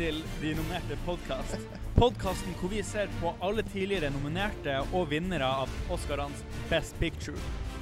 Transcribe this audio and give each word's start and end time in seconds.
nominerte 0.00 0.96
podkast. 1.04 1.58
Podkasten 1.94 2.54
hvor 2.60 2.70
vi 2.72 2.82
ser 2.82 3.10
på 3.20 3.34
alle 3.44 3.62
tidligere 3.62 4.08
nominerte 4.14 4.78
og 4.96 5.10
vinnere 5.10 5.44
av 5.44 5.68
Oscarens 5.92 6.40
Best 6.70 6.96
Picture. 7.00 7.36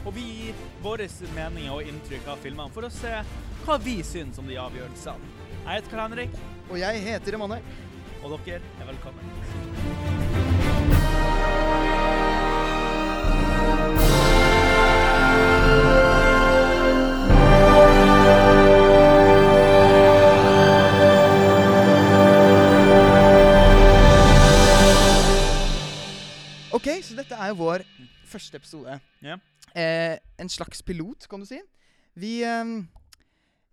Og 0.04 0.16
vi 0.16 0.24
gir 0.26 0.66
våre 0.82 1.06
meninger 1.36 1.76
og 1.76 1.86
inntrykk 1.86 2.26
av 2.34 2.42
filmene 2.42 2.74
for 2.74 2.88
å 2.88 2.90
se 2.90 3.20
hva 3.64 3.78
vi 3.84 4.00
syns 4.02 4.38
om 4.42 4.50
de 4.50 4.58
avgjørelsene. 4.58 5.34
Jeg 5.62 5.74
heter 5.78 5.90
Karl 5.90 6.06
Henrik, 6.08 6.38
Og 6.70 6.78
jeg 6.78 7.02
heter 7.06 7.34
Emanuel. 7.34 7.62
og 8.24 8.40
dere 8.44 8.62
er 8.80 8.86
velkommen. 8.86 10.17
Er 27.48 27.54
jo 27.54 27.62
vår 27.62 27.84
første 28.28 28.58
episode. 28.60 28.98
Yeah. 29.24 29.40
Eh, 29.74 30.16
en 30.40 30.50
slags 30.52 30.82
pilot, 30.84 31.26
kan 31.30 31.40
du 31.42 31.46
si. 31.48 31.60
Vi 32.18 32.38
eh, 32.44 32.72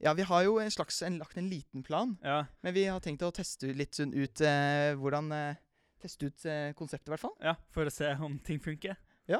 Ja, 0.04 0.12
vi 0.14 0.26
har 0.28 0.44
jo 0.44 0.58
en 0.60 0.72
slags 0.72 1.02
en, 1.08 1.18
lagt 1.22 1.38
en 1.40 1.48
liten 1.50 1.84
plan, 1.84 2.18
Ja. 2.24 2.46
men 2.62 2.74
vi 2.76 2.84
har 2.86 3.00
tenkt 3.00 3.24
å 3.24 3.32
teste 3.34 3.72
litt 3.74 3.96
sånn 3.96 4.12
ut 4.14 4.42
eh, 4.44 4.94
hvordan 5.00 5.32
eh, 5.32 5.62
Teste 6.06 6.28
ut 6.28 6.44
eh, 6.46 6.74
konseptet, 6.78 7.08
i 7.08 7.14
hvert 7.16 7.24
fall. 7.24 7.34
ja, 7.42 7.56
for 7.74 7.88
å 7.88 7.90
se 7.94 8.12
om 8.22 8.36
ting 8.46 8.60
funker. 8.62 8.98
Ja, 9.32 9.40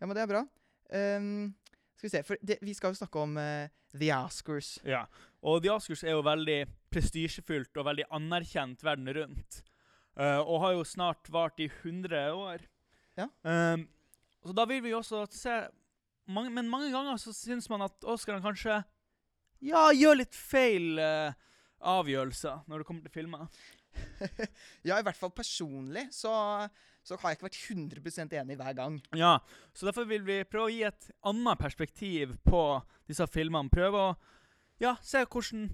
men 0.00 0.14
det 0.16 0.22
er 0.24 0.30
bra. 0.32 0.40
Um, 0.90 1.52
skal 1.94 2.06
vi 2.08 2.10
se, 2.10 2.22
for 2.26 2.40
det, 2.42 2.56
vi 2.64 2.72
skal 2.74 2.90
jo 2.90 2.98
snakke 2.98 3.20
om 3.20 3.36
eh, 3.38 3.68
The 3.94 4.08
Oscars. 4.16 4.72
Ja. 4.82 5.04
Og 5.44 5.60
The 5.62 5.70
Oscars 5.70 6.02
er 6.02 6.16
jo 6.16 6.24
veldig 6.26 6.64
prestisjefylt 6.90 7.76
og 7.78 7.86
veldig 7.92 8.08
anerkjent 8.16 8.82
verden 8.82 9.12
rundt. 9.20 9.60
Uh, 10.18 10.40
og 10.40 10.64
har 10.64 10.72
jo 10.80 10.88
snart 10.88 11.30
vart 11.30 11.60
i 11.62 11.68
100 11.70 12.32
år. 12.34 12.64
Ja. 13.20 13.28
Um, 13.44 13.86
så 14.40 14.56
da 14.56 14.64
vil 14.70 14.82
vi 14.84 14.94
også 14.96 15.26
se 15.34 15.56
mange, 16.30 16.50
Men 16.54 16.70
mange 16.70 16.90
ganger 16.92 17.18
så 17.20 17.34
syns 17.36 17.68
man 17.70 17.84
at 17.84 18.08
Oscarene 18.08 18.44
kanskje 18.44 18.80
ja, 19.60 19.90
gjør 19.92 20.22
litt 20.22 20.36
feil 20.36 20.96
uh, 20.96 21.34
avgjørelser 21.80 22.62
når 22.70 22.80
det 22.80 22.88
kommer 22.88 23.04
til 23.04 23.12
filmer. 23.12 23.50
ja, 24.86 24.96
i 24.96 25.04
hvert 25.04 25.18
fall 25.18 25.32
personlig 25.34 26.06
så, 26.14 26.32
så 27.04 27.18
har 27.20 27.32
jeg 27.32 27.40
ikke 27.40 27.48
vært 27.48 27.60
100% 27.74 28.36
enig 28.40 28.56
hver 28.60 28.78
gang. 28.78 28.96
Ja, 29.18 29.34
Så 29.74 29.90
derfor 29.90 30.08
vil 30.08 30.24
vi 30.24 30.40
prøve 30.48 30.70
å 30.70 30.72
gi 30.72 30.84
et 30.88 31.10
annet 31.28 31.60
perspektiv 31.60 32.38
på 32.46 32.62
disse 33.10 33.26
filmene. 33.28 33.72
Prøve 33.72 34.06
å 34.06 34.10
ja, 34.80 34.94
se 35.04 35.26
hvordan 35.26 35.68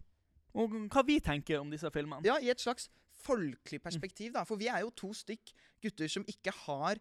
og 0.57 0.73
hva 0.89 1.03
vi 1.05 1.19
tenker 1.21 1.61
om 1.61 1.69
disse 1.73 1.91
filmene. 1.93 2.25
Ja, 2.25 2.39
i 2.41 2.49
et 2.49 2.63
slags 2.63 2.89
folkelig 3.27 3.83
perspektiv, 3.85 4.33
da. 4.37 4.45
For 4.49 4.61
vi 4.61 4.71
er 4.73 4.85
jo 4.85 4.93
to 4.97 5.13
stykk 5.17 5.53
gutter 5.85 6.11
som 6.11 6.25
ikke 6.31 6.55
har 6.65 7.01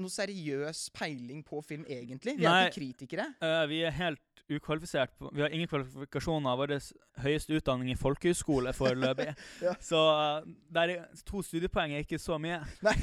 noe 0.00 0.12
seriøs 0.12 0.88
peiling 0.94 1.42
på 1.46 1.60
film, 1.64 1.84
egentlig. 1.90 2.36
Vi 2.38 2.46
er 2.48 2.68
ikke 2.68 2.80
kritikere. 2.80 3.28
Uh, 3.42 3.64
vi 3.70 3.82
er 3.86 3.94
helt 3.94 4.44
ukvalifisert. 4.50 5.14
Vi 5.32 5.42
har 5.42 5.52
ingen 5.54 5.68
kvalifikasjoner. 5.70 6.56
Vår 6.60 6.74
høyeste 7.24 7.56
utdanning 7.58 7.92
i 7.92 7.98
folkehøyskole 7.98 8.74
foreløpig. 8.76 9.30
Ja. 9.64 9.72
Så 9.80 9.98
uh, 9.98 10.46
der 10.74 10.96
to 11.24 11.40
studiepoeng 11.44 11.94
er 11.94 12.04
ikke 12.04 12.18
så 12.20 12.36
mye. 12.42 12.58
Nei, 12.86 12.96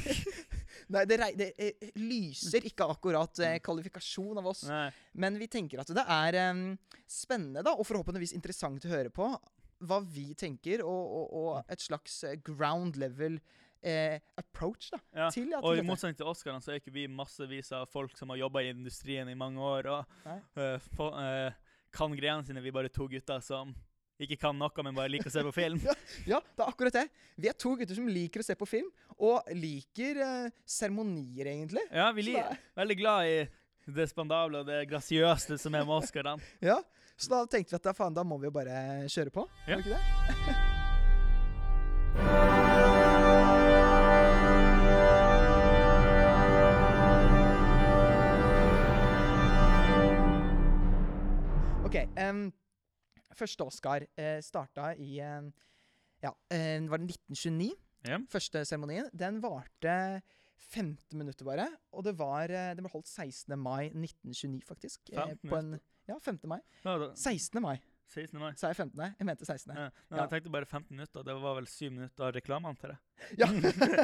Nei 0.92 1.04
det, 1.10 1.18
det 1.40 1.48
eh, 1.58 1.88
lyser 1.98 2.68
ikke 2.68 2.86
akkurat 2.92 3.42
uh, 3.42 3.56
kvalifikasjon 3.64 4.42
av 4.42 4.52
oss. 4.52 4.66
Nei. 4.70 4.90
Men 5.24 5.40
vi 5.42 5.50
tenker 5.52 5.82
at 5.82 5.90
det 5.96 6.06
er 6.06 6.38
um, 6.52 6.68
spennende, 7.10 7.64
da, 7.66 7.74
og 7.74 7.88
forhåpentligvis 7.88 8.36
interessant 8.38 8.86
å 8.86 8.94
høre 8.94 9.14
på 9.14 9.32
hva 9.82 9.98
vi 10.06 10.28
tenker, 10.38 10.84
og, 10.86 11.16
og, 11.18 11.32
og 11.42 11.74
et 11.74 11.82
slags 11.82 12.20
ground 12.46 13.00
level 13.02 13.40
eh, 13.84 14.20
approach 14.38 14.90
da, 14.92 15.00
Ja. 15.16 15.30
til 15.34 15.54
at 15.54 15.64
Og 15.64 15.78
i 15.78 15.82
motsetning 15.86 16.18
til 16.18 16.26
Oscarene 16.30 16.62
så 16.62 16.74
er 16.74 16.80
ikke 16.82 16.94
vi 16.94 17.08
massevis 17.08 17.72
av 17.76 17.88
folk 17.90 18.16
som 18.18 18.30
har 18.30 18.38
jobba 18.38 18.62
i 18.62 18.70
industrien 18.74 19.30
i 19.30 19.36
mange 19.38 19.60
år 19.60 19.90
og 19.92 20.06
uh, 20.26 20.78
for, 20.96 21.18
eh, 21.22 21.52
kan 21.92 22.14
greiene 22.16 22.46
sine. 22.46 22.62
Vi 22.62 22.70
er 22.70 22.78
bare 22.78 22.90
to 22.94 23.08
gutter 23.08 23.42
som 23.42 23.74
ikke 24.22 24.38
kan 24.38 24.58
noe, 24.58 24.84
men 24.86 24.94
bare 24.96 25.10
liker 25.10 25.32
å 25.32 25.34
se 25.34 25.42
på 25.44 25.54
film. 25.56 25.80
Ja, 26.30 26.40
det 26.40 26.62
er 26.62 26.70
akkurat 26.70 26.94
det. 26.94 27.08
Vi 27.42 27.50
er 27.50 27.58
to 27.58 27.74
gutter 27.76 27.98
som 27.98 28.08
liker 28.08 28.44
å 28.44 28.46
se 28.46 28.56
på 28.56 28.68
film, 28.70 28.92
og 29.18 29.50
liker 29.58 30.22
seremonier, 30.22 30.54
seremonier, 30.66 31.50
egentlig. 31.56 31.86
Ja, 31.90 32.12
vi 32.14 32.36
er 32.38 32.60
veldig 32.78 32.98
glad 33.02 33.26
i 33.32 33.40
det 33.92 34.10
spandable 34.12 34.62
og 34.62 34.68
det 34.70 34.84
grasiøse 34.92 35.58
som 35.58 35.74
er 35.74 35.88
med 35.88 35.98
Oscarene. 36.04 36.42
Ja, 36.62 36.78
Så 37.18 37.30
da 37.34 37.44
tenkte 37.46 37.74
vi 37.74 37.82
at 37.82 37.90
da, 37.90 37.94
faen, 37.98 38.14
da 38.14 38.24
må 38.24 38.38
vi 38.42 38.50
jo 38.50 38.54
bare 38.56 39.08
kjøre 39.10 39.34
på. 39.34 39.48
Ja. 39.68 39.82
Vi 39.82 39.90
ikke 39.90 39.98
det? 39.98 40.60
første 53.38 53.66
Oscar 53.66 54.06
eh, 54.20 54.40
starta 54.44 54.92
i 55.00 55.20
em, 55.24 55.52
Ja, 56.22 56.32
eh, 56.54 56.82
var 56.90 57.02
det 57.02 57.08
1929? 57.16 57.72
Ja. 58.08 58.18
Første 58.30 58.64
seremonien. 58.66 59.10
Den 59.14 59.40
varte 59.44 60.22
15 60.72 61.18
minutter 61.18 61.46
bare. 61.46 61.68
Og 61.94 62.04
det 62.06 62.14
var 62.20 62.50
eh, 62.54 62.74
Den 62.78 62.86
ble 62.86 62.92
holdt 62.94 63.10
16. 63.10 63.56
mai 63.60 63.90
1929, 63.90 64.62
faktisk. 64.68 65.10
eh, 65.14 65.18
15 65.36 65.50
på 65.50 65.58
en, 65.58 65.72
ja, 66.10 66.18
15. 66.22 66.50
mai. 66.50 66.60
16. 67.16 67.62
mai. 67.62 67.78
16. 68.12 68.40
mai. 68.42 68.52
Sa 68.60 68.72
jeg 68.72 68.78
15.? 68.82 69.02
Jeg 69.20 69.28
mente 69.28 69.48
16. 69.48 69.72
Ja. 69.76 69.86
Ja. 69.88 70.18
Jeg 70.20 70.32
tenkte 70.34 70.54
bare 70.54 70.68
15 70.68 70.90
minutter. 70.92 71.24
Det 71.28 71.36
var 71.44 71.56
vel 71.58 71.70
7 71.70 71.86
minutter 71.90 72.28
av 72.28 72.34
reklame, 72.36 72.72
antar 72.72 72.94
jeg. 72.94 73.00
Ja. 73.40 73.48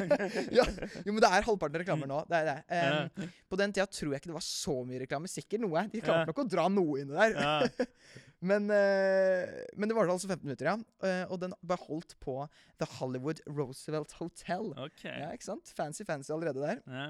ja. 0.59 0.65
Jo, 1.03 1.11
men 1.11 1.19
det 1.23 1.31
er 1.31 1.47
halvparten 1.47 1.81
reklamer 1.81 2.09
nå. 2.09 2.21
Det 2.29 2.39
er 2.39 2.47
det. 2.51 2.79
Um. 3.17 3.33
På 3.51 3.59
den 3.59 3.75
tida 3.75 3.87
tror 3.91 4.13
jeg 4.13 4.21
ikke 4.21 4.31
det 4.31 4.37
var 4.37 4.47
så 4.47 4.77
mye 4.87 5.01
reklame. 5.03 5.31
Sikkert 5.31 5.65
noe. 5.65 5.83
De 5.91 6.03
klarte 6.03 6.31
nok 6.31 6.41
å 6.45 6.47
dra 6.55 6.67
noe 6.71 7.03
inni 7.03 7.17
der. 7.17 7.37
Ja. 7.37 7.87
Men, 8.37 8.67
uh, 8.69 9.63
men 9.73 9.89
det 9.89 9.95
var 9.97 10.11
altså 10.13 10.27
15 10.29 10.45
minutter, 10.45 10.67
ja. 10.69 10.75
Uh, 11.01 11.23
og 11.33 11.39
den 11.41 11.55
ble 11.65 11.77
holdt 11.87 12.13
på 12.21 12.35
The 12.77 12.85
Hollywood 12.99 13.41
Roosevelt 13.49 14.13
Hotel. 14.19 14.75
Okay. 14.77 15.15
Ja, 15.23 15.31
ikke 15.33 15.47
sant? 15.47 15.71
Fancy, 15.73 16.05
fancy 16.05 16.29
allerede 16.35 16.61
der. 16.61 16.83
Ja. 16.85 17.07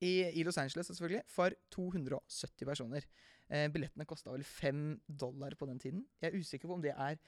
I, 0.00 0.12
I 0.30 0.44
Los 0.46 0.60
Angeles, 0.62 0.86
selvfølgelig. 0.86 1.24
For 1.28 1.56
270 1.74 2.68
personer. 2.68 3.08
Eh, 3.50 3.66
billettene 3.72 4.06
kosta 4.06 4.30
vel 4.30 4.44
5 4.46 5.00
dollar 5.08 5.56
på 5.58 5.66
den 5.66 5.78
tiden. 5.82 6.04
Jeg 6.22 6.30
er 6.32 6.38
usikker 6.38 6.68
på 6.70 6.76
om 6.78 6.82
det 6.84 6.92
er 6.94 7.18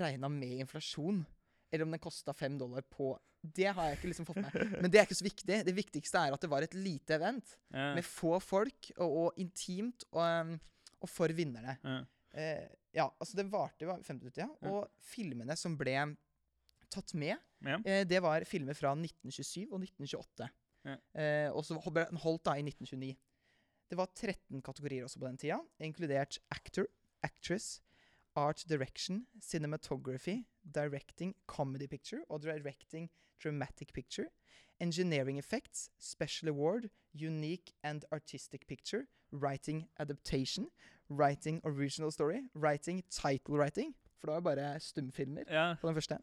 regna 0.00 0.28
med 0.32 0.62
inflasjon. 0.64 1.24
Eller 1.70 1.84
om 1.84 1.90
den 1.92 2.00
kosta 2.00 2.32
5 2.32 2.56
dollar 2.58 2.82
på 2.88 3.10
Det 3.44 3.68
har 3.70 3.90
jeg 3.90 3.98
ikke 3.98 4.08
liksom 4.10 4.26
fått 4.26 4.40
med. 4.42 4.54
Men 4.82 4.90
det 4.90 4.98
er 4.98 5.04
ikke 5.06 5.18
så 5.20 5.26
viktig. 5.28 5.58
Det 5.68 5.74
viktigste 5.76 6.18
er 6.26 6.32
at 6.34 6.40
det 6.42 6.48
var 6.50 6.64
et 6.64 6.74
lite 6.74 7.14
event 7.14 7.52
Ja. 7.70 7.94
med 7.94 8.02
få 8.04 8.40
folk, 8.42 8.88
og, 8.98 9.12
og 9.26 9.38
intimt, 9.38 10.02
og, 10.10 10.24
um, 10.24 10.60
og 11.00 11.08
for 11.12 11.28
vinnerne. 11.28 11.76
Ja. 11.84 12.00
Eh, 12.34 12.66
ja, 12.94 13.06
altså 13.20 13.36
det 13.38 13.46
varte 13.52 13.84
jo 13.86 13.94
fem 14.02 14.18
minutter, 14.18 14.42
ja. 14.42 14.48
Ja. 14.62 14.72
Og 14.72 14.88
filmene 14.98 15.54
som 15.56 15.76
ble 15.78 16.16
tatt 16.90 17.14
med, 17.14 17.36
Ja. 17.64 17.78
eh, 17.84 18.02
det 18.04 18.20
var 18.24 18.42
filmer 18.48 18.74
fra 18.74 18.94
1927 18.96 19.68
og 19.70 19.80
1928. 19.84 20.48
Ja. 20.88 20.96
Eh, 21.14 21.50
og 21.52 21.62
så 21.64 21.78
holdt 21.78 22.44
da 22.44 22.56
i 22.58 22.62
1929. 22.64 23.14
Det 23.90 23.96
var 23.96 24.10
13 24.14 24.62
kategorier 24.62 25.04
også 25.04 25.18
på 25.18 25.26
den 25.26 25.38
tida, 25.38 25.58
inkludert 25.80 26.38
actor, 26.50 26.84
actress, 27.22 27.80
art 28.36 28.64
direction, 28.68 29.26
cinematography, 29.42 30.44
directing 30.74 31.34
comedy 31.46 31.88
picture 31.88 32.22
og 32.28 32.42
directing 32.42 33.10
dramatic 33.44 33.88
picture, 33.94 34.28
engineering 34.80 35.38
effects, 35.38 35.90
special 35.98 36.48
award, 36.48 36.90
unique 37.14 37.72
and 37.82 38.04
artistic 38.12 38.66
picture, 38.68 39.06
writing 39.32 39.88
adaptation, 39.98 40.68
writing 41.10 41.60
original 41.64 42.12
story, 42.12 42.48
writing 42.54 43.02
title 43.10 43.54
writing, 43.58 43.94
for 44.18 44.26
det 44.26 44.34
var 44.34 44.40
bare 44.40 44.80
stumfilmer 44.80 45.42
ja. 45.50 45.74
på 45.80 45.86
den 45.88 45.94
første. 45.94 46.18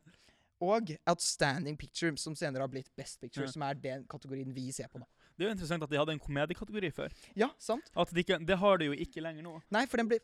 Og 0.59 0.81
Outstanding 1.05 1.77
Picture, 1.77 2.17
som 2.17 2.35
senere 2.35 2.61
har 2.63 2.67
blitt 2.67 2.89
Best 2.95 3.19
Picture, 3.19 3.43
Ja. 3.43 3.51
som 3.51 3.61
er 3.61 3.73
den 3.73 4.05
kategorien 4.07 4.55
vi 4.55 4.71
ser 4.71 4.87
på 4.87 4.97
nå. 4.97 5.05
Det 5.35 5.43
er 5.43 5.49
jo 5.49 5.55
interessant 5.57 5.83
at 5.83 5.91
de 5.91 5.99
hadde 5.99 6.13
en 6.15 6.21
komediekategori 6.23 6.91
før. 6.95 7.13
Ja, 7.35 7.49
sant? 7.59 7.89
At 7.95 8.13
de 8.15 8.23
ikke, 8.23 8.39
det 8.47 8.55
har 8.61 8.79
de 8.79 8.87
jo 8.91 8.95
ikke 9.05 9.23
lenger 9.23 9.43
nå. 9.43 9.57
Nei, 9.75 9.83
for 9.91 9.99
den 9.99 10.07
blir 10.13 10.21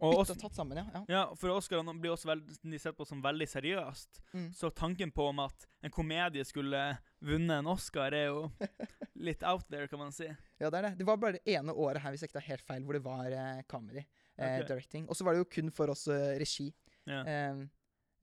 Og 0.00 0.14
bytta 0.16 0.34
tatt 0.40 0.56
sammen, 0.56 0.78
ja. 0.80 0.84
ja. 0.94 1.02
ja, 1.12 1.22
for 1.36 1.52
Oscarene 1.54 1.92
blir 2.00 2.14
også 2.14 2.30
veld, 2.30 2.46
de 2.62 2.78
sett 2.80 2.96
på 2.96 3.04
som 3.06 3.20
veldig 3.22 3.46
seriøst. 3.50 4.20
Mm. 4.32 4.46
Så 4.56 4.70
tanken 4.74 5.10
på 5.14 5.26
om 5.28 5.42
at 5.44 5.66
en 5.84 5.92
komedie 5.92 6.44
skulle 6.48 6.80
vunnet 7.20 7.58
en 7.60 7.68
Oscar, 7.70 8.14
er 8.16 8.30
jo 8.30 8.46
litt 9.28 9.42
out 9.44 9.66
there, 9.68 9.86
kan 9.90 10.00
man 10.00 10.14
si. 10.14 10.26
Ja, 10.58 10.70
det 10.70 10.78
er 10.78 10.88
det. 10.88 10.92
Det 11.02 11.06
var 11.08 11.20
bare 11.20 11.36
det 11.38 11.44
ene 11.54 11.74
året 11.74 12.02
her, 12.02 12.14
hvis 12.14 12.24
jeg 12.24 12.30
ikke 12.32 12.38
tar 12.40 12.48
helt 12.48 12.64
feil, 12.66 12.86
hvor 12.86 12.96
det 12.96 13.04
var 13.04 13.28
eh, 13.30 13.62
comedy. 13.70 14.06
Eh, 14.38 14.56
Ok. 14.62 14.70
Directing. 14.70 15.04
Og 15.12 15.18
så 15.18 15.26
var 15.26 15.36
det 15.36 15.42
jo 15.42 15.50
kun 15.52 15.68
for 15.74 15.92
oss 15.92 16.06
eh, 16.08 16.30
regi. 16.40 16.70
Ja. 17.10 17.20
Eh, 17.28 17.58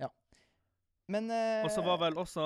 ja. 0.01 0.09
Men 1.13 1.29
eh, 1.29 1.61
Og 1.61 1.69
så 1.71 1.83
var 1.85 1.99
vel 2.01 2.17
også 2.17 2.41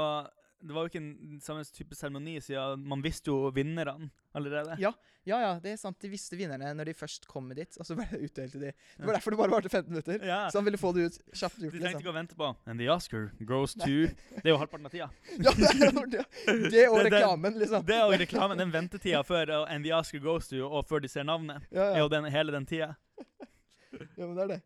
det 0.62 0.74
var 0.76 0.86
jo 0.86 0.90
ikke 0.92 1.00
en 1.02 1.40
samme 1.44 1.64
type 1.74 1.96
seremoni, 1.98 2.36
siden 2.42 2.84
man 2.88 3.02
visste 3.04 3.32
jo 3.32 3.50
vinnerne 3.56 4.10
allerede. 4.38 4.78
Ja, 4.80 4.92
Ja 5.28 5.38
ja, 5.38 5.50
det 5.62 5.74
er 5.74 5.78
sant. 5.78 6.00
De 6.02 6.10
visste 6.10 6.34
vinnerne 6.40 6.72
når 6.74 6.88
de 6.90 6.94
først 6.98 7.28
kom 7.30 7.50
dit, 7.54 7.76
og 7.78 7.86
så 7.86 7.94
ble 7.98 8.08
det 8.10 8.20
utdelt 8.26 8.56
til 8.56 8.64
de. 8.64 8.72
Det 8.98 9.06
var 9.06 9.14
derfor 9.20 9.36
det 9.36 9.38
bare 9.38 9.52
varte 9.54 9.70
15 9.70 9.92
minutter. 9.94 10.24
Ja. 10.26 10.40
Så 10.50 10.58
han 10.58 10.66
ville 10.66 10.80
få 10.82 10.90
det 10.98 11.04
ut 11.12 11.18
kjapt 11.38 11.60
Gjort, 11.62 11.76
De 11.76 11.78
trengte 11.78 11.86
liksom. 11.92 12.02
ikke 12.02 12.10
å 12.10 12.16
vente 12.16 12.38
på 12.40 12.48
And 12.66 12.80
the 12.82 12.88
Oscar 12.90 13.28
goes 13.46 13.76
to 13.78 13.86
Det 13.86 14.42
er 14.46 14.50
jo 14.56 14.58
halvparten 14.58 14.90
av 14.90 14.96
tida. 14.96 15.10
Ja, 15.46 15.54
det 15.54 15.70
er 15.70 16.10
det. 16.16 16.26
Det 16.74 16.88
og 16.90 16.98
Det- 16.98 17.04
det- 17.04 17.14
reklamen, 17.14 17.60
liksom. 17.62 17.86
Det 17.86 18.00
og 18.02 18.18
reklamen, 18.24 18.58
den 18.58 18.72
ventetida 18.74 19.22
før 19.24 19.54
uh, 19.62 19.66
And 19.70 19.86
the 19.86 19.94
Oscar 19.94 20.20
goes 20.26 20.48
to 20.50 20.66
og 20.66 20.86
før 20.90 21.02
de 21.06 21.08
ser 21.14 21.24
navnet, 21.30 21.68
Ja, 21.72 21.92
er 21.94 22.00
jo 22.02 22.10
den, 22.10 22.26
hele 22.34 22.52
den 22.58 22.66
tida. 22.66 22.96
ja, 24.18 24.26
men 24.26 24.36
det 24.36 24.44
er 24.44 24.48
det. 24.56 24.62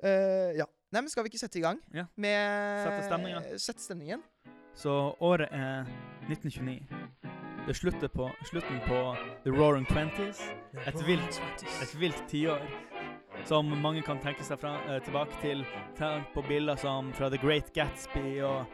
Uh, 0.00 0.50
ja. 0.62 0.66
Nei, 0.90 1.02
men 1.04 1.10
skal 1.12 1.22
vi 1.22 1.30
ikke 1.30 1.38
sette 1.38 1.58
i 1.60 1.62
gang 1.62 1.78
Ja. 1.94 2.06
med 2.18 2.80
Sette 2.86 3.02
stemningen. 3.06 3.44
Sette 3.62 3.82
stemningen. 3.84 4.22
Så 4.80 5.14
året 5.20 5.48
er 5.52 5.84
1929. 6.28 6.80
Det 7.66 7.74
slutter 7.76 8.08
på 8.08 8.30
slutten 8.48 8.78
på 8.86 9.16
The 9.44 9.50
Roaring 9.50 9.84
Twenties. 9.84 10.40
Et 10.86 11.06
vilt, 11.06 11.42
et 11.82 12.00
vilt 12.00 12.22
tiår. 12.28 12.62
Som 13.44 13.68
mange 13.82 14.00
kan 14.02 14.16
tenke 14.24 14.44
seg 14.44 14.56
fra, 14.62 14.78
eh, 14.88 15.02
tilbake 15.04 15.36
til. 15.42 15.66
Tenk 15.98 16.32
på 16.32 16.42
bilder 16.48 16.76
som 16.80 17.12
fra 17.12 17.28
The 17.28 17.36
Great 17.36 17.74
Gatsby 17.74 18.40
og 18.40 18.64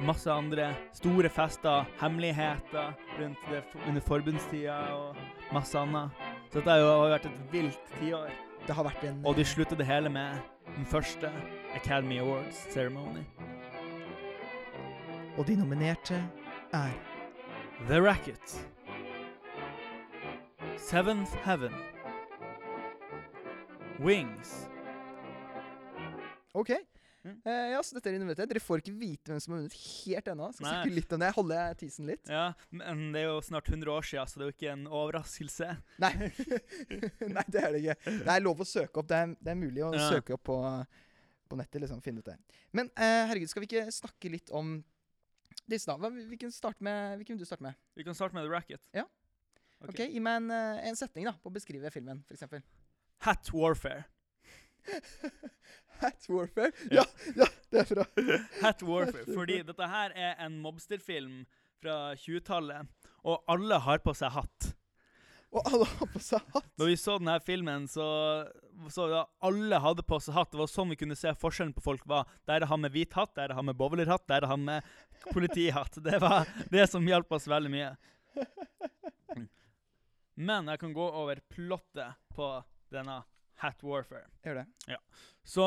masse 0.00 0.30
andre 0.32 0.74
store 0.92 1.28
fester, 1.28 1.84
hemmeligheter 2.00 2.94
rundt 3.20 3.38
det 3.50 3.62
under 3.86 4.00
forbundstida 4.00 4.78
og 4.94 5.16
masse 5.52 5.78
annet. 5.78 6.10
Så 6.48 6.62
dette 6.62 6.70
har 6.70 6.78
jo 6.78 7.08
vært 7.12 7.26
et 7.26 7.52
vilt 7.52 7.92
tiår. 8.00 8.32
Det 8.66 8.74
har 8.74 8.84
vært 8.84 9.04
en 9.04 9.26
Og 9.26 9.36
de 9.36 9.44
slutter 9.44 9.76
det 9.76 9.86
hele 9.86 10.08
med 10.08 10.40
den 10.76 10.86
første 10.86 11.30
Academy 11.74 12.18
Awards 12.18 12.72
ceremony. 12.72 13.26
Og 15.38 15.46
de 15.46 15.54
nominerte 15.58 16.18
er 16.74 16.94
The 17.86 18.00
Racket. 18.02 18.56
Seventh 20.78 21.34
Heaven. 21.44 21.74
Wings. 24.02 24.66
OK. 26.54 26.72
Mm. 27.24 27.34
Uh, 27.44 27.52
ja, 27.74 27.80
så 27.84 27.96
dette 27.98 28.10
er 28.12 28.18
nominerte. 28.18 28.46
Dere 28.50 28.62
får 28.62 28.80
ikke 28.82 28.94
vite 28.98 29.30
hvem 29.32 29.40
som 29.42 29.54
har 29.54 29.60
vunnet 29.62 29.76
helt 29.78 30.30
ennå. 30.32 30.48
Skal 30.54 30.66
Nei. 30.66 30.74
snakke 30.74 30.94
litt 30.96 31.14
om 31.16 31.22
det. 31.22 31.30
Holde 31.36 31.62
tisen 31.82 32.10
litt. 32.10 32.30
Ja, 32.30 32.44
men 32.74 33.08
det 33.14 33.22
er 33.24 33.28
jo 33.32 33.40
snart 33.46 33.68
100 33.70 33.90
år 33.94 34.06
siden, 34.10 34.30
så 34.30 34.38
det 34.40 34.46
er 34.46 34.50
jo 34.52 34.56
ikke 34.56 34.74
en 34.74 34.86
overraskelse. 34.90 35.70
Nei. 36.02 36.12
Nei, 37.36 37.46
det 37.50 37.62
er 37.62 37.74
det 37.74 37.82
ikke. 37.84 37.98
Det 38.22 38.34
er 38.38 38.44
lov 38.46 38.62
å 38.64 38.68
søke 38.68 39.02
opp. 39.02 39.10
Det 39.10 39.18
er, 39.22 39.34
det 39.38 39.54
er 39.54 39.60
mulig 39.60 39.84
å 39.86 39.92
Ja. 39.98 40.06
søke 40.14 40.38
opp 40.38 40.46
på, 40.50 40.58
på 41.50 41.58
nettet. 41.60 41.82
liksom, 41.84 42.00
finne 42.06 42.22
ut 42.24 42.30
det. 42.30 42.38
Men 42.74 42.90
uh, 42.94 43.26
herregud, 43.30 43.50
skal 43.52 43.66
vi 43.66 43.70
ikke 43.72 43.86
snakke 43.98 44.32
litt 44.38 44.54
om 44.54 44.78
disse, 45.70 45.88
da? 45.90 46.10
Hvilken, 46.10 46.52
starte 46.54 46.84
med, 46.84 47.16
hvilken 47.20 47.36
vil 47.36 47.44
du 47.44 47.48
starte 47.48 47.64
med? 47.64 47.78
Vi 47.98 48.06
kan 48.06 48.16
starte 48.16 48.36
med 48.36 48.46
The 48.46 48.52
Racket. 48.52 48.88
Ja. 48.96 49.04
Ok. 49.80 49.92
okay 49.92 50.08
Gi 50.10 50.22
meg 50.22 50.42
en, 50.42 50.50
eh, 50.54 50.84
en 50.90 50.98
setning 50.98 51.28
da, 51.28 51.34
på 51.38 51.50
å 51.50 51.54
beskrive 51.54 51.90
filmen, 51.94 52.24
f.eks. 52.26 52.46
Hat 53.26 53.52
Warfare. 53.54 54.06
Hat 56.02 56.28
Warfare. 56.30 56.72
Ja. 56.90 57.04
Ja, 57.34 57.44
ja, 57.44 57.48
det 57.70 57.84
er 57.84 57.94
bra. 57.94 58.06
Hat 58.62 58.82
Warfare. 58.82 59.26
Fordi 59.26 59.60
dette 59.66 59.90
her 59.90 60.14
er 60.16 60.36
en 60.46 60.58
mobsterfilm 60.62 61.44
fra 61.82 62.14
20-tallet, 62.18 62.90
og 63.28 63.44
alle 63.50 63.78
har 63.84 64.02
på 64.02 64.14
seg 64.16 64.34
hatt. 64.34 64.72
Og 65.54 65.64
alle 65.64 65.86
har 65.88 66.10
på 66.12 66.22
seg 66.22 66.54
hatt. 66.54 66.72
Når 66.78 66.90
vi 66.90 66.96
så 67.00 67.18
denne 67.20 67.38
filmen, 67.44 67.86
så 67.90 68.06
så 68.92 69.06
alle 69.44 69.80
hadde 69.82 70.04
på 70.06 70.18
seg 70.22 70.36
hatt. 70.36 70.50
Det 70.52 70.60
var 70.60 70.70
sånn 70.70 70.92
vi 70.92 70.98
kunne 71.00 71.16
se 71.18 71.32
forskjellen 71.40 71.74
på 71.76 71.84
folk 71.84 72.04
var. 72.08 72.28
Der 72.48 72.62
er 72.62 72.70
han 72.70 72.82
med 72.84 72.94
hvit 72.94 73.16
hatt, 73.18 73.34
der 73.34 73.48
er 73.48 73.52
det 73.52 73.58
han 73.58 73.68
med 73.68 73.78
bowlerhatt, 73.78 74.26
der 74.30 74.40
er 74.40 74.46
det 74.46 74.52
han 74.52 74.64
med 74.66 74.92
politihatt. 75.32 75.98
Det 76.04 76.20
var 76.22 76.48
det 76.70 76.86
som 76.90 77.06
hjalp 77.06 77.32
oss 77.34 77.48
veldig 77.50 77.72
mye. 77.72 77.90
Men 80.38 80.70
jeg 80.70 80.78
kan 80.78 80.94
gå 80.94 81.06
over 81.22 81.40
plottet 81.50 82.18
på 82.34 82.52
denne 82.94 83.22
Hat 83.58 83.82
Warfare. 83.82 84.28
Gjør 84.46 84.60
det. 84.60 84.66
Så 85.42 85.64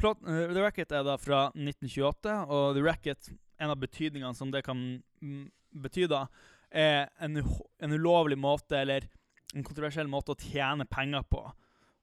plot, 0.00 0.22
uh, 0.24 0.46
The 0.54 0.62
Racket 0.62 0.94
er 0.96 1.04
da 1.04 1.18
fra 1.20 1.46
1928, 1.52 2.38
og 2.48 2.78
The 2.78 2.84
Racket, 2.86 3.28
en 3.60 3.74
av 3.74 3.82
betydningene 3.82 4.34
som 4.36 4.50
det 4.54 4.64
kan 4.64 4.80
mm, 5.20 5.44
bety 5.84 6.08
da, 6.10 6.24
er 6.72 7.10
en, 7.22 7.36
en 7.78 7.92
ulovlig 7.94 8.38
måte, 8.40 8.80
eller 8.80 9.06
en 9.54 9.66
kontroversiell 9.66 10.08
måte 10.10 10.32
å 10.32 10.40
tjene 10.40 10.88
penger 10.88 11.28
på. 11.30 11.44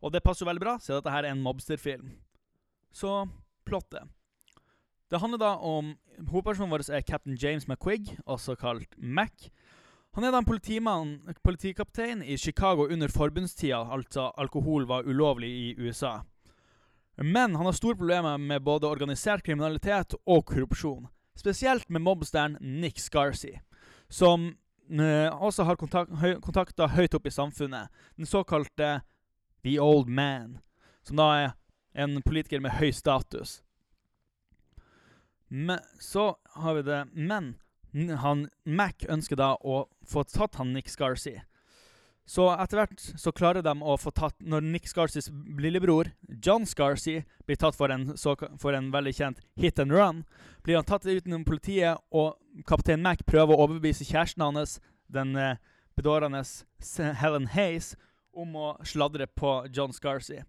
Og 0.01 0.13
det 0.13 0.23
passer 0.25 0.45
jo 0.45 0.49
veldig 0.49 0.63
bra, 0.63 0.77
siden 0.81 0.99
dette 0.99 1.13
her 1.13 1.27
er 1.27 1.35
en 1.35 1.43
mobsterfilm. 1.45 2.09
Så 2.91 3.25
plottet. 3.65 4.09
Det 5.11 5.19
handler 5.19 5.41
da 5.41 5.55
om 5.59 5.93
Hovedpersonen 6.31 6.71
vår 6.71 6.85
er 6.93 7.03
Captain 7.03 7.37
James 7.37 7.67
McQuigg, 7.67 8.13
også 8.25 8.55
kalt 8.55 8.95
Mac. 8.97 9.49
Han 10.15 10.23
er 10.23 10.33
da 10.33 10.41
en 10.41 11.35
politikaptein 11.43 12.23
i 12.23 12.37
Chicago 12.37 12.87
under 12.91 13.07
forbundstida, 13.07 13.79
altså 13.91 14.31
alkohol 14.37 14.87
var 14.87 15.07
ulovlig 15.07 15.49
i 15.49 15.75
USA. 15.79 16.21
Men 17.17 17.55
han 17.55 17.65
har 17.65 17.75
store 17.75 17.95
problemer 17.95 18.37
med 18.37 18.63
både 18.63 18.87
organisert 18.87 19.43
kriminalitet 19.43 20.15
og 20.25 20.45
korrupsjon. 20.45 21.07
Spesielt 21.37 21.89
med 21.89 22.01
mobsteren 22.01 22.57
Nick 22.59 22.99
Scarcy, 22.99 23.53
som 24.09 24.55
eh, 24.91 25.29
også 25.31 25.63
har 25.63 25.79
kontakter 25.79 26.91
høyt 26.91 27.15
opp 27.15 27.27
i 27.27 27.33
samfunnet. 27.33 27.87
Den 28.17 28.25
såkalte 28.25 29.01
The 29.63 29.79
Old 29.79 30.09
Man, 30.09 30.59
som 31.03 31.19
da 31.19 31.27
er 31.37 31.51
en 31.93 32.21
politiker 32.25 32.61
med 32.63 32.77
høy 32.79 32.91
status. 32.95 33.59
Men 35.47 35.79
så 35.99 36.35
har 36.55 36.77
vi 36.77 36.81
det 36.87 37.05
Men 37.11 37.55
han, 38.23 38.47
Mac 38.63 39.03
ønsker 39.09 39.35
da 39.35 39.55
å 39.59 39.85
få 40.07 40.23
tatt 40.23 40.55
han 40.55 40.71
Nick 40.73 40.87
Scarsy. 40.89 41.41
Så 42.31 42.45
etter 42.53 42.79
hvert 42.79 43.01
så 43.19 43.33
klarer 43.35 43.65
de 43.65 43.73
å 43.83 43.97
få 43.99 44.13
tatt 44.15 44.37
Når 44.39 44.63
Nick 44.63 44.87
Scarsys 44.87 45.27
lillebror, 45.59 46.13
John 46.39 46.63
Scarsy, 46.69 47.17
blir 47.45 47.59
tatt 47.59 47.75
for 47.75 47.91
en, 47.91 48.13
så, 48.15 48.37
for 48.61 48.77
en 48.77 48.91
veldig 48.93 49.13
kjent 49.17 49.41
hit 49.59 49.81
and 49.81 49.91
run, 49.91 50.23
blir 50.63 50.79
han 50.79 50.87
tatt 50.87 51.09
utenom 51.09 51.43
politiet, 51.43 51.99
og 52.15 52.37
kaptein 52.69 53.03
Mac 53.03 53.25
prøver 53.27 53.57
å 53.57 53.65
overbevise 53.65 54.07
kjæresten 54.07 54.45
hans, 54.45 54.77
den 55.11 55.35
eh, 55.35 55.59
bedårende 55.99 56.45
Helen 57.19 57.49
Hayes, 57.51 57.95
om 58.33 58.55
å 58.55 58.67
sladre 58.87 59.27
på 59.27 59.53
John 59.73 59.93
Scarcy. 59.93 60.41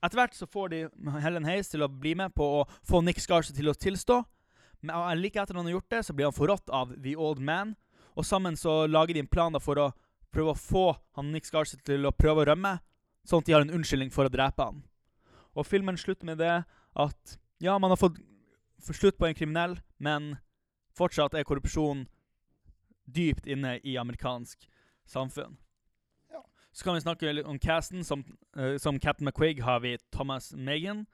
Etter 0.00 0.16
hvert 0.16 0.36
så 0.36 0.48
får 0.48 0.72
de 0.72 0.82
Helen 1.20 1.44
Hayes 1.44 1.68
til 1.68 1.84
å 1.84 1.90
bli 1.92 2.14
med 2.16 2.32
på 2.34 2.46
å 2.60 2.66
få 2.86 3.02
Nick 3.04 3.20
Scarcy 3.20 3.52
til 3.56 3.68
å 3.68 3.76
tilstå. 3.76 4.22
Men 4.80 5.20
like 5.20 5.40
etter 5.40 5.58
han 5.58 5.66
har 5.68 5.76
gjort 5.76 5.90
det, 5.92 6.04
så 6.06 6.16
blir 6.16 6.30
han 6.30 6.36
forrådt 6.36 6.72
av 6.72 6.94
The 6.96 7.16
Old 7.16 7.42
Man. 7.44 7.74
Og 8.16 8.24
sammen 8.26 8.56
så 8.56 8.86
lager 8.88 9.14
de 9.14 9.24
en 9.24 9.30
plan 9.30 9.56
for 9.60 9.78
å 9.78 9.90
prøve 10.32 10.54
å 10.54 10.58
få 10.58 10.86
han 11.18 11.32
Nick 11.34 11.48
Scarcy 11.48 11.76
til 11.84 12.06
å 12.08 12.14
prøve 12.16 12.42
å 12.44 12.48
rømme, 12.48 12.78
sånn 13.26 13.42
at 13.42 13.48
de 13.48 13.54
har 13.54 13.66
en 13.66 13.74
unnskyldning 13.76 14.12
for 14.14 14.26
å 14.26 14.32
drepe 14.32 14.64
han. 14.64 14.82
Og 15.52 15.66
filmen 15.66 15.98
slutter 16.00 16.28
med 16.30 16.40
det 16.40 16.62
at 16.64 17.36
ja, 17.60 17.76
man 17.78 17.92
har 17.92 18.00
fått 18.00 18.20
slutt 18.80 19.18
på 19.18 19.28
en 19.28 19.36
kriminell, 19.36 19.76
men 19.98 20.36
fortsatt 20.96 21.34
er 21.36 21.44
korrupsjon 21.44 22.06
dypt 23.10 23.46
inne 23.50 23.76
i 23.84 23.98
amerikansk 24.00 24.64
samfunn. 25.10 25.58
Så 26.80 26.84
kan 26.84 26.94
vi 26.96 27.00
snakke 27.04 27.32
litt 27.36 27.44
om 27.44 27.58
casten. 27.60 28.00
Som, 28.04 28.24
uh, 28.56 28.78
som 28.80 28.96
Captain 28.96 29.28
McQuig 29.28 29.60
har 29.60 29.82
vi 29.84 29.98
Thomas 30.12 30.54
Megan. 30.56 31.04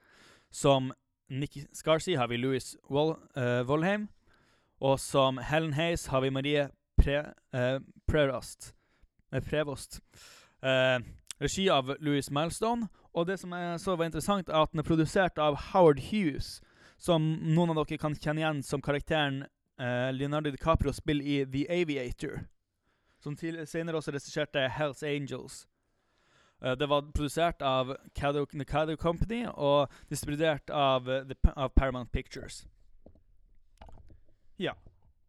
Som 0.51 0.93
Nick 1.27 1.57
Scarsy 1.75 2.15
har 2.15 2.31
vi 2.31 2.37
Louis 2.37 2.77
Wol 2.87 3.17
uh, 3.35 3.67
Wolheim. 3.67 4.07
Og 4.79 4.95
som 4.99 5.41
Helen 5.43 5.73
Hayes 5.73 6.07
har 6.07 6.23
vi 6.23 6.31
Marie 6.31 6.69
Pre, 6.95 7.19
uh, 7.51 7.83
Prevost. 8.07 8.71
Eh, 9.33 9.43
Prevost. 9.43 9.99
Eh, 10.61 11.03
regi 11.37 11.69
av 11.69 11.95
Louis 11.99 12.31
Milestone. 12.31 12.87
Og 13.13 13.27
det 13.27 13.39
som 13.39 13.51
jeg 13.51 13.79
så 13.83 13.95
var 13.95 14.05
interessant, 14.05 14.47
er 14.47 14.63
at 14.63 14.71
den 14.71 14.79
er 14.79 14.87
produsert 14.87 15.37
av 15.37 15.59
Howard 15.73 15.99
Hughes, 15.99 16.61
som 16.97 17.33
noen 17.43 17.75
av 17.75 17.83
dere 17.83 17.99
kan 17.99 18.15
kjenne 18.15 18.39
igjen 18.39 18.63
som 18.63 18.81
karakteren 18.81 19.43
eh, 19.81 20.13
Leonardo 20.15 20.53
DiCaprio 20.55 20.95
spiller 20.95 21.27
i 21.27 21.41
The 21.43 21.67
Aviator. 21.81 22.45
Som 23.27 23.65
senere 23.67 23.99
også 23.99 24.13
regisserte 24.15 24.69
Hells 24.71 25.03
Angels. 25.03 25.65
Uh, 26.63 26.71
det 26.79 26.87
var 26.89 27.03
produsert 27.11 27.61
av 27.61 27.91
Caddo, 28.15 28.45
The 28.45 28.65
Caddo 28.65 28.95
Company 28.95 29.43
og 29.51 29.91
distribuert 30.09 30.71
av, 30.71 31.09
uh, 31.09 31.25
the, 31.27 31.35
av 31.55 31.69
Paramount 31.75 32.11
Pictures. 32.11 32.63
Ja. 34.57 34.73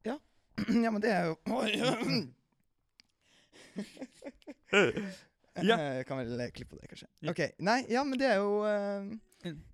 ja, 0.07 0.17
men 0.93 1.03
det 1.03 1.11
er 1.13 1.25
jo. 1.33 1.37
Ja. 5.59 5.75
Jeg 5.99 6.07
kan 6.07 6.21
vel 6.21 6.51
klippe 6.55 6.77
på 6.77 6.79
det, 6.79 6.89
kanskje. 6.93 7.09
Ja. 7.23 7.33
Ok, 7.33 7.41
Nei, 7.67 7.81
ja, 7.91 8.05
men 8.07 8.21
det 8.21 8.29
er 8.31 8.37
jo 8.39 8.63
uh, 8.63 9.09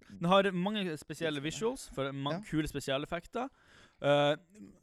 Den 0.09 0.28
har 0.31 0.49
mange 0.57 0.97
spesielle 0.97 1.43
visuals, 1.45 1.90
for 1.95 2.09
mange 2.12 2.40
Ja. 2.40 2.45
kule 2.49 2.69
spesialeffekter. 2.69 3.50
Uh, 4.00 4.33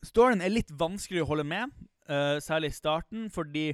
storyen 0.05 0.41
er 0.41 0.53
litt 0.53 0.69
vanskelig 0.69 1.23
å 1.23 1.29
holde 1.31 1.43
med, 1.47 1.73
eh, 2.09 2.37
særlig 2.43 2.71
i 2.71 2.77
starten, 2.77 3.29
for 3.29 3.43
de 3.43 3.71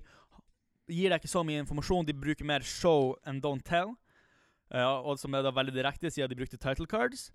gir 0.88 1.12
deg 1.12 1.19
ikke 1.19 1.31
så 1.31 1.43
mye 1.43 1.62
informasjon. 1.63 2.07
De 2.07 2.15
bruker 2.15 2.48
mer 2.48 2.65
show 2.65 3.15
and 3.27 3.43
don't 3.43 3.65
tell, 3.67 3.96
uh, 4.74 5.00
og 5.03 5.19
som 5.19 5.36
er 5.36 5.43
da 5.43 5.51
veldig 5.51 5.75
direkte, 5.75 6.12
siden 6.12 6.31
de 6.31 6.39
brukte 6.39 6.60
title 6.60 6.88
cards. 6.88 7.31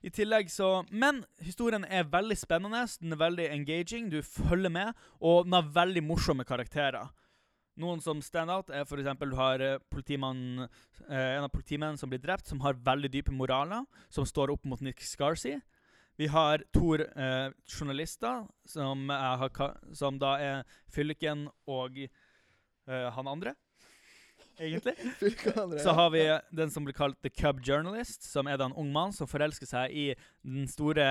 I 0.00 0.08
tillegg 0.08 0.48
så 0.48 0.86
Men 0.90 1.24
historien 1.44 1.84
er 1.84 2.08
veldig 2.08 2.36
spennende, 2.38 2.86
den 3.00 3.12
er 3.12 3.20
veldig 3.20 3.48
engaging, 3.52 4.10
du 4.10 4.22
følger 4.22 4.72
med, 4.72 4.92
og 5.20 5.44
den 5.44 5.52
har 5.52 5.72
veldig 5.74 6.02
morsomme 6.04 6.44
karakterer. 6.44 7.10
Noen 7.80 8.00
som 8.04 8.20
stand 8.20 8.50
out, 8.50 8.70
er 8.70 8.84
f.eks. 8.84 9.12
du 9.20 9.36
har 9.36 9.60
eh, 9.60 9.78
en 9.78 11.44
av 11.44 11.52
politimennene 11.52 11.98
som 11.98 12.10
blir 12.10 12.20
drept, 12.20 12.48
som 12.48 12.60
har 12.60 12.76
veldig 12.76 13.10
dype 13.12 13.32
moraler, 13.32 13.84
som 14.12 14.26
står 14.26 14.52
opp 14.52 14.64
mot 14.68 14.80
Nick 14.80 15.00
Scarsy. 15.00 15.58
Vi 16.20 16.26
har 16.26 16.60
to 16.72 16.98
eh, 17.00 17.50
journalister, 17.64 18.42
som, 18.68 19.08
er, 19.08 19.94
som 19.96 20.18
da 20.20 20.34
er 20.36 20.66
Fylken 20.92 21.46
og 21.64 21.96
eh, 21.96 23.06
han 23.14 23.30
andre, 23.30 23.54
egentlig. 24.60 24.92
Så 25.80 25.94
har 25.96 26.10
vi 26.12 26.26
den 26.52 26.74
som 26.74 26.84
blir 26.84 26.98
kalt 26.98 27.16
The 27.24 27.32
Cub 27.32 27.62
Journalist, 27.64 28.28
som 28.28 28.52
er 28.52 28.60
da 28.60 28.68
en 28.68 28.76
ung 28.76 28.92
mann 28.92 29.16
som 29.16 29.30
forelsker 29.32 29.70
seg 29.70 29.96
i 29.96 30.06
den 30.44 30.68
store 30.68 31.06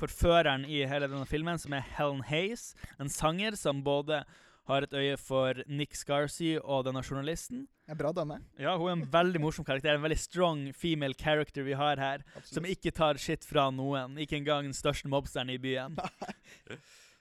forføreren 0.00 0.64
i 0.64 0.86
hele 0.88 1.10
denne 1.10 1.28
filmen, 1.28 1.60
som 1.60 1.76
er 1.76 1.84
Helen 1.98 2.24
Hayes, 2.30 2.70
en 2.96 3.12
sanger 3.12 3.60
som 3.60 3.84
både 3.84 4.22
har 4.70 4.86
et 4.86 4.94
øye 4.96 5.18
for 5.20 5.60
Nick 5.68 5.96
Scarsy 5.98 6.54
og 6.60 6.86
denne 6.86 7.02
journalisten. 7.04 7.66
Ja, 7.90 7.96
bra 7.98 8.12
dame. 8.14 8.38
Ja, 8.60 8.76
hun 8.78 8.88
er 8.88 8.96
en 8.98 9.04
veldig 9.12 9.42
morsom 9.42 9.66
karakter, 9.66 9.96
en 9.96 10.04
veldig 10.04 10.18
strong 10.20 10.64
female 10.78 11.16
character 11.18 11.66
vi 11.66 11.74
har 11.78 12.00
her, 12.00 12.24
som 12.46 12.66
ikke 12.68 12.92
tar 12.94 13.18
shit 13.18 13.46
fra 13.46 13.68
noen, 13.74 14.16
ikke 14.22 14.38
engang 14.38 14.68
den 14.68 14.76
største 14.76 15.10
mobsteren 15.10 15.50
i 15.50 15.58
byen. 15.60 15.98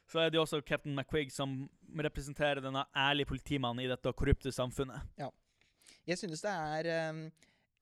Så 0.10 0.24
er 0.24 0.32
det 0.32 0.40
jo 0.40 0.46
også 0.46 0.62
Captain 0.66 0.96
McQuigg, 0.96 1.30
som 1.30 1.68
representerer 2.02 2.64
denne 2.66 2.82
ærlige 2.98 3.30
politimannen 3.30 3.84
i 3.84 3.90
dette 3.92 4.14
korrupte 4.18 4.52
samfunnet. 4.54 5.06
Ja. 5.20 5.30
Jeg 6.10 6.18
synes 6.18 6.42
det 6.42 6.54
er 6.54 7.10
um, 7.12 7.28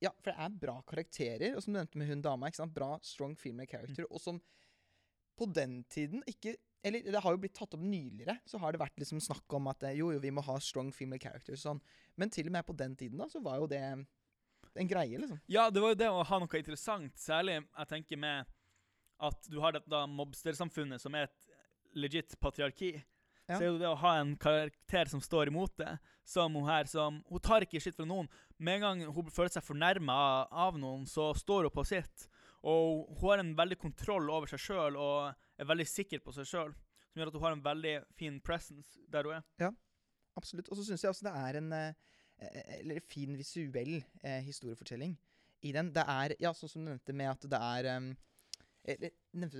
Ja, 0.04 0.12
for 0.22 0.30
det 0.30 0.36
er 0.44 0.58
bra 0.62 0.76
karakterer. 0.86 1.56
Og 1.56 1.64
som 1.64 1.72
du 1.74 1.80
nevnte 1.80 1.98
med 1.98 2.12
hun 2.12 2.22
dama, 2.22 2.50
ikke 2.52 2.60
sant? 2.60 2.76
bra 2.76 2.98
strong 3.02 3.38
female 3.40 3.70
character. 3.72 4.06
Og 4.12 4.22
som 4.22 4.42
på 5.38 5.48
den 5.56 5.80
tiden 5.90 6.24
ikke 6.28 6.58
Eller 6.88 7.12
det 7.14 7.22
har 7.24 7.36
jo 7.36 7.42
blitt 7.42 7.56
tatt 7.58 7.76
opp 7.78 7.84
nyligere. 7.84 8.38
Så 8.48 8.60
har 8.62 8.74
det 8.74 8.82
vært 8.82 9.00
liksom 9.02 9.22
snakk 9.24 9.58
om 9.58 9.70
at 9.72 9.84
eh, 9.88 9.98
jo, 10.00 10.12
jo, 10.16 10.22
vi 10.24 10.34
må 10.34 10.44
ha 10.48 10.58
strong 10.64 10.92
female 10.96 11.22
characters 11.22 11.66
sånn. 11.66 11.82
Men 12.16 12.34
til 12.34 12.50
og 12.50 12.56
med 12.58 12.68
på 12.68 12.76
den 12.78 12.96
tiden 13.00 13.22
da, 13.22 13.30
så 13.32 13.42
var 13.44 13.60
jo 13.62 13.70
det 13.72 13.82
en 14.78 14.90
greie, 14.90 15.18
liksom. 15.18 15.40
Ja, 15.50 15.70
det 15.74 15.82
var 15.82 15.94
jo 15.94 16.00
det 16.00 16.10
å 16.12 16.24
ha 16.28 16.40
noe 16.42 16.60
interessant, 16.60 17.16
særlig 17.20 17.60
jeg 17.60 17.90
tenker 17.90 18.20
med 18.22 18.50
at 19.18 19.48
du 19.50 19.58
har 19.64 19.74
dette 19.74 20.02
mobstersamfunnet 20.14 21.02
som 21.02 21.16
er 21.18 21.26
et 21.26 21.98
legit 21.98 22.36
patriarki. 22.42 22.92
Ja. 23.48 23.56
Så 23.56 23.64
er 23.64 23.70
jo 23.72 23.80
det 23.80 23.90
å 23.90 23.98
ha 24.02 24.18
en 24.20 24.36
karakter 24.40 25.10
som 25.10 25.24
står 25.24 25.50
imot 25.50 25.74
det, 25.80 25.94
som 26.28 26.56
hun 26.58 26.68
her 26.68 26.90
som 26.92 27.22
Hun 27.30 27.40
tar 27.40 27.64
ikke 27.64 27.80
skitt 27.80 27.96
fra 27.96 28.06
noen. 28.06 28.28
Med 28.60 28.78
en 28.78 28.84
gang 28.84 29.16
hun 29.16 29.32
føler 29.32 29.54
seg 29.54 29.64
fornærma 29.64 30.18
av 30.52 30.78
noen, 30.80 31.06
så 31.08 31.32
står 31.38 31.70
hun 31.70 31.76
på 31.78 31.86
sitt. 31.88 32.28
Og 32.68 33.08
hun 33.22 33.30
har 33.30 33.44
en 33.44 33.54
veldig 33.56 33.78
kontroll 33.80 34.28
over 34.30 34.52
seg 34.52 34.60
sjøl 34.60 35.00
og 35.00 35.47
er 35.58 35.70
veldig 35.70 35.88
sikker 35.88 36.20
på 36.26 36.34
seg 36.36 36.46
sjøl. 36.50 36.74
Som 37.08 37.22
gjør 37.22 37.32
at 37.32 37.38
hun 37.40 37.46
har 37.48 37.56
en 37.58 37.64
veldig 37.66 37.96
fin 38.20 38.40
presence 38.46 39.00
der 39.10 39.24
hun 39.30 39.40
er. 39.40 39.44
Ja, 39.60 39.72
Absolutt. 40.38 40.68
Og 40.70 40.78
så 40.78 40.84
syns 40.86 41.02
jeg 41.02 41.10
også 41.10 41.26
det 41.26 41.34
er 41.34 41.58
en 41.58 41.72
eh, 41.74 41.94
eh, 42.38 42.80
eller 42.80 43.00
fin 43.10 43.34
visuell 43.40 43.96
eh, 44.22 44.44
historiefortelling 44.46 45.16
i 45.66 45.72
den. 45.74 45.90
Det 45.96 46.04
er, 46.06 46.36
ja, 46.44 46.52
sånn 46.54 46.70
som 46.70 46.84
du 46.86 46.92
nevnte 46.92 47.16
med 47.18 47.32
at 47.32 47.48
det 47.50 47.58
er 47.58 47.88
um, 47.98 48.12
eller, 48.88 49.12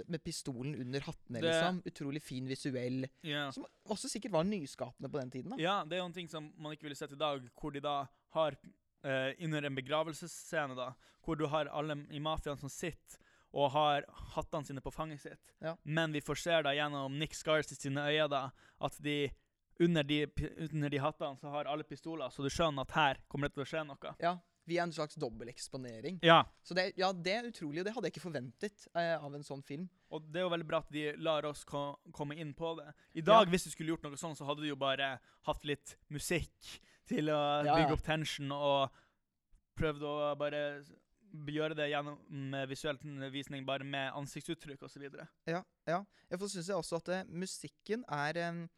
Med 0.08 0.22
pistolen 0.24 0.76
under 0.80 1.02
hattene, 1.04 1.42
Det- 1.42 1.50
liksom. 1.50 1.82
Utrolig 1.90 2.22
fin 2.24 2.46
visuell. 2.48 3.08
Ja. 3.26 3.48
Som 3.52 3.66
også 3.90 4.08
sikkert 4.08 4.32
var 4.38 4.46
nyskapende 4.48 5.10
på 5.10 5.20
den 5.20 5.32
tiden. 5.34 5.50
da. 5.52 5.58
Ja, 5.60 5.84
det 5.84 5.98
er 5.98 6.04
jo 6.04 6.06
en 6.12 6.14
ting 6.14 6.30
som 6.30 6.54
man 6.58 6.72
ikke 6.78 6.84
ville 6.88 6.96
sett 6.96 7.12
i 7.12 7.20
dag, 7.20 7.42
hvor 7.60 7.74
de 7.74 7.82
da 7.82 8.06
har 8.38 8.56
eh, 9.04 9.34
under 9.44 9.66
en 9.66 9.76
begravelsesscene, 9.76 10.78
da, 10.78 10.92
hvor 11.26 11.36
du 11.36 11.48
har 11.48 11.66
alle 11.74 11.98
i 12.14 12.20
mafiaen 12.20 12.58
som 12.62 12.70
sitter 12.70 13.18
og 13.54 13.72
har 13.72 14.04
hattene 14.36 14.66
sine 14.66 14.82
på 14.84 14.92
fanget 14.92 15.22
sitt. 15.22 15.54
Ja. 15.64 15.76
Men 15.84 16.12
vi 16.12 16.22
får 16.22 16.36
se 16.42 16.58
da 16.64 16.74
gjennom 16.76 17.16
Nick 17.18 17.34
Scars 17.34 17.68
sine 17.78 18.04
øyne 18.10 18.28
da, 18.30 18.50
at 18.82 18.98
de 19.04 19.30
under 19.80 20.04
de, 20.04 20.26
under 20.74 20.90
de 20.90 20.98
hattene 20.98 21.38
så 21.38 21.50
har 21.54 21.66
alle 21.70 21.84
pistoler, 21.86 22.30
så 22.34 22.42
du 22.44 22.50
skjønner 22.50 22.82
at 22.82 22.92
her 22.98 23.20
kommer 23.30 23.48
det 23.48 23.54
til 23.56 23.64
å 23.64 23.72
skje 23.72 23.84
noe. 23.88 24.16
Ja, 24.20 24.38
Via 24.68 24.84
en 24.84 24.92
slags 24.92 25.16
dobbelteksponering. 25.16 26.18
Ja, 26.28 26.42
Så 26.62 26.74
det, 26.76 26.90
ja, 27.00 27.14
det 27.14 27.32
er 27.38 27.46
utrolig, 27.48 27.80
og 27.80 27.86
det 27.88 27.94
hadde 27.96 28.10
jeg 28.10 28.18
ikke 28.18 28.24
forventet 28.26 28.88
eh, 29.00 29.14
av 29.16 29.32
en 29.38 29.44
sånn 29.48 29.62
film. 29.64 29.86
og 30.12 30.26
det 30.28 30.42
er 30.42 30.44
jo 30.44 30.50
veldig 30.52 30.68
bra 30.68 30.82
at 30.84 30.90
de 30.92 31.06
lar 31.24 31.46
oss 31.48 31.64
ko 31.64 31.96
komme 32.12 32.36
inn 32.36 32.52
på 32.54 32.74
det. 32.76 32.90
I 33.16 33.22
dag, 33.22 33.46
Ja. 33.46 33.50
hvis 33.54 33.64
du 33.64 33.70
skulle 33.72 33.94
gjort 33.96 34.04
noe 34.04 34.18
sånn, 34.20 34.36
så 34.36 34.44
hadde 34.46 34.66
du 34.66 34.68
jo 34.68 34.76
bare 34.76 35.20
hatt 35.48 35.64
litt 35.64 35.96
musikk 36.12 36.82
til 37.08 37.30
å 37.32 37.64
Ja, 37.64 37.78
bygge 37.78 37.94
opp 37.96 38.04
tension, 38.04 38.52
og 38.52 38.90
prøvd 39.80 40.04
å 40.04 40.36
bare 40.38 40.84
gjøre 41.46 41.76
det 41.76 41.90
gjennom 41.92 42.18
visuell 42.70 42.98
visning, 43.34 43.66
bare 43.66 43.84
med 43.84 44.12
ansiktsuttrykk 44.14 44.84
osv. 44.88 45.08
Ja, 45.48 45.64
ja. 45.88 46.00
Jeg 46.30 46.40
syns 46.40 46.68
jeg 46.68 46.76
også 46.76 46.96
at 47.02 47.10
uh, 47.10 47.30
musikken 47.32 48.04
er 48.10 48.50
um, 48.50 48.70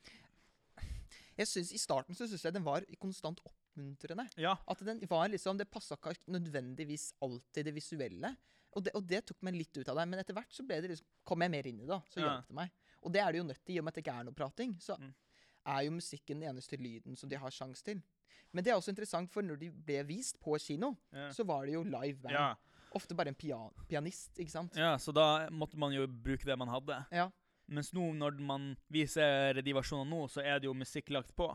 Jeg 1.40 1.48
synes 1.48 1.72
I 1.74 1.80
starten 1.82 2.16
så 2.18 2.28
synes 2.28 2.44
jeg 2.46 2.54
den 2.54 2.66
var 2.66 2.84
konstant 3.00 3.40
oppmuntrende. 3.46 4.28
Ja. 4.38 4.58
At 4.68 4.80
den 4.86 5.00
var 5.10 5.28
liksom 5.32 5.58
Det 5.58 5.70
passa 5.72 5.96
ikke 5.96 6.32
nødvendigvis 6.36 7.14
alltid 7.22 7.66
det 7.66 7.74
visuelle. 7.76 8.36
Og 8.76 8.84
det, 8.86 8.92
og 8.94 9.08
det 9.08 9.24
tok 9.26 9.40
meg 9.42 9.56
litt 9.56 9.78
ut 9.80 9.88
av 9.90 9.96
det. 9.98 10.08
Men 10.12 10.20
etter 10.20 10.36
hvert 10.38 10.52
så 10.54 10.62
liksom, 10.68 11.08
kom 11.26 11.42
jeg 11.42 11.52
mer 11.52 11.66
inn 11.68 11.80
i 11.82 11.88
det. 11.90 12.02
Så 12.12 12.20
Ja. 12.20 12.28
hjalp 12.28 12.48
det 12.48 12.56
meg. 12.56 12.72
Og 13.02 13.12
det 13.14 13.22
er 13.22 13.32
det 13.32 13.38
jo 13.40 13.44
nødt 13.48 13.64
til, 13.66 13.76
i 13.76 13.80
og 13.80 13.86
med 13.86 13.92
at 13.92 13.96
det 13.96 14.04
ikke 14.06 14.20
er 14.20 14.24
noe 14.28 14.34
prating. 14.34 14.76
Så 14.80 14.98
Mm. 15.00 15.14
er 15.66 15.82
jo 15.86 15.92
musikken 15.92 16.40
den 16.42 16.50
eneste 16.50 16.78
lyden 16.78 17.16
som 17.18 17.30
de 17.30 17.36
har 17.38 17.50
sjanse 17.50 17.84
til. 17.84 18.02
Men 18.54 18.64
det 18.66 18.72
er 18.72 18.80
også 18.80 18.90
interessant, 18.94 19.30
for 19.32 19.46
når 19.46 19.60
de 19.62 19.70
ble 19.72 20.04
vist 20.10 20.40
på 20.42 20.58
kino, 20.60 20.96
Ja. 21.14 21.30
så 21.32 21.46
var 21.46 21.66
det 21.66 21.74
jo 21.76 21.84
live 21.84 22.18
band. 22.24 22.34
Ja. 22.34 22.56
Ofte 22.98 23.14
bare 23.16 23.30
en 23.30 23.36
pian 23.38 23.70
pianist, 23.88 24.32
ikke 24.42 24.50
sant? 24.52 24.76
ja, 24.76 24.96
så 24.98 25.14
da 25.14 25.48
måtte 25.54 25.78
man 25.78 25.94
jo 25.94 26.08
bruke 26.08 26.46
det 26.46 26.58
man 26.58 26.68
hadde. 26.74 27.06
Ja. 27.14 27.28
Mens 27.70 27.92
nå, 27.94 28.08
når 28.18 28.40
man 28.42 28.72
viser 28.90 29.54
de 29.62 29.74
versjonene 29.78 30.10
nå, 30.10 30.24
så 30.28 30.42
er 30.42 30.58
det 30.60 30.66
jo 30.66 30.74
musikk 30.74 31.12
lagt 31.14 31.36
på. 31.38 31.52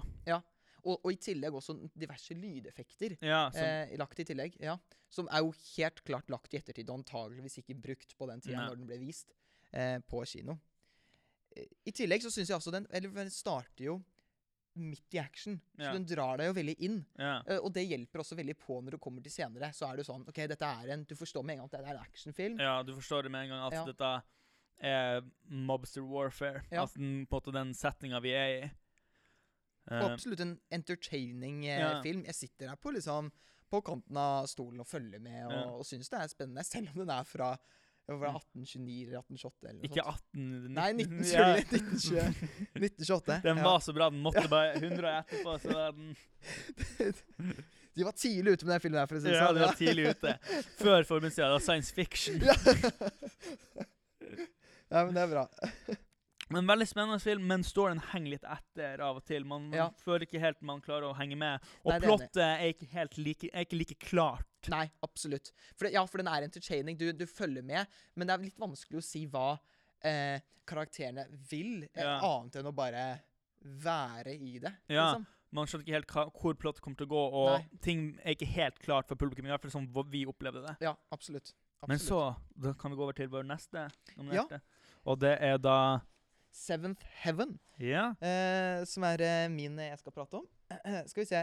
Og, 0.84 0.98
og 1.00 1.10
i 1.10 1.16
tillegg 1.16 1.54
også 1.56 1.74
diverse 1.96 2.34
lydeffekter. 2.36 3.16
Ja, 3.24 3.48
som, 3.50 3.64
Eh, 3.64 3.96
lagt 3.98 4.18
i 4.20 4.24
tillegg, 4.28 4.54
ja. 4.60 4.76
Som 5.10 5.26
er 5.32 5.40
jo 5.40 5.50
helt 5.76 6.02
klart 6.04 6.28
lagt 6.30 6.52
i 6.54 6.58
ettertid, 6.58 6.88
og 6.90 6.98
antageligvis 7.00 7.58
ikke 7.62 7.74
brukt 7.80 8.12
på 8.18 8.28
den 8.28 8.40
tida 8.44 8.66
når 8.68 8.76
den 8.76 8.86
ble 8.86 8.98
vist 9.00 9.32
eh, 9.72 9.98
på 10.06 10.20
kino. 10.28 10.58
Eh, 11.56 11.64
I 11.88 11.90
tillegg 11.90 12.22
så 12.22 12.30
syns 12.30 12.50
jeg 12.52 12.58
også 12.58 12.70
den 12.74 12.86
Eller 12.92 13.08
den 13.10 13.30
starter 13.30 13.84
jo 13.88 13.96
midt 14.76 15.14
i 15.14 15.19
action, 15.19 15.61
så 15.78 15.83
Ja. 15.85 15.93
den 15.93 16.04
drar 16.04 16.37
deg 16.38 16.47
jo 16.49 16.52
veldig 16.54 16.76
inn. 16.81 17.07
ja. 17.19 17.40
Uh, 17.49 17.59
og 17.64 17.73
det 17.73 17.87
hjelper 17.88 18.19
også 18.21 18.37
veldig 18.37 18.57
på 18.59 18.81
når 18.83 18.90
du 18.90 18.99
kommer 18.99 19.23
til 19.23 19.31
senere. 19.33 19.73
Så 19.73 19.87
er 19.90 19.97
jo 19.97 20.02
sånn 20.02 20.26
OK, 20.28 20.35
dette 20.49 20.62
er 20.62 20.90
en 20.93 21.04
Du 21.04 21.14
forstår 21.14 21.45
med 21.45 21.54
en 21.54 21.59
gang 21.59 21.66
at 21.66 21.71
det 21.71 21.81
er 21.81 21.95
en 21.95 22.02
actionfilm. 22.04 22.59
ja, 22.61 22.83
du 22.83 22.93
forstår 22.95 23.23
det 23.23 23.31
med 23.31 23.43
en 23.45 23.49
gang 23.50 23.66
at 23.66 23.73
Ja. 23.73 23.85
dette 23.85 24.23
er 24.83 25.21
mobster 25.49 26.02
warfare. 26.02 26.62
Ja. 26.73 26.81
Altså 26.83 26.99
den, 26.99 27.26
på 27.26 27.37
en 27.37 27.40
måte 27.43 27.52
den 27.52 27.75
setninga 27.75 28.21
vi 28.21 28.31
er 28.33 28.64
i. 28.64 28.71
Eh, 29.90 30.00
absolutt 30.00 30.40
en 30.40 30.59
entertaining 30.73 31.64
uh, 31.69 32.02
film. 32.02 32.25
Jeg 32.25 32.35
sitter 32.35 32.69
her 32.69 32.76
på 32.76 32.93
liksom 32.95 33.31
på 33.71 33.81
kanten 33.85 34.16
av 34.16 34.47
stolen 34.47 34.81
og 34.81 34.87
følger 34.87 35.21
med, 35.21 35.47
og, 35.47 35.52
Ja. 35.52 35.83
syns 35.83 36.09
det 36.11 36.21
er 36.21 36.28
spennende, 36.28 36.64
selv 36.64 36.88
om 36.90 36.95
den 37.07 37.11
er 37.11 37.25
fra, 37.25 37.57
fra 38.06 38.30
1829 38.37 39.06
eller 39.08 39.18
1828 39.18 39.68
eller 39.68 39.78
noe 39.78 39.87
ikke 39.88 40.04
sånt. 40.04 40.23
18... 40.34 40.75
Nei, 40.76 40.88
19 40.99 41.16
19, 41.16 41.30
ja. 41.32 41.46
1920, 41.62 42.18
1928. 42.75 43.38
Den 43.46 43.56
ja. 43.56 43.64
var 43.64 43.78
så 43.80 43.94
bra, 43.96 44.11
den 44.12 44.20
måtte 44.26 44.44
bare 44.52 44.75
100 44.76 45.08
år 45.08 45.16
etterpå, 45.23 45.56
så 45.62 45.68
var 45.73 45.96
den 45.96 46.12
De 47.94 48.04
var 48.04 48.12
tidlig 48.18 48.56
ute 48.56 48.66
med 48.66 48.73
den 48.75 48.82
filmen 48.82 48.99
her, 48.99 49.06
for 49.06 49.16
å 49.16 49.23
si 49.23 49.30
det 49.30 49.38
Ja, 49.38 49.52
de 49.54 49.61
var 49.62 49.76
tidlig 49.78 50.08
ute. 50.16 50.32
Før 50.82 51.06
forbudstida. 51.06 51.46
Det 51.46 51.54
var 51.54 51.62
science 51.62 51.94
fiction. 51.94 52.42
ja, 54.90 55.04
men 55.04 55.14
det 55.14 55.23
er 55.23 55.30
bra. 55.30 55.46
Men 56.52 56.66
veldig 56.68 56.86
spennende 56.88 57.20
film, 57.22 57.46
men 57.48 57.62
storyen 57.64 58.00
henger 58.12 58.34
litt 58.34 58.44
etter 58.44 59.00
av 59.00 59.16
og 59.16 59.24
til. 59.24 59.44
Man, 59.48 59.68
man 59.70 59.78
Ja. 59.78 59.86
føler 60.04 60.26
ikke 60.26 60.40
helt 60.42 60.60
man 60.62 60.80
klarer 60.84 61.08
å 61.08 61.16
henge 61.16 61.36
med. 61.40 61.60
Og 61.84 61.92
Nei, 61.92 62.00
plottet 62.00 62.36
er 62.42 62.66
ikke 62.72 62.88
helt 62.92 63.16
like, 63.18 63.48
er 63.52 63.64
ikke 63.64 63.78
like 63.78 63.96
klart. 63.98 64.44
Nei, 64.68 64.90
absolutt. 65.02 65.52
For 65.76 65.86
det, 65.86 65.94
ja, 65.94 66.04
for 66.06 66.18
den 66.18 66.28
er 66.28 66.42
entertaining. 66.44 66.96
Du, 66.98 67.10
du 67.12 67.24
følger 67.26 67.62
med, 67.64 67.86
men 68.16 68.26
det 68.28 68.34
er 68.34 68.44
litt 68.44 68.58
vanskelig 68.60 69.00
å 69.00 69.04
si 69.04 69.26
hva 69.26 69.58
eh, 70.04 70.40
karakterene 70.68 71.24
vil, 71.50 71.84
eh, 71.94 72.02
Ja. 72.04 72.18
annet 72.20 72.56
enn 72.60 72.66
å 72.68 72.74
bare 72.76 73.20
være 73.64 74.34
i 74.36 74.58
det. 74.58 74.72
Ja. 74.88 75.14
Liksom. 75.14 75.26
Man 75.54 75.66
skjønner 75.70 75.84
ikke 75.86 75.94
helt 75.94 76.08
hva, 76.12 76.24
hvor 76.34 76.54
plottet 76.58 76.82
kommer 76.82 76.96
til 76.98 77.06
å 77.06 77.12
gå, 77.14 77.24
og 77.32 77.50
Nei. 77.60 77.78
ting 77.80 78.00
er 78.24 78.34
ikke 78.34 78.48
helt 78.52 78.78
klart 78.82 79.06
for 79.08 79.14
publikum. 79.16 79.46
I 79.46 79.52
hvert 79.54 79.62
fall 79.62 79.70
sånn 79.70 79.86
vi 80.10 80.24
opplevde 80.26 80.64
det. 80.66 80.76
Ja, 80.82 80.96
absolutt. 81.14 81.52
Men 81.86 81.98
så 81.98 82.34
da 82.58 82.72
kan 82.74 82.90
vi 82.90 82.96
gå 82.96 83.02
over 83.04 83.12
til 83.16 83.28
vår 83.28 83.44
neste 83.46 83.86
nominerte. 84.16 84.60
Og 85.06 85.18
det 85.20 85.38
er 85.40 85.58
da 85.58 86.00
Seventh 86.54 87.02
Heaven, 87.25 87.56
Ja. 87.82 88.12
eh, 88.23 88.84
som 88.87 89.02
er 89.08 89.20
eh, 89.26 89.49
min 89.50 89.75
eh, 89.82 89.88
jeg 89.90 89.99
skal 90.04 90.14
prate 90.14 90.38
om. 90.38 90.46
skal 91.11 91.20
vi 91.25 91.26
se 91.26 91.40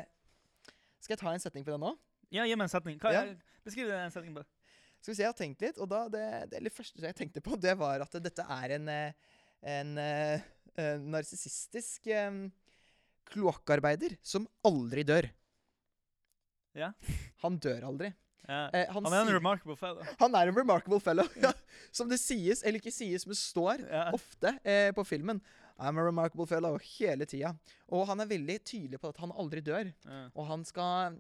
Skal 1.04 1.16
jeg 1.18 1.20
ta 1.20 1.34
en 1.34 1.44
setning 1.44 1.66
på 1.68 1.74
den 1.76 1.84
nå? 1.84 1.92
ja, 2.32 2.46
gi 2.48 2.56
meg 2.56 2.70
en 2.70 2.72
setning. 2.72 2.98
Hva, 3.02 3.12
Ja. 3.12 3.24
Beskriv 3.66 3.92
en 3.92 4.14
setning. 4.14 4.34
på 4.38 4.46
Skal 5.02 5.12
vi 5.12 5.16
se, 5.18 5.24
Jeg 5.26 5.30
har 5.34 5.38
tenkt 5.38 5.62
litt, 5.66 5.78
og 5.84 5.90
da 5.92 6.06
det, 6.14 6.24
det 6.64 6.72
første 6.74 7.02
jeg 7.04 7.16
tenkte 7.18 7.42
på, 7.44 7.58
det 7.60 7.76
var 7.78 8.02
at 8.06 8.16
dette 8.24 8.46
er 8.48 8.76
en, 8.78 8.88
en, 8.88 9.14
en 9.76 9.92
eh, 10.02 10.42
eh, 10.80 10.98
narsissistisk 11.04 12.08
eh, 12.08 12.40
kloakkarbeider 13.32 14.16
som 14.26 14.48
aldri 14.66 15.04
dør. 15.08 15.28
Ja. 16.78 16.94
Han 17.44 17.60
dør 17.60 17.84
aldri. 17.92 18.14
Ja. 18.48 18.70
Eh, 18.74 18.88
han, 18.92 19.06
Han 19.06 19.14
er 19.14 19.26
en 19.28 19.34
remarkable 19.36 19.76
fellow. 19.78 20.04
han 20.20 20.36
er 20.40 20.48
en 20.52 20.56
remarkable 20.58 21.00
fellow. 21.04 21.28
Ja. 21.44 21.52
Som 21.92 22.10
det 22.10 22.20
sies, 22.20 22.64
eller 22.64 22.80
ikke 22.80 22.92
sies, 22.94 23.26
men 23.28 23.36
står 23.36 23.86
Ja. 23.90 24.12
ofte 24.14 24.60
eh, 24.64 24.92
på 24.92 25.06
filmen. 25.06 25.42
I'm 25.80 25.98
a 26.00 26.04
remarkable 26.06 26.46
fellow 26.46 26.78
hele 26.78 27.26
tida. 27.26 27.56
Og 27.90 28.06
han 28.08 28.20
er 28.20 28.26
veldig 28.30 28.60
tydelig 28.64 29.00
på 29.02 29.10
at 29.10 29.18
han 29.18 29.32
aldri 29.32 29.62
dør. 29.62 29.94
Ja. 30.06 30.30
Og 30.36 30.48
han 30.48 30.64
skal 30.66 31.20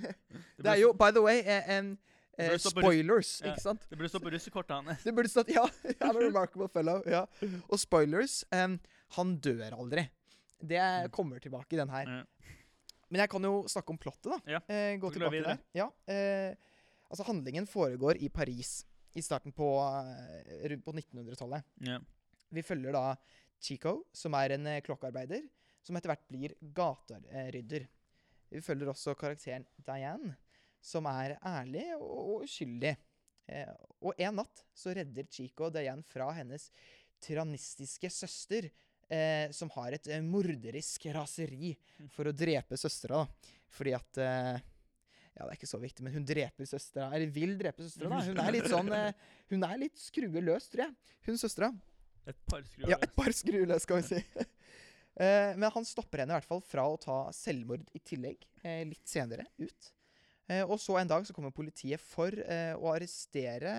Det 0.62 0.66
er 0.70 0.78
jo, 0.80 0.92
by 0.92 1.10
the 1.12 1.22
way, 1.22 1.40
eh, 1.44 1.78
en 1.78 1.98
eh, 2.38 2.56
spoilers, 2.58 3.40
Ja. 3.44 3.50
ikke 3.52 3.60
sant? 3.64 3.82
Det 3.90 3.98
burde 3.98 4.08
stå 4.12 4.20
på 4.22 4.30
russekortet 4.32 4.76
hans. 4.86 5.02
Det 5.04 5.14
burde 5.14 5.28
stått 5.28 5.48
Ja, 5.58 5.66
I'm 6.00 6.16
a 6.16 6.20
remarkable 6.22 6.68
fellow. 6.68 7.02
Ja. 7.06 7.24
Og 7.68 7.78
spoilers 7.80 8.44
um, 8.52 8.78
Han 9.16 9.36
dør 9.40 9.74
aldri. 9.78 10.08
Det 10.60 10.78
Mm. 10.80 11.10
kommer 11.10 11.38
tilbake 11.40 11.72
i 11.72 11.76
den 11.80 11.88
her. 11.88 12.06
Ja. 12.06 12.24
Men 13.10 13.20
jeg 13.24 13.30
kan 13.30 13.42
jo 13.42 13.64
snakke 13.66 13.90
om 13.90 13.98
plottet, 13.98 14.30
da. 14.30 14.38
Ja, 14.46 14.60
Eh, 14.68 14.96
gå 15.00 15.10
tilbake 15.10 15.42
der. 15.42 15.58
Ja, 15.74 15.88
eh, 16.06 16.54
altså, 17.10 17.24
handlingen 17.26 17.66
foregår 17.66 18.16
i 18.22 18.28
Paris 18.28 18.84
i 19.14 19.22
starten 19.22 19.52
på, 19.52 19.68
eh, 19.80 20.68
rundt 20.70 20.84
på 20.84 20.92
1900-tallet. 20.92 21.64
Yeah. 21.86 22.02
Vi 22.50 22.62
følger 22.66 22.94
da 22.94 23.16
Chico, 23.60 24.04
som 24.12 24.34
er 24.34 24.56
en 24.56 24.66
klokkearbeider, 24.66 24.84
klokkarbeider, 24.86 25.48
som 25.84 25.96
etter 25.96 26.12
hvert 26.12 26.28
blir 26.28 26.54
gaterydder. 26.76 27.86
Vi 28.50 28.62
følger 28.64 28.90
også 28.92 29.14
karakteren 29.18 29.66
Diane, 29.86 30.34
som 30.80 31.06
er 31.10 31.36
ærlig 31.46 31.86
og, 31.98 32.44
uskyldig. 32.44 32.94
Eh, 33.50 33.70
og 34.00 34.18
en 34.20 34.40
natt 34.40 34.64
så 34.76 34.94
redder 34.96 35.28
Chico 35.30 35.70
Diane 35.72 36.06
fra 36.06 36.30
hennes 36.36 36.68
tyrannistiske 37.20 38.10
søster, 38.12 38.70
eh, 39.08 39.50
som 39.56 39.70
har 39.76 39.96
et 39.96 40.10
eh, 40.10 40.24
morderisk 40.24 41.10
raseri 41.14 41.74
for 42.12 42.30
å 42.30 42.36
drepe 42.36 42.78
søstera. 42.80 43.24
Fordi 43.70 43.94
at 43.96 44.20
eh, 44.24 44.69
Ja, 45.36 45.44
det 45.46 45.52
er 45.52 45.58
ikke 45.58 45.70
så 45.70 45.80
viktig, 45.80 46.04
men 46.04 46.14
hun 46.16 46.26
dreper 46.26 46.68
søstera. 46.68 47.10
Eller 47.16 47.30
vil 47.32 47.54
drepe 47.60 47.86
søstera, 47.86 48.10
da. 48.12 48.22
Hun 48.26 48.40
er 48.42 48.56
litt 48.56 48.68
sånn 48.74 48.90
eh, 48.96 49.28
Hun 49.52 49.66
er 49.66 49.78
litt 49.84 50.00
skrueløs, 50.00 50.46
løs, 50.46 50.68
tror 50.72 50.86
jeg. 50.86 51.16
Hun 51.28 51.40
søstera. 51.40 51.70
Et 52.28 52.42
par 52.50 52.66
skruer. 52.66 52.90
Ja, 52.92 52.98
et 53.00 53.14
par 53.16 53.34
skruer 53.36 53.70
løs, 53.70 53.86
skal 53.86 54.02
vi 54.02 54.08
si. 54.14 54.24
Eh, 55.20 55.56
men 55.58 55.68
han 55.74 55.84
stopper 55.84 56.22
henne 56.22 56.32
i 56.32 56.38
hvert 56.38 56.48
fall 56.48 56.62
fra 56.64 56.84
å 56.88 56.94
ta 56.96 57.14
selvmord 57.34 57.82
i 57.98 58.00
tillegg, 58.06 58.44
eh, 58.62 58.86
litt 58.88 59.10
senere 59.10 59.42
ut. 59.58 59.88
Og 60.70 60.78
så 60.80 60.94
en 60.96 61.10
dag 61.10 61.26
så 61.26 61.34
kommer 61.34 61.52
politiet 61.52 62.00
for 62.00 62.32
å 62.32 62.92
arrestere 62.94 63.74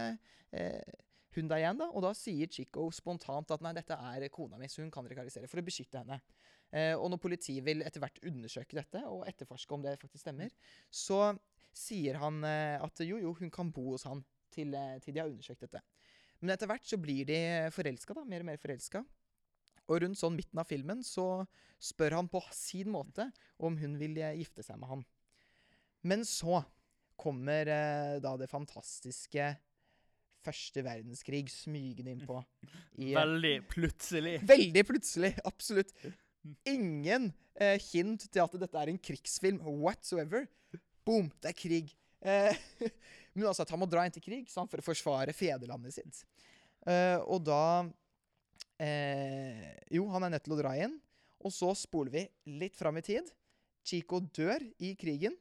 hun 1.35 1.49
Diane, 1.49 1.79
da. 1.79 1.87
Og 1.95 2.03
da 2.05 2.11
sier 2.17 2.51
Chico 2.51 2.89
spontant 2.93 3.51
at 3.55 3.63
nei, 3.63 3.73
dette 3.75 3.95
er 3.95 4.27
kona 4.33 4.59
mi, 4.59 4.69
så 4.71 4.83
hun 4.83 4.91
kan 4.93 5.07
dere 5.07 5.15
ikke 5.15 5.25
arrestere. 5.25 5.49
For 5.51 5.63
å 5.63 5.65
beskytte 5.65 6.03
henne. 6.03 6.19
Eh, 6.71 6.93
og 6.95 7.09
når 7.11 7.21
politiet 7.23 7.65
vil 7.65 7.83
etter 7.83 8.03
hvert 8.03 8.21
undersøke 8.27 8.77
dette 8.77 9.03
og 9.09 9.25
etterforske 9.27 9.75
om 9.75 9.83
det 9.83 9.97
faktisk 9.99 10.23
stemmer, 10.23 10.53
så 10.87 11.33
sier 11.75 12.19
han 12.21 12.41
eh, 12.47 12.77
at 12.79 13.03
jo, 13.03 13.19
jo, 13.19 13.33
hun 13.39 13.51
kan 13.53 13.71
bo 13.75 13.91
hos 13.93 14.07
han 14.07 14.23
til, 14.53 14.75
eh, 14.75 14.99
til 15.03 15.15
de 15.15 15.23
har 15.23 15.31
undersøkt 15.31 15.65
dette. 15.67 15.83
Men 16.41 16.55
etter 16.55 16.69
hvert 16.71 16.87
så 16.87 16.97
blir 16.97 17.27
de 17.27 17.41
forelska, 17.75 18.15
da. 18.17 18.25
Mer 18.27 18.45
og 18.45 18.49
mer 18.49 18.61
forelska. 18.61 19.03
Og 19.91 20.03
rundt 20.03 20.19
sånn 20.19 20.37
midten 20.37 20.61
av 20.61 20.69
filmen 20.69 21.01
så 21.05 21.43
spør 21.81 22.19
han 22.19 22.29
på 22.31 22.41
sin 22.55 22.91
måte 22.93 23.27
om 23.61 23.75
hun 23.81 23.97
vil 23.99 24.17
gifte 24.39 24.63
seg 24.65 24.79
med 24.81 24.89
han. 24.93 25.03
Men 26.07 26.23
så 26.25 26.63
kommer 27.21 27.69
eh, 27.69 28.15
da 28.23 28.33
det 28.39 28.49
fantastiske 28.49 29.51
første 30.41 30.81
verdenskrig 30.85 31.45
smygende 31.53 32.15
innpå. 32.15 32.39
I, 33.03 33.11
Veldig 33.13 33.55
plutselig. 33.69 34.39
Veldig 34.49 34.85
plutselig. 34.87 35.35
Absolutt. 35.45 35.93
Ingen 36.65 37.29
eh, 37.59 37.77
hint 37.91 38.25
til 38.27 38.43
at 38.43 38.57
dette 38.63 38.81
er 38.81 38.91
en 38.91 39.01
krigsfilm 39.01 39.61
whatsoever. 39.81 40.47
Boom, 41.05 41.29
det 41.41 41.51
er 41.51 41.57
krig. 41.57 41.93
Eh, 42.21 42.57
men 43.33 43.47
altså 43.49 43.65
at 43.65 43.73
han 43.73 43.81
må 43.81 43.89
dra 43.89 44.05
inn 44.05 44.15
til 44.15 44.25
krig 44.25 44.49
sant, 44.51 44.71
for 44.71 44.81
å 44.81 44.85
forsvare 44.85 45.35
fedrelandet 45.35 45.97
sitt. 45.97 46.23
Eh, 46.89 47.17
og 47.29 47.43
da 47.45 47.63
eh, 48.81 49.69
Jo, 49.93 50.07
han 50.13 50.25
er 50.25 50.35
nødt 50.35 50.47
til 50.47 50.57
å 50.57 50.61
dra 50.61 50.73
inn. 50.79 50.97
Og 51.41 51.53
så 51.53 51.71
spoler 51.77 52.13
vi 52.13 52.25
litt 52.61 52.77
fram 52.77 52.99
i 52.99 53.05
tid. 53.05 53.29
Chico 53.85 54.19
dør 54.21 54.61
i 54.81 54.93
krigen. 54.99 55.37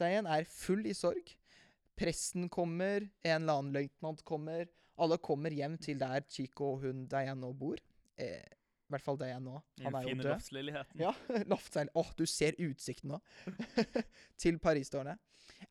Diane 0.00 0.38
er 0.38 0.48
full 0.48 0.86
i 0.88 0.94
sorg. 0.96 1.34
Presten 1.98 2.48
kommer, 2.52 3.04
en 3.20 3.42
eller 3.42 3.60
annen 3.60 3.74
løytnant 3.76 4.22
kommer. 4.24 4.64
Alle 5.00 5.18
kommer 5.20 5.52
hjem 5.52 5.76
til 5.80 6.00
der 6.00 6.24
Chico 6.32 6.74
og 6.74 6.86
hun 6.86 7.04
Diane 7.10 7.40
nå 7.40 7.52
bor. 7.56 7.80
Eh, 8.16 8.61
I 8.92 8.94
hvert 8.98 9.04
fall 9.06 9.16
det 9.16 9.30
jeg 9.30 9.40
nå. 9.40 9.54
Han 9.86 9.94
er 9.96 10.04
jo 10.04 10.16
død. 10.18 10.26
loftsleiligheten. 10.28 11.00
Ja, 11.00 11.12
loftseil. 11.52 11.88
Åh, 11.96 12.10
du 12.18 12.26
ser 12.28 12.58
utsikten 12.60 13.14
nå. 13.14 13.20
til 14.42 14.58
Paris-tårnet. 14.60 15.16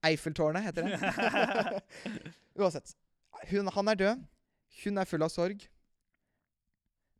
Eiffeltårnet 0.07 0.65
heter 0.65 0.89
det. 0.89 1.83
Uansett. 2.59 2.95
Hun, 3.51 3.69
han 3.75 3.93
er 3.93 4.01
død. 4.01 4.25
Hun 4.81 4.97
er 4.97 5.05
full 5.05 5.27
av 5.27 5.29
sorg. 5.29 5.67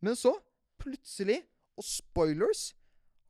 Men 0.02 0.18
så, 0.18 0.34
plutselig, 0.82 1.44
og 1.78 1.86
spoilers, 1.86 2.72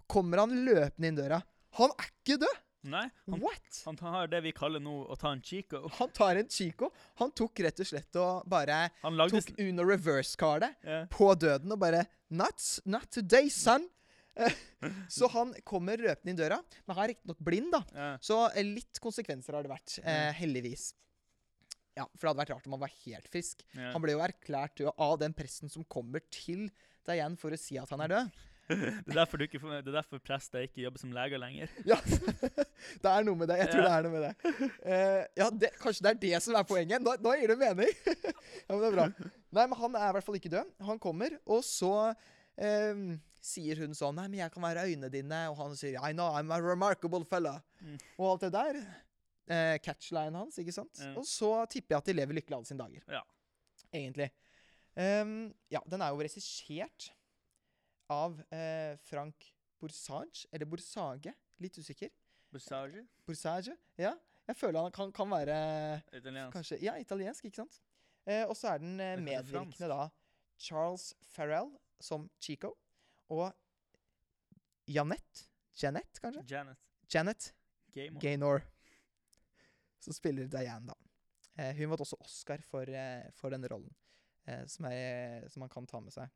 kommer 0.08 0.46
han 0.46 0.56
løpende 0.64 1.12
inn 1.12 1.20
døra. 1.20 1.42
Han 1.76 1.92
er 2.00 2.14
ikke 2.24 2.40
død! 2.46 2.60
Nei, 2.82 3.04
han, 3.30 3.42
What?! 3.44 3.82
han 3.86 3.98
tar 3.98 4.30
det 4.32 4.40
vi 4.42 4.52
kaller 4.58 4.82
nå 4.82 4.94
å 5.06 5.16
ta 5.20 5.36
en 5.36 5.44
chico. 5.46 5.84
Han 6.00 6.10
tar 6.16 6.40
en 6.40 6.48
Chico. 6.50 6.90
Han 7.22 7.34
tok 7.38 7.62
rett 7.62 7.84
og 7.84 7.90
slett 7.92 8.18
og 8.18 8.48
bare 8.50 8.88
tok 9.04 9.52
Uno 9.62 9.86
reverse-kardet 9.86 10.88
yeah. 10.88 11.06
på 11.14 11.30
døden 11.38 11.76
og 11.76 11.82
bare 11.84 12.08
Not, 12.32 12.64
not 12.88 13.10
today, 13.12 13.50
son! 13.52 13.88
Så 15.12 15.28
han 15.34 15.52
kommer 15.68 16.00
røpende 16.00 16.32
inn 16.32 16.40
døra, 16.40 16.62
men 16.88 16.96
han 16.96 17.04
er 17.04 17.12
riktignok 17.12 17.42
blind, 17.44 17.74
da. 17.74 17.82
ja. 17.94 18.10
Så 18.24 18.38
eh, 18.56 18.64
litt 18.64 19.02
konsekvenser 19.04 19.58
har 19.58 19.66
det 19.68 19.72
vært, 19.74 19.98
eh, 20.08 20.30
heldigvis. 20.40 20.94
Ja, 21.98 22.06
for 22.16 22.24
det 22.24 22.30
hadde 22.32 22.42
vært 22.46 22.54
rart 22.56 22.70
om 22.70 22.78
han 22.78 22.84
var 22.86 22.94
helt 23.04 23.28
frisk. 23.34 23.66
ja. 23.76 23.90
Han 23.92 24.02
ble 24.06 24.16
jo 24.16 24.24
erklært 24.24 24.78
død 24.80 24.94
av 24.96 25.18
den 25.20 25.36
presten 25.36 25.70
som 25.70 25.84
kommer 25.92 26.24
til 26.32 26.70
Diane 27.08 27.36
for 27.42 27.52
å 27.52 27.60
si 27.60 27.76
at 27.82 27.92
han 27.92 28.06
er 28.06 28.14
død. 28.16 28.40
Det 28.70 29.12
er 29.12 29.18
derfor, 29.18 29.38
du 29.42 29.44
ikke 29.44 29.60
det 29.60 29.90
er 29.90 29.96
derfor 29.98 30.22
prester 30.24 30.64
ikke 30.64 30.84
jobber 30.86 31.02
som 31.02 31.12
leger 31.16 31.42
lenger. 31.42 31.72
Ja, 31.92 31.98
det 32.06 33.10
er 33.12 33.26
noe 33.28 33.36
med 33.40 33.50
det. 33.52 33.58
Jeg 33.62 33.72
tror 33.74 33.82
Ja. 33.82 33.88
det 33.88 33.96
er 33.98 34.06
noe 34.06 34.14
med 34.14 34.24
det. 34.28 34.70
Uh, 34.86 35.24
ja, 35.42 35.48
det, 35.64 35.72
Kanskje 35.82 36.06
det 36.06 36.12
er 36.14 36.22
det 36.22 36.44
som 36.46 36.56
er 36.56 36.68
poenget. 36.70 37.04
Nå, 37.04 37.16
nå 37.20 37.34
gir 37.42 37.52
det 37.52 37.58
mening. 37.60 37.92
ja, 38.06 38.70
men 38.70 38.80
det 38.84 38.88
er 38.92 38.96
bra. 38.96 39.08
Nei, 39.52 39.66
men 39.66 39.76
han 39.82 39.98
er 40.00 40.08
i 40.08 40.16
hvert 40.18 40.28
fall 40.30 40.40
ikke 40.40 40.54
død. 40.54 40.72
Han 40.88 41.02
kommer, 41.04 41.36
og 41.52 41.64
så 41.68 41.92
eh, 42.56 43.04
sier 43.44 43.82
hun 43.84 43.96
sånn 43.98 44.16
Nei, 44.22 44.28
men 44.32 44.40
jeg 44.44 44.54
kan 44.54 44.64
være 44.64 44.86
øynene 44.88 45.12
dine. 45.14 45.42
Og 45.52 45.60
han 45.60 45.76
sier 45.80 45.98
I 46.00 46.14
know, 46.16 46.32
I'm 46.32 46.54
a 46.56 46.62
remarkable 46.64 47.26
fella. 47.28 47.58
Mm. 47.82 47.98
Og 48.22 48.28
alt 48.36 48.46
det 48.48 48.54
der. 48.56 48.82
Uh, 49.52 49.76
catchlinen 49.84 50.38
hans, 50.40 50.62
ikke 50.62 50.76
sant. 50.76 51.02
Mm. 51.02 51.18
Og 51.20 51.26
så 51.28 51.52
tipper 51.72 51.98
jeg 51.98 52.04
at 52.06 52.12
de 52.14 52.16
lever 52.22 52.38
lykkelig 52.40 52.62
alle 52.62 52.70
sine 52.70 52.86
dager. 52.86 53.04
Ja. 53.20 53.26
Egentlig. 53.92 54.30
Um, 54.96 55.50
ja, 55.72 55.82
den 55.92 56.04
er 56.04 56.14
jo 56.14 56.22
regissert 56.24 57.10
av 58.12 58.40
eh, 58.54 58.98
Frank 59.08 59.48
Borsage, 59.82 60.46
eller 60.52 60.70
Borsage, 60.70 61.34
litt 61.64 61.78
usikker. 61.80 62.12
Borsage? 62.52 63.06
Borsage, 63.26 63.78
ja. 64.00 64.14
Jeg 64.50 64.58
føler 64.58 64.84
han 64.84 64.92
kan, 64.92 65.14
kan 65.16 65.30
være 65.32 65.56
Italiensk. 66.18 66.54
kanskje 66.58 66.80
Ja, 66.84 66.98
italiensk, 67.00 67.46
ikke 67.48 67.62
sant? 67.64 67.80
Eh, 68.28 68.44
og 68.44 68.56
så 68.58 68.74
er 68.74 68.82
den 68.84 69.00
eh, 69.00 69.16
medvirkende 69.22 69.88
da 69.90 70.10
Charles 70.62 71.12
Farrell 71.32 71.72
som 72.02 72.28
Chico, 72.42 72.76
og 73.32 73.48
Janette 74.92 75.48
Janet, 75.82 76.20
kanskje? 76.22 76.44
Janet. 76.50 76.78
Janet 77.14 77.54
Game. 77.94 78.20
Gaynor, 78.20 78.62
som 80.00 80.14
spiller 80.14 80.48
Diane, 80.48 80.88
da. 80.88 80.96
Eh, 81.58 81.76
hun 81.76 81.92
vant 81.92 82.04
også 82.04 82.20
Oscar 82.22 82.62
for, 82.70 82.88
eh, 82.88 83.28
for 83.36 83.54
denne 83.54 83.70
rollen, 83.72 83.92
eh, 84.48 84.66
som, 84.68 84.86
er, 84.86 85.48
som 85.50 85.64
man 85.66 85.70
kan 85.70 85.88
ta 85.88 86.00
med 86.00 86.14
seg. 86.16 86.30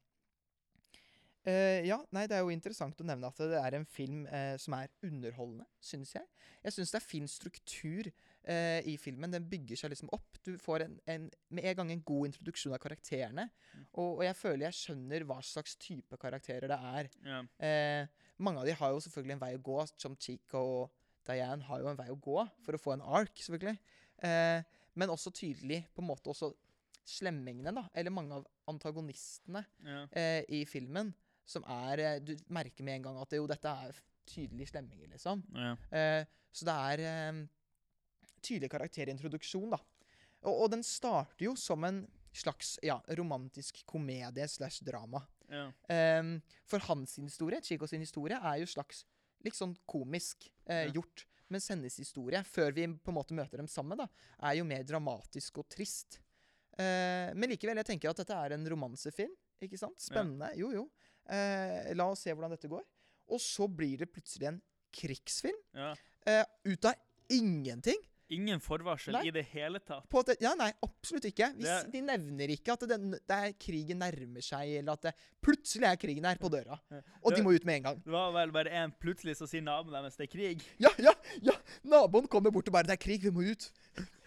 Eh, 1.45 1.83
ja, 1.85 1.99
nei, 2.15 2.23
det 2.25 2.39
er 2.39 2.41
jo 2.41 2.49
interessant 2.49 3.01
å 3.01 3.05
nevne 3.05 3.29
at 3.29 3.37
det 3.37 3.59
er 3.59 3.75
en 3.77 3.85
film 3.85 4.23
uh, 4.25 4.55
som 4.61 4.73
er 4.79 4.89
underholdende, 5.05 5.67
syns 5.77 6.15
jeg. 6.15 6.25
Jeg 6.65 6.73
syns 6.73 6.93
det 6.93 6.97
er 6.97 7.05
fin 7.05 7.27
struktur 7.29 8.07
uh, 8.09 8.79
i 8.81 8.95
filmen. 8.97 9.33
Den 9.35 9.45
bygger 9.51 9.77
seg 9.77 9.91
liksom 9.93 10.09
opp. 10.15 10.39
Du 10.41 10.55
får 10.61 10.87
en, 10.87 10.95
en, 11.11 11.27
med 11.53 11.67
en 11.69 11.77
gang 11.77 11.91
en 11.93 12.01
god 12.07 12.31
introduksjon 12.31 12.73
av 12.73 12.81
karakterene. 12.81 13.45
Mm. 13.75 13.83
Og, 13.91 14.09
og 14.09 14.23
jeg 14.25 14.37
føler 14.39 14.65
jeg 14.65 14.79
skjønner 14.79 15.25
hva 15.29 15.37
slags 15.45 15.77
type 15.81 16.17
karakterer 16.21 16.71
det 16.71 16.79
er. 16.97 17.11
Yeah. 17.21 18.09
Mange 18.41 18.63
av 18.63 18.69
de 18.69 18.73
har 18.79 18.95
jo 18.95 19.03
selvfølgelig 19.05 19.35
en 19.37 19.43
vei 19.43 19.51
å 19.59 19.63
gå, 19.69 19.77
som 20.01 20.17
Chico 20.17 20.63
og 20.79 21.03
Diane 21.29 21.65
har 21.69 21.83
jo 21.83 21.91
en 21.91 21.99
vei 21.99 22.07
å 22.13 22.17
gå 22.21 22.39
for 22.65 22.77
å 22.77 22.81
få 22.81 22.95
en 22.95 23.05
ark, 23.05 23.37
selvfølgelig. 23.37 23.77
Men 24.97 25.13
også 25.13 25.33
tydelig 25.33 25.83
på 25.93 26.03
en 26.03 26.09
måte 26.09 26.33
også 26.33 26.51
slemmingene, 27.05 27.73
da, 27.73 27.85
eller 27.93 28.13
mange 28.13 28.37
av 28.37 28.45
antagonistene 28.69 29.61
yeah. 29.85 30.41
i 30.49 30.63
filmen, 30.69 31.13
som 31.45 31.65
er 31.69 32.01
eh, 32.03 32.19
Du 32.25 32.33
merker 32.53 32.83
med 32.87 32.99
en 32.99 33.07
gang 33.09 33.19
at 33.21 33.29
det, 33.29 33.37
jo, 33.41 33.47
dette 33.49 33.71
er 33.87 33.99
tydelig 34.25 34.67
slemminger, 34.71 35.07
liksom. 35.13 35.43
ja. 35.53 35.75
Eh, 35.93 36.25
så 36.55 36.65
det 36.65 36.75
er 36.89 37.03
eh, 37.05 37.41
tydelig 38.45 38.69
karakterintroduksjon, 38.73 39.69
da. 39.75 39.79
Og, 40.45 40.53
og 40.65 40.71
den 40.75 40.83
starter 40.85 41.47
jo 41.47 41.55
som 41.57 41.83
en 41.87 42.03
slags 42.35 42.75
ja, 42.83 42.97
romantisk 43.17 43.83
komedie 43.87 44.47
slash 44.51 44.83
drama. 44.85 45.21
ja. 45.49 45.69
Ehm, 45.89 46.39
for 46.67 46.83
hans 46.89 47.15
historie, 47.21 47.61
Chico 47.63 47.87
sin 47.87 48.01
historie, 48.03 48.35
er 48.41 48.59
jo 48.63 48.67
slags 48.67 49.05
litt 49.45 49.55
sånn 49.55 49.75
komisk 49.87 50.49
eh, 50.65 50.87
Ja. 50.87 50.91
gjort. 50.97 51.25
Mens 51.53 51.67
hennes 51.69 51.95
historie, 52.01 52.39
før 52.43 52.73
vi 52.73 52.87
på 52.89 53.11
en 53.13 53.17
måte 53.19 53.35
møter 53.37 53.61
dem 53.61 53.67
sammen, 53.69 53.99
da, 54.01 54.07
er 54.49 54.55
jo 54.57 54.65
mer 54.65 54.83
dramatisk 54.83 55.59
og 55.61 55.67
trist. 55.69 56.17
Eh, 56.77 57.29
men 57.37 57.51
likevel, 57.53 57.77
jeg 57.83 57.85
tenker 57.91 58.09
at 58.09 58.17
dette 58.23 58.33
er 58.35 58.55
en 58.57 58.65
romansefilm. 58.73 59.31
Ikke 59.63 59.77
sant? 59.79 59.95
Spennende. 60.01 60.49
Jo, 60.59 60.71
jo. 60.73 60.87
Eh, 61.29 61.93
la 61.95 62.09
oss 62.11 62.19
se 62.25 62.33
hvordan 62.33 62.51
dette 62.53 62.69
går. 62.69 62.83
Og 63.33 63.39
så 63.41 63.67
blir 63.67 63.97
det 64.03 64.11
plutselig 64.13 64.47
en 64.51 64.61
krigsfilm. 64.95 65.57
Ja. 65.73 65.93
Eh, 66.25 66.43
ut 66.65 66.85
av 66.85 66.93
ingenting. 67.29 67.97
Ingen 68.33 68.57
forvarsel 68.59 69.13
Nei. 69.13 69.27
i 69.27 69.31
det 69.35 69.43
hele 69.51 69.77
tatt. 69.85 70.07
På 70.09 70.23
det, 70.25 70.39
ja, 70.41 70.55
nei, 70.57 70.71
absolutt 70.81 71.27
ikke. 71.29 71.51
Hvis, 71.59 71.65
Det- 71.83 71.91
de 71.93 72.01
nevner 72.01 72.49
ikke 72.55 72.73
at 72.73 72.79
det, 72.89 72.97
det 73.11 73.35
er 73.37 73.53
krigen 73.53 73.99
nærmer 74.01 74.41
seg, 74.41 74.79
eller 74.79 74.93
at 74.93 75.01
det, 75.01 75.13
plutselig 75.45 75.85
er 75.91 75.95
krigen 76.01 76.25
her 76.25 76.35
på 76.41 76.49
døra. 76.49 76.79
Og 76.91 77.03
Og 77.29 77.35
de 77.35 77.43
må 77.43 77.53
ut 77.53 77.63
med 77.65 77.75
en 77.75 77.83
gang. 77.83 77.99
Det 78.03 78.11
var 78.11 78.31
vel 78.33 78.51
bare 78.51 78.71
en 78.81 78.91
plutselig 78.99 79.37
som 79.37 79.45
sier 79.45 79.61
naboen 79.61 79.93
deres 79.93 80.17
det 80.17 80.25
er 80.27 80.33
krig. 80.37 80.63
Ja, 80.79 80.89
ja, 80.97 81.13
ja! 81.43 81.53
Naboen 81.83 82.27
kommer 82.27 82.51
bort 82.51 82.67
og 82.67 82.73
bare 82.73 82.83
'Det 82.87 82.93
er 82.97 83.03
krig, 83.05 83.21
vi 83.21 83.29
må 83.29 83.43
ut'. 83.45 83.69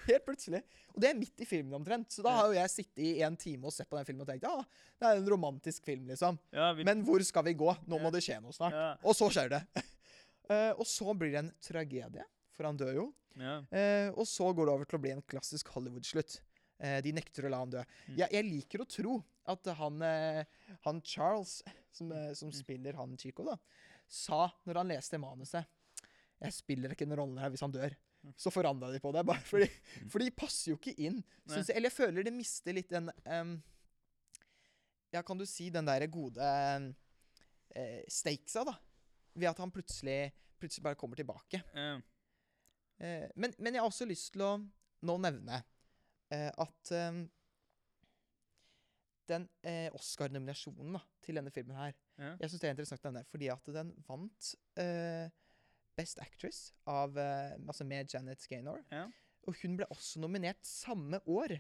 Helt 0.08 0.24
plutselig. 0.24 0.62
Og 0.94 1.02
det 1.04 1.10
er 1.10 1.18
midt 1.18 1.42
i 1.44 1.46
filmen 1.48 1.74
omtrent. 1.78 2.10
Så 2.14 2.22
da 2.24 2.32
har 2.38 2.48
jo 2.48 2.56
jeg 2.56 2.70
sittet 2.72 3.02
i 3.04 3.10
en 3.26 3.36
time 3.38 3.68
og 3.68 3.74
sett 3.76 3.88
på 3.90 3.98
den 3.98 4.06
filmen 4.08 4.24
og 4.24 4.30
tenkt 4.30 4.46
ja, 4.48 4.54
det 4.98 5.08
er 5.10 5.20
en 5.20 5.28
romantisk 5.30 5.84
film, 5.86 6.06
liksom. 6.10 6.38
Ja, 6.54 6.70
vi, 6.76 6.86
Men 6.88 7.04
hvor 7.06 7.22
skal 7.26 7.44
vi 7.46 7.54
gå? 7.60 7.70
Nå 7.86 8.00
må 8.02 8.10
det 8.14 8.22
skje 8.24 8.40
noe 8.42 8.56
snart. 8.56 8.74
ja, 8.76 8.90
Og 9.04 9.14
så 9.18 9.28
skjer 9.34 9.52
det. 9.56 9.62
uh, 10.48 10.72
og 10.80 10.84
så 10.88 11.12
blir 11.14 11.34
det 11.36 11.42
en 11.44 11.52
tragedie, 11.62 12.24
for 12.56 12.68
han 12.70 12.80
dør 12.80 12.94
jo. 13.02 13.06
ja. 13.38 13.58
Uh, 13.70 14.08
og 14.18 14.24
så 14.26 14.48
går 14.56 14.66
det 14.70 14.74
over 14.78 14.88
til 14.90 14.98
å 14.98 15.02
bli 15.04 15.12
en 15.14 15.24
klassisk 15.28 15.68
Hollywood-slutt. 15.76 16.40
Uh, 16.78 16.98
de 17.04 17.12
nekter 17.12 17.46
å 17.46 17.52
la 17.52 17.60
han 17.64 17.70
dø. 17.76 17.84
Mm. 18.08 18.16
Jeg, 18.22 18.32
jeg 18.38 18.48
liker 18.48 18.82
å 18.84 18.88
tro 18.88 19.18
at 19.48 19.64
han, 19.78 20.02
han 20.84 20.98
Charles, 21.08 21.60
som, 21.96 22.10
som 22.36 22.50
Mm. 22.50 22.56
spiller 22.58 22.98
han 23.00 23.14
Chico, 23.18 23.44
da, 23.46 23.54
sa 24.08 24.46
når 24.68 24.78
han 24.82 24.90
leste 24.92 25.18
manuset 25.20 25.64
Jeg 26.40 26.52
spiller 26.54 26.92
ikke 26.92 27.06
den 27.08 27.16
rollen 27.18 27.38
her 27.40 27.48
hvis 27.50 27.64
han 27.64 27.72
dør. 27.72 27.96
Mm. 28.28 28.34
Så 28.36 28.52
forandra 28.52 28.90
de 28.92 29.00
på 29.00 29.12
det. 29.14 29.24
Bare 29.26 29.44
fordi, 29.48 29.68
for 30.12 30.22
de 30.22 30.30
passer 30.36 30.72
jo 30.72 30.78
ikke 30.78 30.94
inn. 31.00 31.22
Jeg, 31.48 31.64
eller 31.72 31.88
jeg 31.88 31.96
føler 31.96 32.26
det 32.26 32.34
mister 32.36 32.76
litt 32.76 32.92
den 32.92 33.08
um, 33.24 33.54
Ja, 35.14 35.22
kan 35.24 35.40
du 35.40 35.46
si 35.48 35.70
den 35.72 35.88
derre 35.88 36.10
gode 36.12 36.44
uh, 36.44 38.02
stakesa, 38.12 38.66
da. 38.68 38.76
Ved 39.38 39.48
at 39.52 39.62
han 39.62 39.72
plutselig, 39.72 40.18
plutselig 40.60 40.84
bare 40.84 40.98
kommer 41.00 41.16
tilbake. 41.16 41.62
Uh. 41.72 41.96
Uh, 43.00 43.26
men, 43.36 43.56
men 43.56 43.72
jeg 43.74 43.80
har 43.80 43.88
også 43.88 44.08
lyst 44.08 44.34
til 44.34 44.44
å 44.44 44.52
nå 45.08 45.18
nevne 45.22 45.62
uh, 45.62 46.52
at 46.52 46.94
um, 47.08 47.24
den 49.28 49.44
Oscar-nominasjonen 49.92 50.96
til 51.20 51.36
denne 51.36 51.50
filmen 51.52 51.76
her. 51.76 51.96
Jeg 52.40 52.48
syns 52.48 52.62
det 52.62 52.68
er 52.70 52.72
interessant 52.72 53.02
å 53.04 53.10
nevne, 53.12 53.28
fordi 53.28 53.50
at 53.52 53.66
den 53.74 53.90
vant 54.06 54.46
eh, 54.80 55.28
Best 55.98 56.20
Actress 56.22 56.60
av, 56.88 57.18
eh, 57.18 57.56
altså 57.66 57.84
med 57.88 58.12
Janet 58.14 58.46
Gaynor. 58.50 58.80
Ja. 58.94 59.06
Og 59.48 59.56
hun 59.62 59.76
ble 59.80 59.86
også 59.90 60.20
nominert 60.22 60.62
samme 60.66 61.20
år 61.26 61.58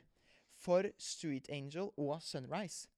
for 0.58 0.88
Street 0.98 1.48
Angel 1.54 1.90
og 1.96 2.22
Sunrise. 2.22 2.88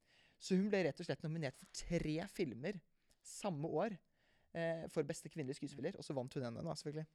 Så 0.41 0.57
hun 0.57 0.71
ble 0.73 0.85
rett 0.87 1.01
og 1.03 1.09
slett 1.09 1.25
nominert 1.27 1.57
for 1.61 1.69
tre 1.77 2.15
filmer 2.33 2.79
samme 3.27 3.69
år 3.69 3.97
eh, 4.57 4.87
for 4.93 5.05
beste 5.07 5.29
kvinnelige 5.29 5.59
skuespiller, 5.61 5.97
og 6.01 6.05
så 6.07 6.17
vant 6.17 6.33
hun 6.35 6.47
denne, 6.47 6.65
da, 6.65 6.75
selvfølgelig. 6.75 7.07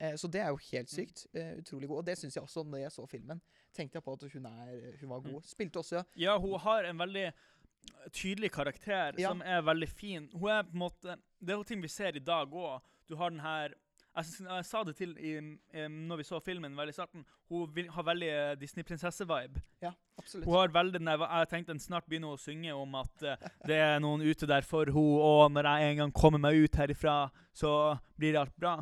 Eh, 0.00 0.16
så 0.18 0.28
det 0.32 0.40
er 0.42 0.50
jo 0.50 0.58
helt 0.72 0.90
sykt. 0.90 1.26
Eh, 1.36 1.54
utrolig 1.60 1.88
god. 1.88 2.02
Og 2.02 2.06
det 2.08 2.18
syns 2.18 2.36
jeg 2.36 2.42
også 2.42 2.64
når 2.66 2.82
jeg 2.86 2.92
så 2.96 3.06
filmen. 3.06 3.40
Tenkte 3.76 4.00
jeg 4.00 4.04
på 4.06 4.12
at 4.16 4.26
hun, 4.32 4.46
er, 4.50 4.98
hun 5.00 5.12
var 5.12 5.24
god. 5.26 5.42
Spilte 5.46 5.82
også 5.82 6.02
ja, 6.18 6.36
hun 6.40 6.58
har 6.60 6.88
en 6.88 6.98
veldig 6.98 7.26
tydelig 8.12 8.50
karakter 8.52 9.14
Ja. 9.20 9.28
som 9.30 9.42
er 9.44 9.62
veldig 9.64 9.88
fin. 9.88 10.30
Hun 10.32 10.50
er 10.50 10.62
på 10.62 10.74
en 10.74 10.82
måte 10.82 11.16
Det 11.40 11.54
er 11.54 11.56
jo 11.60 11.64
ting 11.64 11.82
vi 11.82 11.88
ser 11.88 12.16
i 12.16 12.24
dag 12.24 12.50
òg. 12.52 12.80
Du 13.10 13.16
har 13.18 13.32
den 13.34 13.42
her 13.42 13.74
jeg, 14.16 14.26
synes, 14.26 14.48
jeg 14.50 14.66
sa 14.66 14.82
det 14.86 14.94
til 14.98 15.12
i, 15.22 15.32
når 15.88 16.20
vi 16.20 16.26
så 16.26 16.40
filmen 16.42 16.74
veldig 16.76 16.92
i 16.92 16.96
starten. 16.96 17.24
Hun 17.50 17.70
vil, 17.74 17.90
har 17.94 18.06
veldig 18.06 18.28
eh, 18.28 18.54
Disney-prinsesse-vibe. 18.58 19.62
Ja, 19.84 19.92
absolutt. 20.18 20.48
Hun 20.48 20.56
har 20.58 20.72
veldig 20.74 21.00
jeg 21.04 21.50
tenkte 21.52 21.72
den 21.72 21.82
snart 21.82 22.08
begynner 22.10 22.34
å 22.34 22.40
synge 22.40 22.74
om 22.74 22.96
at 22.98 23.26
uh, 23.26 23.50
det 23.70 23.78
er 23.78 24.02
noen 24.02 24.24
ute 24.26 24.48
der 24.50 24.66
for 24.66 24.90
henne, 24.90 25.22
og 25.30 25.52
når 25.54 25.70
jeg 25.70 25.90
en 25.90 26.02
gang 26.02 26.14
kommer 26.16 26.42
meg 26.42 26.58
ut 26.58 26.80
herifra, 26.80 27.30
så 27.54 27.72
blir 28.18 28.38
alt 28.40 28.56
bra. 28.58 28.80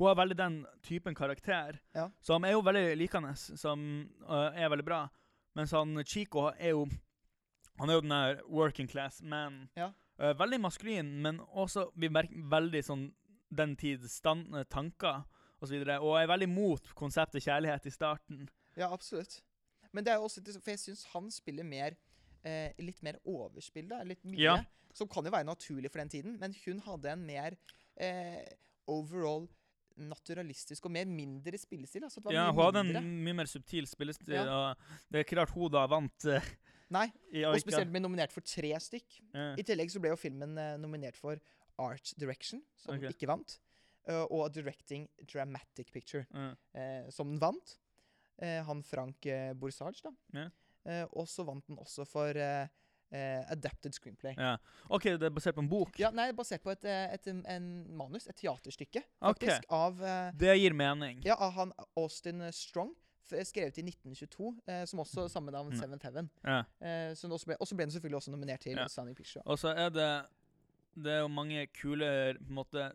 Hun 0.00 0.08
har 0.08 0.16
veldig 0.18 0.38
den 0.40 0.60
typen 0.82 1.14
karakter, 1.14 1.78
Ja. 1.94 2.08
som 2.24 2.44
er 2.44 2.56
jo 2.56 2.64
veldig 2.64 2.96
likende, 2.96 3.36
som 3.36 4.08
uh, 4.24 4.50
er 4.56 4.72
veldig 4.72 4.88
bra. 4.88 5.04
Mens 5.54 5.76
han 5.76 6.00
Chico 6.08 6.48
er 6.56 6.72
jo 6.72 6.86
Han 7.80 7.90
er 7.90 7.94
jo 7.94 8.00
den 8.04 8.12
der 8.12 8.40
working 8.48 8.86
class 8.88 9.22
man. 9.22 9.68
Ja. 9.76 9.92
Uh, 10.20 10.32
veldig 10.38 10.60
maskulin, 10.60 11.20
men 11.24 11.40
også 11.40 11.90
vi 11.96 12.08
merker 12.12 12.44
veldig 12.52 12.82
sånn 12.84 13.06
den 13.52 13.76
tids 13.76 14.18
tanker 14.22 15.22
osv. 15.62 15.76
og 15.78 15.86
så 15.86 15.98
og 16.00 16.16
er 16.18 16.30
veldig 16.30 16.48
mot 16.50 16.92
konseptet 16.98 17.44
kjærlighet 17.44 17.86
i 17.86 17.94
starten. 17.94 18.46
Ja, 18.76 18.88
absolutt. 18.92 19.40
Men 19.92 20.04
det 20.04 20.14
er 20.14 20.20
jo 20.20 20.28
også 20.28 20.40
For 20.62 20.72
jeg 20.72 20.80
syns 20.80 21.04
han 21.12 21.30
spiller 21.30 21.66
mer 21.68 21.96
eh, 22.44 22.72
litt 22.80 23.02
mer 23.04 23.20
overspill, 23.28 23.90
da. 23.90 24.02
Litt 24.08 24.24
mye. 24.24 24.40
Ja. 24.40 24.56
Som 24.96 25.08
kan 25.08 25.24
jo 25.24 25.32
være 25.32 25.48
naturlig 25.48 25.90
for 25.92 26.02
den 26.02 26.12
tiden, 26.12 26.38
men 26.40 26.54
hun 26.64 26.80
hadde 26.84 27.12
en 27.12 27.26
mer 27.26 27.56
eh, 27.96 28.42
overall 28.90 29.46
naturalistisk 29.96 30.86
og 30.88 30.94
mer 30.94 31.08
mindre 31.08 31.58
spillestil. 31.60 32.04
Altså, 32.04 32.22
Ja, 32.32 32.50
hun 32.50 32.64
hadde 32.64 32.80
en 32.98 33.10
mye 33.24 33.36
mer 33.42 33.50
subtil 33.50 33.86
spillestil, 33.86 34.34
Ja. 34.34 34.44
og 34.48 34.76
det 35.10 35.20
er 35.20 35.24
ikke 35.24 35.40
rart 35.40 35.52
hun 35.52 35.70
da 35.70 35.86
vant 35.86 36.24
uh, 36.24 36.52
Nei, 36.92 37.06
og 37.46 37.58
spesielt 37.60 37.92
ble 37.92 38.00
nominert 38.00 38.32
for 38.32 38.44
tre 38.44 38.72
stykk. 38.80 39.20
Ja. 39.32 39.54
I 39.56 39.62
tillegg 39.64 39.92
så 39.92 40.00
ble 40.00 40.12
jo 40.12 40.16
filmen 40.20 40.56
uh, 40.58 40.76
nominert 40.80 41.16
for 41.16 41.40
Art 41.82 42.12
Direction, 42.20 42.62
som 42.78 42.96
okay. 42.96 43.10
ikke 43.14 43.28
vant. 43.30 43.58
Uh, 44.08 44.24
og 44.34 44.48
Directing 44.54 45.04
Dramatic 45.32 45.92
Picture, 45.94 46.24
Ja. 46.34 46.52
uh, 47.04 47.10
som 47.14 47.30
den 47.30 47.40
vant. 47.42 47.76
Uh, 48.42 48.60
han 48.66 48.82
Frank 48.82 49.26
Borsage, 49.60 50.02
da. 50.02 50.10
Yeah. 50.34 51.06
Og 51.14 51.28
så 51.30 51.44
vant 51.46 51.66
den 51.68 51.78
også 51.78 52.02
for 52.10 52.34
Adapted 53.12 53.92
Screenplay. 53.94 54.32
Ja. 54.40 54.56
OK, 54.88 55.04
det 55.20 55.28
er 55.28 55.34
basert 55.36 55.54
på 55.54 55.62
en 55.62 55.68
bok. 55.70 55.98
Ja, 56.00 56.08
nei, 56.10 56.30
basert 56.34 56.62
på 56.64 56.72
et, 56.72 56.82
et, 56.88 57.20
et, 57.20 57.28
um, 57.30 57.42
en 57.46 57.68
manus, 58.00 58.26
et 58.26 58.34
teaterstykke, 58.40 59.02
faktisk. 59.20 59.52
faktisk, 59.52 59.68
av, 59.70 60.00
Det 60.40 60.56
gir 60.58 60.74
mening. 60.74 61.20
ja, 61.28 61.36
av 61.38 61.52
han 61.58 61.74
Austin 61.94 62.40
Strong, 62.56 62.96
skrevet 63.44 63.78
i 63.78 63.82
1922, 63.86 64.52
eh, 64.66 64.84
som 64.84 65.00
også 65.00 65.28
samme 65.30 65.52
navn, 65.52 65.72
Mm. 65.72 65.78
Seventh 65.78 66.04
Heaven. 66.04 66.30
Ja. 66.44 66.58
Eh, 66.80 67.14
ble, 67.46 67.56
og 67.60 67.66
så 67.68 67.76
ble 67.76 67.84
den 67.86 67.90
selvfølgelig 67.90 68.16
også 68.16 68.30
nominert 68.30 68.60
til 68.60 68.76
Ja. 68.76 68.88
Sunny 68.88 69.14
Picture. 69.14 69.42
Og 69.46 69.58
så 69.58 69.68
er 69.68 69.88
det 69.88 70.26
Det 70.94 71.12
er 71.12 71.22
jo 71.24 71.32
mange 71.32 71.66
kule 71.76 72.08
måte, 72.52 72.90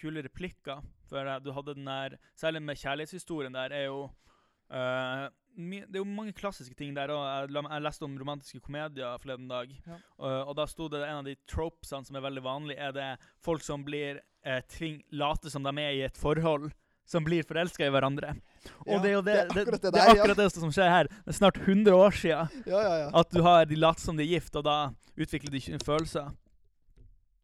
kule 0.00 0.24
replikker. 0.24 0.82
For 1.10 1.26
du 1.42 1.52
hadde 1.56 1.74
den 1.74 1.88
der 1.88 2.16
Særlig 2.38 2.62
med 2.62 2.78
kjærlighetshistorien 2.78 3.54
der 3.54 3.72
er 3.74 3.84
jo 3.88 4.02
uh, 4.04 5.26
Det 5.56 5.96
er 5.96 6.02
jo 6.02 6.06
mange 6.06 6.32
klassiske 6.32 6.74
ting 6.78 6.94
der 6.96 7.10
òg. 7.10 7.50
Jeg, 7.50 7.82
leste 7.82 8.06
om 8.06 8.18
romantiske 8.18 8.60
komedier 8.60 9.18
forleden 9.18 9.48
dag. 9.50 9.72
Ja. 9.86 9.98
Og, 10.18 10.34
og 10.50 10.56
da 10.56 10.66
sto 10.70 10.88
det 10.88 11.02
en 11.02 11.22
av 11.22 11.26
de 11.26 11.34
tropesene 11.50 12.06
som 12.06 12.16
er 12.16 12.26
veldig 12.28 12.44
vanlig, 12.44 12.76
er 12.78 12.94
det 12.94 13.08
folk 13.42 13.64
som 13.66 13.82
blir 13.84 14.20
eh, 14.46 14.60
tving, 14.70 15.02
late 15.10 15.50
som 15.50 15.66
de 15.66 15.74
er 15.82 15.96
i 15.96 16.04
et 16.06 16.20
forhold. 16.20 16.70
Som 17.10 17.24
blir 17.26 17.42
forelska 17.42 17.82
i 17.82 17.90
hverandre. 17.90 18.36
Og 18.84 18.92
Ja, 18.92 18.98
det 19.02 19.08
er 19.10 19.14
jo 19.16 19.22
det, 19.26 19.34
det 19.50 19.64
det 19.66 19.80
det, 19.88 19.98
er 19.98 20.12
akkurat 20.12 20.38
det 20.38 20.46
som 20.54 20.70
skjer 20.70 20.92
her. 20.92 21.10
Det 21.10 21.32
er 21.34 21.38
snart 21.40 21.58
100 21.58 21.96
år 21.96 22.14
sia 22.14 22.44
Ja, 22.68 22.78
ja, 22.78 22.94
ja. 23.00 23.08
at 23.20 23.34
du 23.34 23.42
har 23.42 23.66
de 23.66 23.74
later 23.74 24.04
som 24.04 24.16
de 24.16 24.22
er 24.22 24.36
gift, 24.36 24.54
og 24.54 24.68
da 24.68 24.92
utvikler 25.18 25.50
de 25.50 25.80
følelser. 25.82 26.30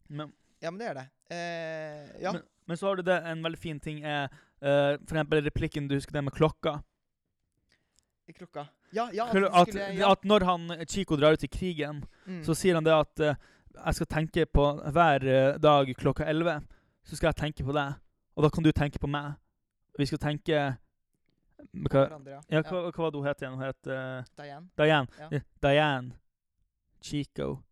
Men, 0.09 0.33
Ja, 0.59 0.71
men 0.71 0.79
det 0.79 0.87
er 0.87 0.93
det. 0.97 1.07
Eh, 1.29 2.21
ja. 2.23 2.31
men, 2.33 2.41
men 2.65 2.77
så 2.77 2.87
har 2.87 2.95
du 2.95 3.03
det, 3.05 3.17
en 3.29 3.43
veldig 3.43 3.59
fin 3.59 3.79
ting 3.79 3.99
er 4.03 4.25
uh, 4.31 4.97
for 5.05 5.13
eksempel 5.13 5.43
replikken 5.45 5.87
du 5.87 5.95
husker 5.95 6.17
det 6.17 6.23
med 6.23 6.33
klokka. 6.33 6.79
I 8.27 8.33
klokka. 8.33 8.67
Ja, 8.91 9.09
ja. 9.13 9.23
At, 9.23 9.29
skulle, 9.29 9.49
at, 9.49 9.75
ja. 9.97 10.15
når 10.23 10.45
han 10.45 10.71
eh, 10.71 10.85
Chico 10.85 11.15
drar 11.15 11.31
ut 11.31 11.43
i 11.43 11.47
krigen, 11.47 12.05
Mm. 12.27 12.43
så 12.43 12.53
sier 12.55 12.75
han 12.75 12.83
det 12.83 12.91
at 12.91 13.19
eh, 13.23 13.35
jeg 13.85 13.95
skal 13.95 14.07
tenke 14.07 14.45
på 14.45 14.65
hver 14.91 15.23
eh, 15.23 15.59
dag 15.63 15.93
klokka 15.95 16.25
11, 16.27 16.65
så 17.05 17.15
skal 17.15 17.27
jeg 17.27 17.35
tenke 17.35 17.63
på 17.63 17.71
deg, 17.71 17.93
og 18.35 18.43
da 18.43 18.49
kan 18.49 18.63
du 18.63 18.71
tenke 18.71 18.99
på 18.99 19.07
meg. 19.07 19.37
Vi 19.97 20.05
skal 20.05 20.19
tenke 20.19 20.57
hva, 21.87 22.03
ja. 22.49 22.61
hva, 22.61 22.81
hva 22.91 23.03
var 23.03 23.11
det 23.11 23.19
hun 23.19 23.27
het 23.27 23.41
igjen? 23.41 23.55
Hun 23.55 23.63
het 23.65 23.87
uh, 23.87 24.23
Diane. 24.37 24.67
Diane. 24.77 25.07
Ja, 25.31 25.39
Diane. 25.61 26.11
Chico. 27.01 27.63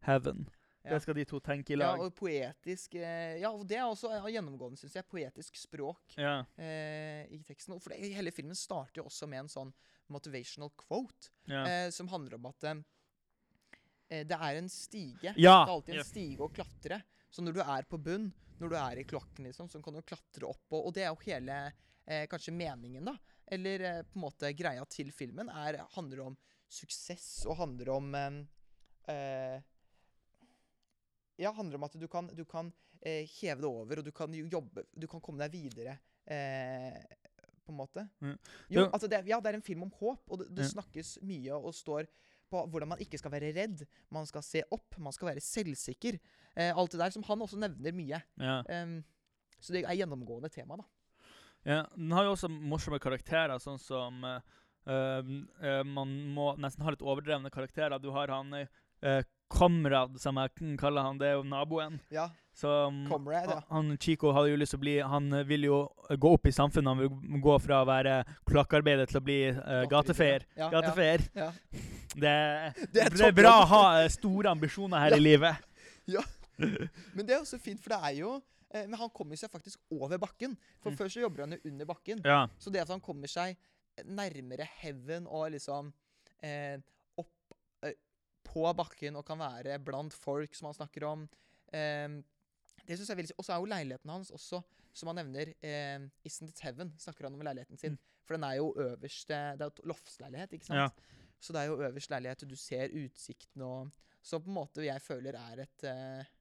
Heaven. 0.00 0.48
Ja. 0.86 0.94
Det 0.94 1.02
skal 1.02 1.14
de 1.18 1.24
to 1.26 1.40
tenke 1.42 1.72
i 1.74 1.76
Ja, 1.76 1.90
lag. 1.92 2.00
og 2.06 2.14
poetisk 2.14 2.94
eh, 2.94 3.36
Ja, 3.42 3.50
og 3.50 3.64
det 3.66 3.76
er 3.80 3.84
også 3.90 4.10
ja, 4.14 4.22
gjennomgående, 4.36 4.78
syns 4.78 4.94
jeg. 4.94 5.06
Poetisk 5.10 5.56
språk 5.58 6.14
Ja. 6.16 6.44
eh, 6.56 7.26
i 7.34 7.40
teksten. 7.42 7.80
For 7.82 7.90
det, 7.90 8.12
hele 8.14 8.30
filmen 8.30 8.54
starter 8.54 9.02
jo 9.02 9.08
også 9.10 9.26
med 9.28 9.40
en 9.44 9.48
sånn 9.50 9.72
motivational 10.08 10.70
quote, 10.78 11.32
Ja. 11.50 11.64
eh, 11.66 11.90
som 11.90 12.06
handler 12.08 12.34
om 12.38 12.46
at 12.46 12.64
eh, 12.70 14.22
det 14.24 14.38
er 14.38 14.56
en 14.60 14.68
stige. 14.70 15.34
Ja. 15.36 15.64
Det 15.64 15.70
er 15.70 15.74
alltid 15.74 15.98
en 15.98 16.04
stige 16.06 16.38
å 16.46 16.52
klatre. 16.54 17.02
Så 17.30 17.42
når 17.42 17.52
du 17.58 17.60
er 17.66 17.82
på 17.90 17.98
bunn, 17.98 18.32
når 18.60 18.70
du 18.70 18.76
er 18.78 18.98
i 19.02 19.04
klokken, 19.04 19.44
liksom, 19.50 19.68
så 19.68 19.82
kan 19.82 19.92
du 19.98 20.02
klatre 20.06 20.46
opp. 20.48 20.62
Og, 20.72 20.86
og 20.86 20.94
det 20.94 21.02
er 21.04 21.10
jo 21.10 21.18
hele 21.26 21.56
eh, 22.06 22.26
kanskje 22.30 22.54
meningen, 22.54 23.04
da. 23.10 23.16
Eller 23.50 23.80
eh, 23.82 24.02
på 24.06 24.16
en 24.20 24.22
måte 24.28 24.52
greia 24.56 24.84
til 24.88 25.10
filmen 25.12 25.50
er, 25.50 25.82
handler 25.96 26.22
om 26.30 26.36
suksess 26.70 27.44
og 27.46 27.58
handler 27.58 27.90
om 27.94 28.14
eh, 28.14 29.58
ja, 31.40 31.52
handler 31.56 31.78
om 31.78 31.86
at 31.88 31.96
du 32.00 32.06
kan, 32.10 32.28
du 32.32 32.44
kan 32.48 32.72
eh, 33.00 33.28
heve 33.38 33.60
det 33.62 33.68
over, 33.68 34.00
og 34.00 34.06
du 34.06 34.12
kan 34.14 34.34
jobbe 34.34 34.86
Du 34.94 35.06
kan 35.10 35.20
komme 35.20 35.42
deg 35.44 35.56
videre. 35.56 35.98
Eh, 36.26 37.00
på 37.66 37.74
en 37.74 37.80
måte. 37.80 38.06
Mm. 38.22 38.36
Jo, 38.70 38.84
altså 38.86 39.08
det, 39.10 39.24
ja, 39.26 39.40
det 39.42 39.50
er 39.50 39.58
en 39.58 39.66
film 39.66 39.82
om 39.88 39.92
håp, 39.98 40.22
og 40.30 40.38
det, 40.38 40.48
det 40.54 40.66
mm. 40.66 40.72
snakkes 40.76 41.16
mye 41.26 41.56
og 41.56 41.74
står 41.74 42.06
på 42.50 42.62
hvordan 42.70 42.92
man 42.92 43.02
ikke 43.02 43.18
skal 43.18 43.32
være 43.34 43.50
redd. 43.56 43.82
Man 44.14 44.28
skal 44.28 44.44
se 44.46 44.62
opp, 44.74 44.98
man 45.02 45.14
skal 45.14 45.32
være 45.32 45.42
selvsikker. 45.42 46.18
Eh, 46.54 46.70
alt 46.70 46.94
det 46.94 47.00
der 47.02 47.14
som 47.14 47.24
han 47.26 47.42
også 47.42 47.58
nevner 47.60 47.96
mye. 47.96 48.20
Ja. 48.38 48.60
Um, 48.70 49.00
så 49.58 49.74
det 49.74 49.82
er 49.82 49.98
gjennomgående 49.98 50.50
tema, 50.52 50.78
da. 50.78 50.86
ja. 51.66 51.80
Den 51.96 52.12
har 52.14 52.28
jo 52.28 52.36
også 52.36 52.50
morsomme 52.52 53.00
karakterer, 53.02 53.56
sånn 53.62 53.80
som 53.82 54.22
uh, 54.22 54.38
uh, 54.86 55.82
Man 55.88 56.12
må 56.36 56.52
nesten 56.62 56.84
ha 56.86 56.94
litt 56.94 57.04
overdrevne 57.04 57.50
karakterer. 57.50 57.98
Du 57.98 58.12
har 58.14 58.30
han 58.30 58.54
uh, 58.54 59.24
Komrad, 59.48 60.16
som 60.20 60.36
jeg 60.40 60.76
kaller 60.80 61.02
han. 61.06 61.18
Det 61.20 61.28
er 61.28 61.36
jo 61.38 61.44
naboen. 61.46 62.00
Ja, 62.10 62.28
Så 62.56 62.68
Comrade, 63.08 63.52
ja. 63.52 63.60
han, 63.68 63.92
Chico 64.00 64.32
hadde 64.32 64.50
jo 64.50 64.56
lyst 64.56 64.72
til 64.72 64.78
å 64.80 64.82
bli 64.82 64.94
Han 65.04 65.26
eh, 65.32 65.44
vil 65.46 65.66
jo 65.68 65.78
gå 66.18 66.32
opp 66.34 66.46
i 66.48 66.52
samfunnet. 66.56 66.88
Han 66.88 67.02
vil 67.04 67.40
gå 67.44 67.56
fra 67.62 67.82
å 67.84 67.86
være 67.88 68.14
kloakkarbeider 68.48 69.06
til 69.10 69.20
å 69.20 69.24
bli 69.26 69.36
uh, 69.52 69.84
gatefeier. 69.90 70.46
Ja, 70.56 70.70
Gatefeier. 70.72 71.22
Ja, 71.36 71.50
Det, 72.16 72.34
Det 72.90 72.90
det, 72.96 73.06
er 73.06 73.26
er 73.28 73.36
bra 73.36 73.52
å 73.60 73.68
ha 73.74 73.82
eh, 74.02 74.08
store 74.10 74.50
ambisjoner 74.56 74.98
her 75.04 75.16
Ja. 75.16 75.20
i 75.20 75.26
livet. 75.28 75.62
Ja. 76.06 76.22
Men 76.58 77.26
det 77.26 77.34
er 77.34 77.40
også 77.42 77.58
fint, 77.60 77.80
for 77.82 77.90
det 77.92 77.98
er 78.06 78.12
jo 78.20 78.28
eh, 78.70 78.84
Men 78.86 78.94
han 79.00 79.10
kommer 79.10 79.36
seg 79.36 79.50
faktisk 79.52 79.80
over 79.92 80.16
bakken. 80.22 80.56
For 80.80 80.90
Mm. 80.94 80.96
før 80.96 81.08
så 81.12 81.20
jobber 81.20 81.42
han 81.44 81.52
jo 81.56 81.58
under 81.70 81.84
bakken. 81.90 82.20
Ja. 82.24 82.46
Så 82.58 82.70
det 82.70 82.80
at 82.80 82.88
han 82.94 83.00
kommer 83.02 83.28
seg 83.28 83.56
nærmere 84.04 84.64
heaven 84.80 85.26
og 85.26 85.50
liksom 85.54 85.92
eh, 86.42 86.74
eh, 86.74 86.78
på 88.56 88.64
bakken 88.78 89.18
og 89.20 89.26
kan 89.28 89.40
være 89.42 89.76
blant 89.84 90.16
folk 90.16 90.56
som 90.56 90.70
han 90.70 90.78
snakker 90.78 91.04
om 91.08 91.26
eh, 91.76 92.16
Det 92.86 92.96
synes 92.96 93.10
jeg 93.10 93.14
er 93.14 93.20
veldig 93.20 93.36
Og 93.38 93.44
så 93.44 93.52
er 93.54 93.60
jo 93.60 93.70
leiligheten 93.74 94.12
hans 94.14 94.32
også, 94.32 94.62
som 94.96 95.12
han 95.12 95.20
nevner 95.20 95.52
eh, 95.60 96.06
Isn't 96.24 96.54
it 96.54 96.62
heaven? 96.64 96.94
snakker 97.02 97.28
han 97.28 97.36
om 97.36 97.44
leiligheten 97.44 97.80
sin. 97.80 97.98
For 98.24 98.38
den 98.38 98.48
er 98.48 98.56
jo 98.58 98.72
øverst 98.80 99.28
Det 99.28 99.36
er 99.36 99.66
jo 99.66 99.74
et 99.74 99.84
loftsleilighet, 99.92 100.56
ikke 100.56 100.70
sant? 100.70 100.80
Ja. 100.80 101.22
Så 101.40 101.52
det 101.52 101.60
er 101.60 101.68
jo 101.68 101.82
øverst 101.84 102.10
leilighet, 102.10 102.42
og 102.42 102.50
du 102.50 102.56
ser 102.56 102.94
utsikten 102.96 103.62
og 103.62 103.90
Så 104.22 104.40
på 104.42 104.50
en 104.50 104.56
måte 104.56 104.82
jeg 104.82 105.02
føler 105.04 105.36
er 105.38 105.60
et 105.62 105.84
eh, 105.86 106.32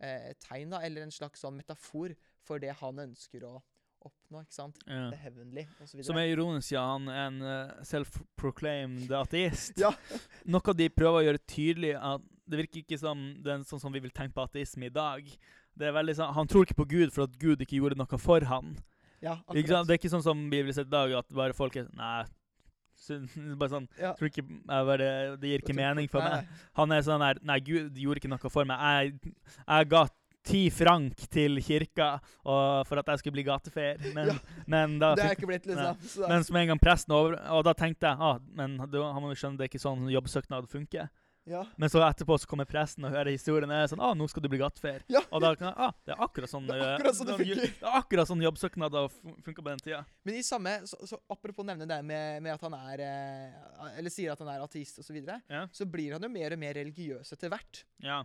eh, 0.00 0.30
tegn, 0.40 0.70
da, 0.72 0.80
eller 0.86 1.04
en 1.04 1.12
slags 1.12 1.42
sånn 1.44 1.58
metafor 1.58 2.14
for 2.46 2.62
det 2.62 2.72
han 2.80 3.02
ønsker 3.02 3.44
å 3.44 3.58
oppnå. 4.08 4.42
ikke 4.42 4.56
sant? 4.56 4.80
ja. 4.86 5.04
Det 5.12 5.20
heavenly, 5.22 5.64
osv. 5.84 6.02
Som 6.06 6.18
er 6.20 6.32
ironisk, 6.32 6.72
ja. 6.74 6.82
Han 6.94 7.08
er 7.12 7.22
en 7.28 7.38
uh, 7.44 7.84
self-proclaimed 7.86 9.12
ateist. 9.20 9.78
Ja. 9.84 9.92
Noe 10.48 10.74
de 10.76 10.88
prøver 10.92 11.20
å 11.20 11.26
gjøre 11.28 11.44
tydelig 11.48 11.94
at 11.96 12.24
det 12.48 12.62
virker 12.62 12.80
ikke 12.82 12.98
som 13.00 13.20
er 13.44 13.64
sånn 13.68 13.82
som 13.82 13.92
vi 13.92 14.00
vil 14.00 14.12
tenke 14.14 14.34
på 14.36 14.44
ateisme 14.48 14.88
i 14.88 14.92
dag. 14.92 15.26
Det 15.78 15.88
er 15.88 15.94
veldig 15.94 16.14
sånn, 16.18 16.34
Han 16.34 16.48
tror 16.50 16.64
ikke 16.66 16.78
på 16.80 16.88
Gud 16.90 17.12
for 17.14 17.28
at 17.28 17.36
Gud 17.38 17.60
ikke 17.62 17.78
gjorde 17.78 17.98
noe 18.00 18.18
for 18.20 18.44
han. 18.50 18.76
Ja, 19.22 19.36
Ikke 19.52 19.72
sant? 19.74 19.88
Det 19.88 19.96
er 19.96 20.00
ikke 20.00 20.12
sånn 20.12 20.24
som 20.24 20.44
vi 20.50 20.60
vil 20.62 20.74
se 20.74 20.84
i 20.86 20.90
dag, 20.90 21.12
at 21.18 21.32
bare 21.34 21.56
folk 21.56 21.76
er 21.78 21.88
Nei. 21.98 22.24
Så, 22.98 23.18
bare 23.60 23.70
sånn, 23.70 23.88
Ja. 23.98 24.12
tror 24.18 24.30
ikke, 24.30 24.44
bare, 24.66 25.36
Det 25.38 25.50
gir 25.52 25.62
ikke 25.62 25.76
mening 25.76 26.08
for 26.10 26.22
Nei, 26.24 26.40
meg. 26.40 26.62
Han 26.78 26.94
er 26.94 27.04
sånn 27.06 27.22
der 27.22 27.38
Nei, 27.46 27.58
Gud 27.66 27.98
gjorde 27.98 28.22
ikke 28.22 28.32
noe 28.32 28.50
for 28.50 28.68
meg. 28.68 28.78
Jeg, 28.78 29.34
jeg 29.60 29.90
ga 29.92 30.04
ti 30.48 30.62
frank 30.74 31.22
til 31.30 31.60
kirka 31.64 32.08
for 32.42 32.98
at 33.02 33.12
jeg 33.12 33.22
skulle 33.22 33.36
bli 33.38 33.46
gatefeier. 33.48 34.00
Men, 34.16 34.32
Ja. 34.32 34.38
men 34.66 34.98
da 34.98 35.14
Det 35.14 35.24
er 35.28 35.36
ikke 35.36 35.46
blitt, 35.52 35.66
liksom. 35.68 36.26
Men 36.28 36.44
som 36.44 36.56
en 36.56 36.68
gang 36.72 36.80
presten 36.82 37.12
over 37.14 37.36
Og 37.54 37.64
da 37.68 37.72
tenkte 37.76 38.08
jeg 38.08 38.16
ah, 38.18 38.38
men 38.56 38.76
da 38.90 39.06
han 39.12 39.22
man 39.22 39.32
jo 39.34 39.38
skjønne 39.38 39.58
det 39.60 39.68
er 39.68 39.72
ikke 39.72 39.82
sånn 39.84 40.08
jobbsøknad 40.12 40.68
funker. 40.72 41.08
ja. 41.48 41.62
Men 41.80 41.88
så 41.88 42.02
etterpå 42.04 42.36
så 42.38 42.46
kommer 42.50 42.66
presten 42.68 43.06
og 43.08 43.12
hører 43.14 43.30
historien. 43.32 43.70
Og 43.70 43.76
er 43.76 43.86
sånn 43.88 44.02
ah, 44.04 44.12
'Nå 44.14 44.26
skal 44.28 44.42
du 44.44 44.48
bli 44.52 44.58
gatefeier'. 44.60 45.00
Ja. 45.08 45.22
Og 45.32 45.40
da 45.40 45.54
kan 45.56 45.68
jeg, 45.70 45.76
ah, 45.78 45.92
det 46.04 46.12
er 46.14 46.20
akkurat 46.26 46.50
sånn 46.52 46.66
Det 46.68 46.76
er 46.76 46.82
eh, 46.84 46.94
akkurat 46.98 47.16
sånn 47.16 47.26
det 47.30 47.36
funker. 47.38 47.54
Det 47.80 47.88
er 47.88 47.98
akkurat 48.02 48.28
sånn 48.28 48.42
jobbsøknader 48.44 49.08
funka 49.46 49.62
på 49.62 49.68
den 49.72 49.78
tida. 49.84 50.04
Men 50.24 50.34
i 50.34 50.42
samme, 50.42 50.74
så, 50.86 50.96
så 51.08 51.16
apropos 51.30 51.64
nevne 51.64 51.86
det 51.88 52.00
med, 52.04 52.42
med 52.42 52.52
at 52.52 52.60
han 52.68 52.74
er 52.74 53.00
eh, 53.00 53.96
Eller 53.98 54.10
sier 54.12 54.32
at 54.32 54.38
han 54.44 54.48
er 54.52 54.60
ateist 54.64 54.98
osv., 55.00 55.06
så, 55.08 55.12
videre, 55.16 55.40
Ja. 55.48 55.66
så 55.72 55.86
blir 55.88 56.12
han 56.12 56.22
jo 56.22 56.28
mer 56.28 56.52
og 56.52 56.58
mer 56.58 56.74
religiøs 56.74 57.32
etter 57.32 57.48
hvert. 57.48 57.84
Ja. 58.04 58.24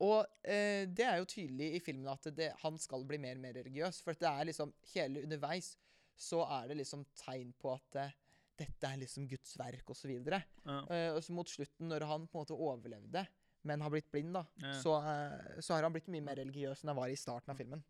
Og 0.00 0.24
eh, 0.48 0.86
det 0.88 1.04
er 1.04 1.18
jo 1.20 1.28
tydelig 1.28 1.74
i 1.76 1.82
filmen 1.84 2.08
at 2.08 2.30
det, 2.36 2.50
han 2.62 2.78
skal 2.80 3.04
bli 3.08 3.18
mer 3.20 3.36
og 3.36 3.44
mer 3.44 3.58
religiøs. 3.60 4.00
For 4.04 4.16
det 4.16 4.28
er 4.30 4.48
liksom 4.48 4.72
hele 4.94 5.24
underveis 5.26 5.74
så 6.20 6.42
er 6.58 6.68
det 6.68 6.80
liksom 6.82 7.06
tegn 7.16 7.52
på 7.56 7.72
at 7.72 8.00
eh, 8.00 8.16
dette 8.60 8.88
er 8.88 9.00
liksom 9.00 9.28
Guds 9.28 9.54
verk 9.60 9.92
osv. 9.92 10.10
Og, 10.18 10.26
så 10.26 10.40
ja. 10.40 10.80
eh, 10.92 11.10
og 11.14 11.22
så 11.24 11.36
mot 11.36 11.48
slutten, 11.48 11.88
når 11.88 12.04
han 12.08 12.26
på 12.28 12.36
en 12.36 12.44
måte 12.44 12.56
overlevde, 12.56 13.24
men 13.68 13.84
har 13.84 13.92
blitt 13.92 14.10
blind, 14.12 14.34
da, 14.36 14.44
Ja. 14.60 14.74
så, 14.80 14.98
eh, 15.04 15.60
så 15.64 15.76
har 15.76 15.86
han 15.86 15.94
blitt 15.96 16.08
mye 16.12 16.24
mer 16.24 16.40
religiøs 16.40 16.82
enn 16.82 16.92
han 16.92 17.00
var 17.00 17.12
i 17.12 17.18
starten 17.18 17.52
av 17.52 17.60
filmen. 17.60 17.82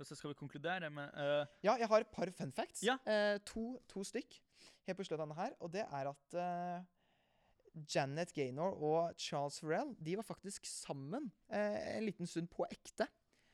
Og 0.00 0.06
så 0.08 0.16
skal 0.16 0.32
vi 0.32 0.38
konkludere 0.40 0.88
med 0.92 1.12
uh... 1.12 1.44
Ja, 1.64 1.74
jeg 1.76 1.88
har 1.88 2.00
et 2.00 2.12
par 2.12 2.30
fun 2.32 2.52
facts. 2.56 2.80
Ja. 2.84 2.96
Eh, 3.04 3.36
to, 3.44 3.74
to 3.88 4.04
stykk 4.04 4.38
helt 4.88 4.96
på 4.96 5.04
slutten 5.04 5.20
av 5.20 5.26
denne 5.26 5.40
her. 5.40 5.56
Og 5.60 5.72
det 5.74 5.84
er 5.84 6.08
at 6.08 6.36
eh, 6.40 6.86
Janet 7.94 8.32
Gaynor 8.34 8.74
og 8.82 9.14
Charles 9.18 9.60
Farrell 9.60 9.94
de 10.02 10.16
var 10.18 10.26
faktisk 10.26 10.66
sammen 10.66 11.30
eh, 11.52 11.96
en 11.98 12.04
liten 12.04 12.26
stund 12.26 12.48
på 12.50 12.66
ekte. 12.70 13.06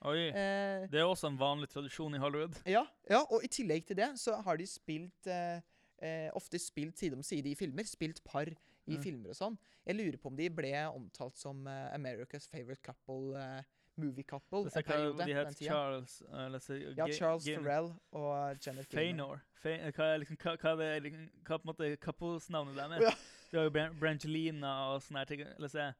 Oi. 0.06 0.28
Eh, 0.28 0.86
Det 0.92 1.00
er 1.00 1.04
også 1.08 1.28
en 1.30 1.38
vanlig 1.40 1.68
tradisjon 1.72 2.14
i 2.14 2.18
Hollywood. 2.18 2.56
ja, 2.66 2.84
ja, 3.10 3.22
og 3.30 3.44
i 3.44 3.48
tillegg 3.48 3.86
til 3.86 3.96
det 3.96 4.10
så 4.20 4.36
har 4.44 4.56
de 4.56 4.66
spilt 4.66 5.26
eh, 5.26 5.60
eh, 6.02 6.30
ofte 6.36 6.58
spilt 6.60 6.98
side 6.98 7.14
om 7.16 7.22
side 7.22 7.48
i 7.50 7.54
filmer. 7.54 7.84
Spilt 7.84 8.22
par 8.24 8.46
i 8.48 8.54
Mm. 8.96 9.02
filmer 9.02 9.30
og 9.30 9.34
sånn. 9.34 9.58
Jeg 9.86 9.96
lurer 9.96 10.16
på 10.22 10.28
om 10.30 10.36
de 10.36 10.48
ble 10.50 10.70
omtalt 10.94 11.36
som 11.36 11.66
eh, 11.66 11.88
America's 11.96 12.46
favorite 12.48 12.82
couple, 12.86 13.34
eh, 13.36 13.62
movie 13.98 14.24
couple, 14.24 14.70
jeg 14.74 14.84
kan, 14.84 14.94
periode. 14.94 15.26
de 15.26 15.34
het. 15.34 15.58
Charles 15.58 16.22
uh, 16.32 16.96
Ja, 16.96 17.06
Charles 17.12 17.44
Farrell 17.44 17.92
og 18.12 18.56
Janet 18.66 18.86
Faynor. 18.92 19.40
Faynor. 19.62 19.92
Hva 19.96 20.08
er 20.12 20.22
liksom, 20.22 20.38
hva, 20.42 20.56
hva 20.62 20.72
er 20.72 20.80
det 20.80 21.02
liksom, 21.08 21.28
hva 21.46 21.58
på 21.58 21.62
en 21.62 21.72
måte 21.72 21.92
couplesnavnet 22.02 22.76
deres? 22.76 23.28
Du 23.50 23.58
har 23.60 23.68
jo 23.68 23.76
Brangelina 24.00 24.72
og 24.92 25.02
sånne 25.04 25.22
her 25.22 25.30
ting. 25.30 25.46
La 25.58 25.70
oss 25.70 25.76
se. 25.76 25.92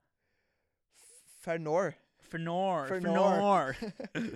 Fernor. 1.44 1.94
Fenor. 2.26 2.88
Fenor. 2.88 3.76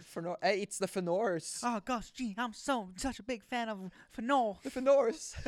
Fenor. 0.03 0.37
Eh, 0.43 0.63
it's 0.63 0.79
the 0.79 0.87
Fenors. 0.87 1.61
oh 1.65 1.81
gosh, 1.85 2.13
gee, 2.13 2.35
I'm 2.39 2.53
so 2.53 2.91
such 2.97 3.19
a 3.19 3.23
big 3.23 3.43
fan 3.43 3.69
of 3.69 3.79
Fenor. 4.13 4.59
The 4.63 4.71
Fenors. 4.71 5.35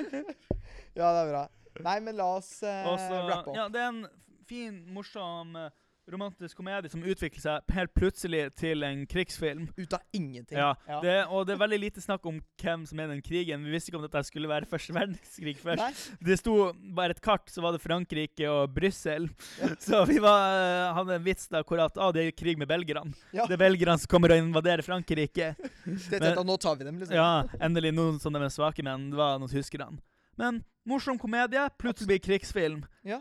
ja, 0.94 1.12
det 1.12 1.20
er 1.20 1.31
bra. 1.31 1.46
Nei, 1.81 2.01
men 2.01 2.16
la 2.16 2.27
oss 2.37 2.62
uh, 2.62 2.88
Også, 2.92 3.20
rappe 3.29 3.51
opp. 3.51 3.57
ja, 3.57 3.68
det 3.72 3.81
er 3.81 3.88
en 3.88 4.03
fin, 4.48 4.83
morsom 4.92 5.57
eh, 5.57 5.70
romantisk 6.12 6.57
komedie 6.59 6.90
som 6.92 7.03
utvikler 7.03 7.40
seg 7.42 7.72
helt 7.77 7.92
plutselig 7.96 8.42
til 8.61 8.85
en 8.87 9.03
krigsfilm. 9.11 9.66
Ut 9.79 9.96
av 9.96 10.03
ingenting. 10.16 10.59
Ja, 10.59 10.75
Det, 11.03 11.14
og 11.33 11.46
det 11.48 11.55
er 11.57 11.61
veldig 11.62 11.79
lite 11.83 12.05
snakk 12.05 12.27
om 12.29 12.40
hvem 12.62 12.85
som 12.88 13.01
er 13.01 13.09
i 13.09 13.14
den 13.16 13.22
krigen. 13.25 13.64
Vi 13.66 13.72
visste 13.75 13.90
ikke 13.90 14.01
om 14.01 14.07
dette 14.07 14.22
skulle 14.29 14.51
være 14.51 14.68
første 14.70 14.94
verdenskrig 14.96 15.57
først. 15.62 15.83
Nei, 15.83 16.20
Det 16.29 16.38
sto 16.40 16.57
bare 16.94 17.16
et 17.16 17.22
kart, 17.25 17.48
så 17.51 17.64
var 17.64 17.72
det 17.77 17.83
Frankrike 17.83 18.48
og 18.51 18.72
Brussel. 18.77 19.29
Så 19.83 20.05
vi 20.09 20.18
var, 20.22 20.55
eh, 20.61 20.94
hadde 20.94 21.16
en 21.18 21.25
vits 21.27 21.48
da 21.53 21.62
hvor 21.66 21.81
at 21.85 21.96
ah, 21.98 22.12
det 22.14 22.27
er 22.29 22.37
krig 22.37 22.59
med 22.61 22.68
belgerne. 22.70 23.12
Ja. 23.33 23.46
Det 23.48 23.57
er 23.57 23.64
belgerne 23.64 23.98
som 23.98 24.11
kommer 24.12 24.33
og 24.35 24.38
invaderer 24.44 24.83
Frankrike. 24.87 25.55
det, 25.59 25.98
men- 26.11 26.22
dette, 26.29 26.44
nå 26.46 26.57
tar 26.61 26.77
vi 26.79 26.85
dem, 26.88 27.01
liksom. 27.01 27.16
Ja, 27.16 27.44
endelig 27.61 27.94
noen 27.96 28.20
sånne 28.22 28.44
er 28.46 28.53
svake, 28.53 28.85
menn. 28.87 29.11
det 29.11 29.18
var 29.18 29.38
noen 29.42 29.51
tyskerne. 29.51 29.98
Men 30.40 30.62
morsom 30.88 31.18
komedie, 31.20 31.66
plutselig 31.79 32.09
blir 32.09 32.22
krigsfilm. 32.25 32.85
Ja. 33.05 33.20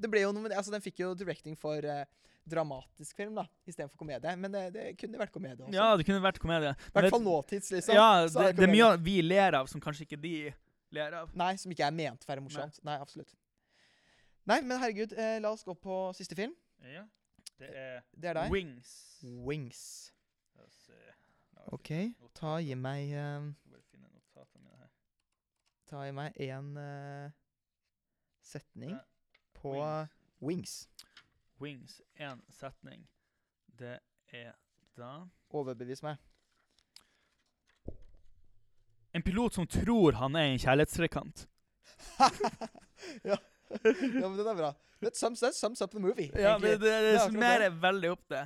Det 0.00 0.10
ble 0.10 0.24
jo 0.24 0.32
noe. 0.36 0.50
Altså, 0.54 0.72
den 0.74 0.84
fikk 0.84 1.02
jo 1.02 1.12
directing 1.18 1.56
for 1.60 1.84
uh, 1.84 2.02
dramatisk 2.50 3.16
film, 3.16 3.34
da, 3.38 3.44
istedenfor 3.68 4.00
komedie. 4.00 4.32
Men 4.40 4.54
det, 4.54 4.64
det 4.74 4.86
kunne 5.00 5.20
vært 5.20 5.34
komedie 5.34 5.60
også. 5.64 5.76
Ja, 5.76 5.90
det 5.98 6.06
kunne 6.08 6.22
vært 6.24 6.40
komedie. 6.42 6.72
I 6.72 6.96
hvert 6.96 7.14
fall 7.14 7.24
nåtids, 7.24 7.70
liksom. 7.74 7.96
Ja, 7.96 8.08
det, 8.24 8.32
det, 8.34 8.50
det 8.58 8.66
er 8.68 8.74
mye 8.74 8.90
vi 9.04 9.20
ler 9.24 9.58
av 9.60 9.70
som 9.70 9.82
kanskje 9.82 10.08
ikke 10.08 10.20
de 10.22 10.34
ler 10.96 11.16
av. 11.20 11.32
Nei, 11.38 11.52
som 11.60 11.72
ikke 11.74 11.86
er 11.86 11.96
ment 11.96 12.26
å 12.26 12.30
være 12.32 12.44
morsomt. 12.44 12.80
Nei, 12.86 12.98
absolutt. 13.02 13.34
Nei, 14.50 14.60
men 14.64 14.80
herregud, 14.80 15.12
eh, 15.14 15.36
la 15.42 15.52
oss 15.54 15.62
gå 15.66 15.76
på 15.78 16.02
siste 16.16 16.38
film. 16.38 16.54
Ja, 16.90 17.04
det 17.60 17.68
er 17.76 18.00
Det 18.16 18.32
er 18.32 18.40
deg. 18.40 18.54
Wings. 18.54 18.94
Wings. 19.22 19.82
OK, 21.70 21.90
ta 22.34 22.56
gi 22.64 22.74
meg 22.74 23.12
eh, 23.12 23.50
her. 24.80 24.88
Ta 25.90 26.06
i 26.08 26.14
meg 26.16 26.38
én 26.40 26.72
setning 28.40 28.96
Ja, 28.96 29.02
på 29.60 29.74
Wings. 29.74 30.08
Wings. 30.40 30.88
Wings, 31.60 32.00
én 32.16 32.40
setning. 32.48 33.04
Det 33.78 33.98
er 34.32 34.52
da 34.96 35.26
Overbevis 35.50 36.02
meg. 36.04 36.16
En 39.12 39.22
pilot 39.26 39.58
som 39.58 39.66
tror 39.66 40.16
han 40.20 40.36
er 40.38 40.52
en 40.52 40.62
kjærlighetstrekant. 40.62 41.46
ja. 43.28 43.36
ja, 43.36 44.28
men 44.28 44.38
den 44.38 44.46
er 44.46 44.56
bra. 44.56 44.70
That 45.02 45.16
sums, 45.16 45.40
that 45.40 45.56
sums 45.56 45.82
up 45.82 45.90
the 45.90 46.00
movie. 46.00 46.30
Ja, 46.34 46.58
det, 46.58 46.68
egentlig. 46.68 46.80
det, 46.80 46.90
det 46.90 47.14
akkurat 47.14 47.32
summerer 47.32 47.78
veldig 47.82 48.10
opp 48.14 48.24
det. 48.30 48.42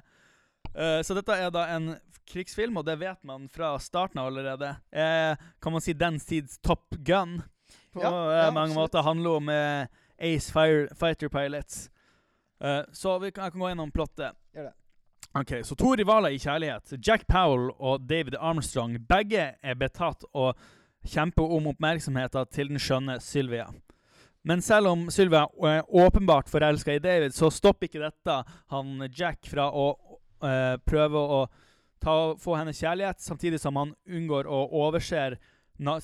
Uh, 0.75 1.01
så 1.07 1.17
dette 1.19 1.37
er 1.39 1.51
da 1.55 1.67
en 1.77 1.93
krigsfilm, 2.31 2.79
og 2.81 2.87
det 2.89 2.97
vet 3.03 3.21
man 3.27 3.49
fra 3.53 3.75
starten 3.83 4.23
av 4.23 4.33
allerede. 4.33 4.73
Uh, 4.95 5.35
kan 5.63 5.77
man 5.77 5.85
si 5.85 5.95
den 5.99 6.19
tids 6.23 6.59
Top 6.65 6.97
Gun. 7.05 7.43
På 7.93 8.03
Ja, 8.03 8.11
uh, 8.11 8.33
ja, 8.39 8.49
mange 8.51 8.73
absolutt. 8.73 8.81
måter 8.81 9.07
handler 9.07 9.43
om 9.43 9.53
eh, 9.53 10.01
Ace 10.25 10.53
Fire, 10.53 10.89
Fighter 10.99 11.29
Pilots. 11.33 11.85
Uh, 12.65 12.81
så 12.93 13.19
vi 13.21 13.31
kan, 13.31 13.45
jeg 13.45 13.55
kan 13.55 13.65
gå 13.65 13.71
gjennom 13.73 13.93
plottet. 13.93 14.39
Gjør 14.55 14.71
det. 14.71 14.75
Ok, 15.35 15.53
Så 15.67 15.75
to 15.75 15.95
rivaler 15.99 16.31
i 16.31 16.39
kjærlighet, 16.39 16.93
Jack 17.03 17.27
Powell 17.27 17.73
og 17.79 18.05
David 18.07 18.37
Armstrong, 18.39 19.01
begge 19.09 19.49
er 19.59 19.75
betatt 19.75 20.23
og 20.31 20.55
kjemper 21.11 21.57
om 21.57 21.67
oppmerksomheten 21.73 22.47
til 22.55 22.71
den 22.71 22.79
skjønne 22.79 23.19
Sylvia. 23.21 23.67
Men 24.47 24.63
selv 24.63 24.93
om 24.93 25.09
Sylvia 25.11 25.49
er 25.67 25.89
åpenbart 25.89 26.51
forelska 26.53 26.95
i 26.95 27.03
David, 27.03 27.35
så 27.35 27.51
stopper 27.51 27.89
ikke 27.89 28.05
dette 28.05 28.37
han 28.71 29.09
Jack 29.09 29.49
fra 29.51 29.71
å 29.73 29.89
uh, 30.45 30.77
prøve 30.87 31.19
å 31.19 31.41
ta, 32.05 32.17
få 32.39 32.55
hennes 32.61 32.79
kjærlighet, 32.79 33.25
samtidig 33.25 33.59
som 33.63 33.81
han 33.81 33.95
unngår 34.07 34.47
å 34.47 34.67
overser 34.85 35.39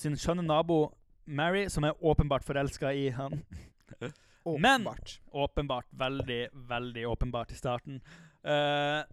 sin 0.00 0.16
skjønne 0.18 0.42
nabo 0.42 0.88
Mary, 1.30 1.68
som 1.70 1.85
er 1.87 1.94
åpenbart 2.02 2.42
forelska 2.42 2.90
i 2.96 3.11
han. 3.14 3.44
Men- 3.98 4.11
Åpenbart. 5.31 5.87
Veldig, 5.92 6.42
veldig 6.68 7.07
åpenbart 7.09 7.53
i 7.53 7.59
starten. 7.59 8.00
Uh, 8.44 9.05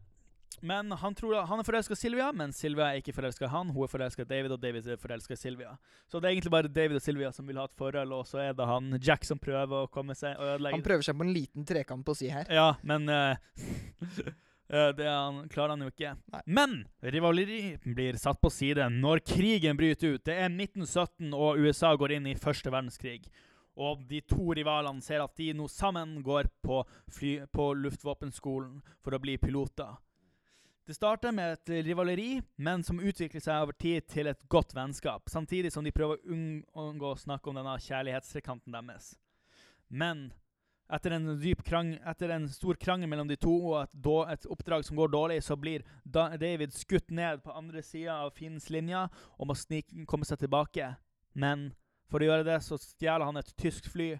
men 0.62 0.92
han, 0.92 1.16
tror, 1.16 1.36
han 1.46 1.60
er 1.60 1.66
forelska 1.68 1.94
i 1.94 2.00
Sylvia, 2.00 2.32
men 2.34 2.54
Sylvia 2.56 2.90
er 2.90 3.02
ikke 3.02 3.13
forelska 3.13 3.46
i 3.46 3.52
han. 3.52 3.70
Hun 3.74 3.86
er 3.86 3.92
forelska 3.92 4.24
i 4.24 4.30
David, 4.30 4.56
og 4.56 4.62
David 4.62 4.88
er 4.90 4.98
forelska 5.02 5.36
i 5.36 5.38
Sylvia. 5.38 5.76
Så 6.10 6.20
det 6.20 6.30
er 6.30 6.36
egentlig 6.36 6.54
bare 6.54 6.72
David 6.72 6.98
og 6.98 7.06
Sylvia 7.06 7.32
som 7.36 7.48
vil 7.48 7.60
ha 7.62 7.68
et 7.70 7.78
forhold, 7.78 8.16
og 8.16 8.26
så 8.30 8.42
er 8.48 8.58
det 8.58 8.66
han 8.66 8.98
Jack 8.98 9.28
som 9.28 9.42
prøver 9.42 9.86
å 9.86 9.92
komme 9.94 10.18
seg 10.18 10.40
og 10.40 10.56
ødelegge 10.56 10.80
Han 10.80 10.88
prøver 10.88 11.06
seg 11.06 11.20
på 11.20 11.28
en 11.28 11.36
liten 11.36 11.68
trekant 11.68 12.06
på 12.08 12.18
si 12.18 12.32
her. 12.34 12.50
Ja, 12.50 12.72
men 12.88 13.10
eh, 13.12 13.38
Det 14.98 15.06
han, 15.08 15.46
klarer 15.48 15.76
han 15.76 15.86
jo 15.86 15.92
ikke. 15.94 16.16
Nei. 16.34 16.42
Men 16.58 16.74
rivaleri 17.00 17.78
blir 17.86 18.18
satt 18.20 18.42
på 18.44 18.50
side 18.52 18.90
når 18.98 19.22
krigen 19.24 19.78
bryter 19.80 20.18
ut. 20.18 20.26
Det 20.28 20.36
er 20.36 20.50
1917, 20.50 21.30
og 21.32 21.62
USA 21.62 21.94
går 21.96 22.18
inn 22.18 22.28
i 22.28 22.36
første 22.36 22.74
verdenskrig. 22.74 23.30
Og 23.78 24.02
de 24.10 24.24
to 24.26 24.50
rivalene 24.58 25.04
ser 25.06 25.22
at 25.22 25.38
de 25.38 25.52
nå 25.54 25.68
sammen 25.70 26.18
går 26.26 26.50
på, 26.66 26.82
fly, 27.13 27.34
på 27.54 27.70
luftvåpenskolen 27.78 28.82
for 29.06 29.13
å 29.13 29.22
bli 29.22 29.38
piloter. 29.42 29.96
Det 30.88 30.96
starter 30.96 31.34
med 31.36 31.58
et 31.58 31.72
rivaleri, 31.86 32.40
men 32.63 32.84
som 32.84 33.02
utvikler 33.04 33.44
seg 33.44 33.66
over 33.66 33.76
tid 33.76 34.06
til 34.08 34.30
et 34.32 34.44
godt 34.48 34.72
vennskap, 34.74 35.28
samtidig 35.30 35.74
som 35.76 35.84
de 35.84 35.92
prøver 35.92 36.16
å 36.16 36.86
unngå 36.88 37.10
å 37.12 37.20
snakke 37.20 37.52
om 37.52 37.60
denne 37.60 37.74
kjærlighetstrekanten 37.84 38.72
deres. 38.72 39.12
Men 39.92 40.30
etter 40.88 41.18
en, 41.18 41.28
krang, 41.68 41.90
etter 42.08 42.32
en 42.32 42.48
stor 42.48 42.80
krangel 42.80 43.12
mellom 43.12 43.28
de 43.28 43.36
to 43.36 43.52
og 43.74 43.82
et, 43.82 43.98
et 44.32 44.48
oppdrag 44.48 44.86
som 44.88 44.96
går 44.96 45.12
dårlig, 45.12 45.42
så 45.44 45.58
blir 45.60 45.84
da 46.04 46.30
David 46.40 46.72
skutt 46.72 47.12
ned 47.12 47.44
på 47.44 47.52
andre 47.52 47.84
sida 47.84 48.22
av 48.24 48.32
fiendens 48.38 48.70
linje 48.72 49.04
og 49.36 49.52
må 49.52 49.58
snike, 49.60 50.06
komme 50.08 50.28
seg 50.28 50.40
tilbake. 50.46 50.94
Men 51.36 51.74
for 52.12 52.24
å 52.24 52.30
gjøre 52.30 52.46
det 52.48 52.58
så 52.65 52.78
stjeler 52.80 53.26
han 53.28 53.38
et 53.39 53.54
tysk 53.60 53.89
fly, 53.91 54.13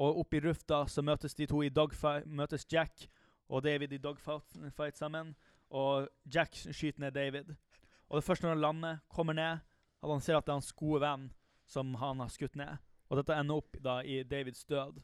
og 0.00 0.20
oppe 0.22 0.38
i 0.38 0.42
lufta 0.44 0.84
så 0.88 1.02
møtes 1.04 1.34
de 1.36 1.46
to 1.50 1.62
i 1.64 1.72
dogfight, 1.72 2.26
møtes 2.26 2.66
Jack 2.70 3.06
og 3.50 3.64
David 3.66 3.92
i 3.92 3.98
dogfight 4.00 4.96
sammen. 4.96 5.34
Og 5.70 6.08
Jack 6.32 6.54
skyter 6.56 7.00
ned 7.04 7.14
David. 7.14 7.52
Og 8.08 8.18
det 8.18 8.24
første 8.26 8.46
når 8.46 8.54
han 8.56 8.62
lander, 8.64 9.00
kommer 9.12 9.36
ned, 9.36 9.60
at 10.00 10.08
han 10.10 10.22
ser 10.24 10.38
at 10.38 10.46
det 10.46 10.54
er 10.54 10.58
hans 10.58 10.72
gode 10.72 11.02
venn 11.02 11.28
som 11.68 11.92
han 12.00 12.22
har 12.22 12.32
skutt 12.32 12.56
ned. 12.58 12.80
Og 13.10 13.20
dette 13.20 13.36
ender 13.36 13.60
opp 13.60 13.76
da 13.82 14.00
i 14.02 14.22
Davids 14.26 14.64
død. 14.64 15.02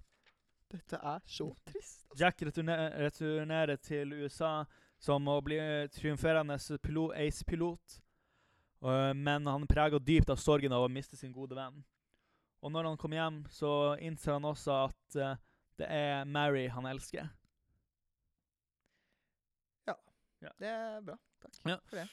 Dette 0.72 0.98
er 0.98 1.20
så 1.26 1.50
trist. 1.68 2.06
altså. 2.08 2.18
Jack 2.24 2.42
returner, 2.42 2.88
returnerer 3.04 3.76
til 3.82 4.14
USA 4.22 4.64
som 4.98 5.28
å 5.28 5.36
bli 5.44 5.58
triumferende 5.94 6.56
pilo- 6.82 7.12
ace-pilot, 7.14 8.00
men 9.14 9.46
han 9.46 9.62
er 9.62 9.70
prega 9.70 9.98
dypt 10.00 10.30
av 10.32 10.40
sorgen 10.40 10.72
av 10.72 10.86
å 10.86 10.90
miste 10.90 11.16
sin 11.18 11.32
gode 11.34 11.54
venn. 11.58 11.84
Og 12.62 12.72
når 12.72 12.88
han 12.88 12.96
kommer 12.96 13.16
hjem, 13.20 13.42
så 13.50 13.72
innser 14.00 14.32
han 14.38 14.44
også 14.44 14.76
at 14.88 15.16
øh, 15.16 15.36
det 15.78 15.86
er 15.92 16.24
Mary 16.24 16.68
han 16.72 16.86
elsker. 16.86 17.28
Ja, 20.42 20.50
Det 20.60 20.68
er 20.68 21.00
bra. 21.00 21.16
Takk 21.40 21.54
Ja. 21.66 21.76
for 21.88 21.96
det. 21.96 22.08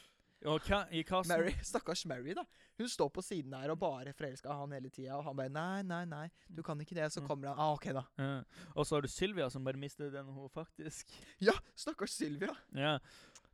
Og 0.46 0.60
hva, 0.68 0.78
i 0.92 1.04
casten 1.08 1.32
Mary, 1.38 1.52
Stakkars 1.64 2.06
Mary, 2.06 2.34
da. 2.36 2.44
Hun 2.80 2.88
står 2.90 3.10
på 3.16 3.22
siden 3.24 3.54
her 3.56 3.70
og 3.72 3.80
bare 3.80 4.12
forelska 4.14 4.52
han 4.52 4.72
hele 4.76 4.90
tida. 4.92 5.16
Og 5.18 5.24
han 5.24 5.36
bare 5.38 5.50
Nei, 5.50 5.82
nei, 5.88 6.02
nei, 6.06 6.30
du 6.52 6.62
kan 6.64 6.80
ikke 6.82 6.96
det. 6.96 7.12
Så 7.14 7.22
Mm. 7.22 7.28
kommer 7.28 7.48
han. 7.54 7.60
Ah, 7.60 7.74
OK, 7.74 7.86
da. 7.94 8.04
Ja. 8.18 8.44
Og 8.76 8.86
så 8.86 8.96
har 8.96 9.02
du 9.02 9.08
Sylvia, 9.08 9.50
som 9.50 9.64
bare 9.64 9.78
mister 9.78 10.10
den 10.12 10.26
hun 10.26 10.50
faktisk 10.50 11.08
Ja, 11.40 11.54
stakkars 11.76 12.12
Sylvia. 12.12 12.56
Ja. 12.76 12.98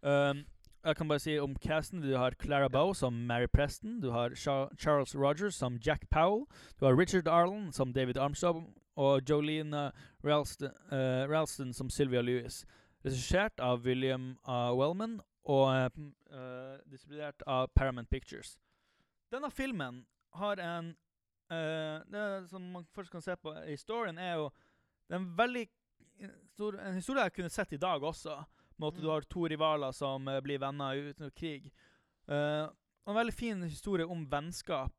Um, 0.02 0.46
jeg 0.84 0.96
kan 0.96 1.08
bare 1.08 1.20
si 1.20 1.38
om 1.40 1.56
casten. 1.56 2.02
Du 2.02 2.18
har 2.18 2.36
Clara 2.40 2.70
Bow 2.70 2.94
som 2.94 3.14
Mary 3.14 3.48
Preston. 3.48 4.00
Du 4.02 4.12
har 4.12 4.30
Charles 4.78 5.16
Rogers 5.16 5.56
som 5.56 5.80
Jack 5.86 6.10
Powell. 6.10 6.46
Du 6.80 6.86
har 6.86 6.98
Richard 6.98 7.28
Arlen 7.28 7.72
som 7.72 7.94
David 7.94 8.18
Armstrong. 8.18 8.74
Og 8.96 9.22
Jolene 9.30 9.92
Ralston, 10.24 10.72
uh, 10.92 11.30
Ralston 11.30 11.74
som 11.74 11.90
Sylvia 11.90 12.22
Lewis. 12.22 12.66
Regissert 13.06 13.60
av 13.60 13.84
William 13.86 14.38
uh, 14.48 14.80
Wellman 14.80 15.22
og 15.44 15.68
uh, 15.68 16.80
distribuert 16.92 17.44
av 17.48 17.68
Paramount 17.76 18.10
Pictures. 18.10 18.58
Denne 19.32 19.52
filmen 19.52 20.06
har 20.34 20.60
en 20.60 20.96
Det 21.50 22.50
som 22.50 22.62
man 22.62 22.86
først 22.94 23.12
kan 23.12 23.22
se 23.22 23.36
på 23.36 23.54
historien, 23.66 24.18
er 24.18 24.34
jo 24.34 24.50
Det 25.08 25.16
er 25.16 25.20
en 25.20 25.38
veldig 25.38 25.68
stor, 26.46 26.76
en 26.80 26.94
historie 26.94 27.24
jeg 27.24 27.34
kunne 27.34 27.50
sett 27.50 27.74
i 27.74 27.78
dag 27.78 28.04
også. 28.04 28.44
Med 28.80 28.88
at 28.88 28.96
Mm. 28.96 29.02
du 29.04 29.10
har 29.10 29.22
to 29.28 29.46
rivaler 29.48 29.92
som 29.92 30.28
eh, 30.28 30.40
blir 30.42 30.60
venner 30.60 30.96
uten 30.96 31.32
krig. 31.36 31.72
Uh, 32.30 32.70
en 33.08 33.16
veldig 33.16 33.34
fin 33.34 33.64
historie 33.64 34.06
om 34.06 34.26
vennskap 34.30 34.94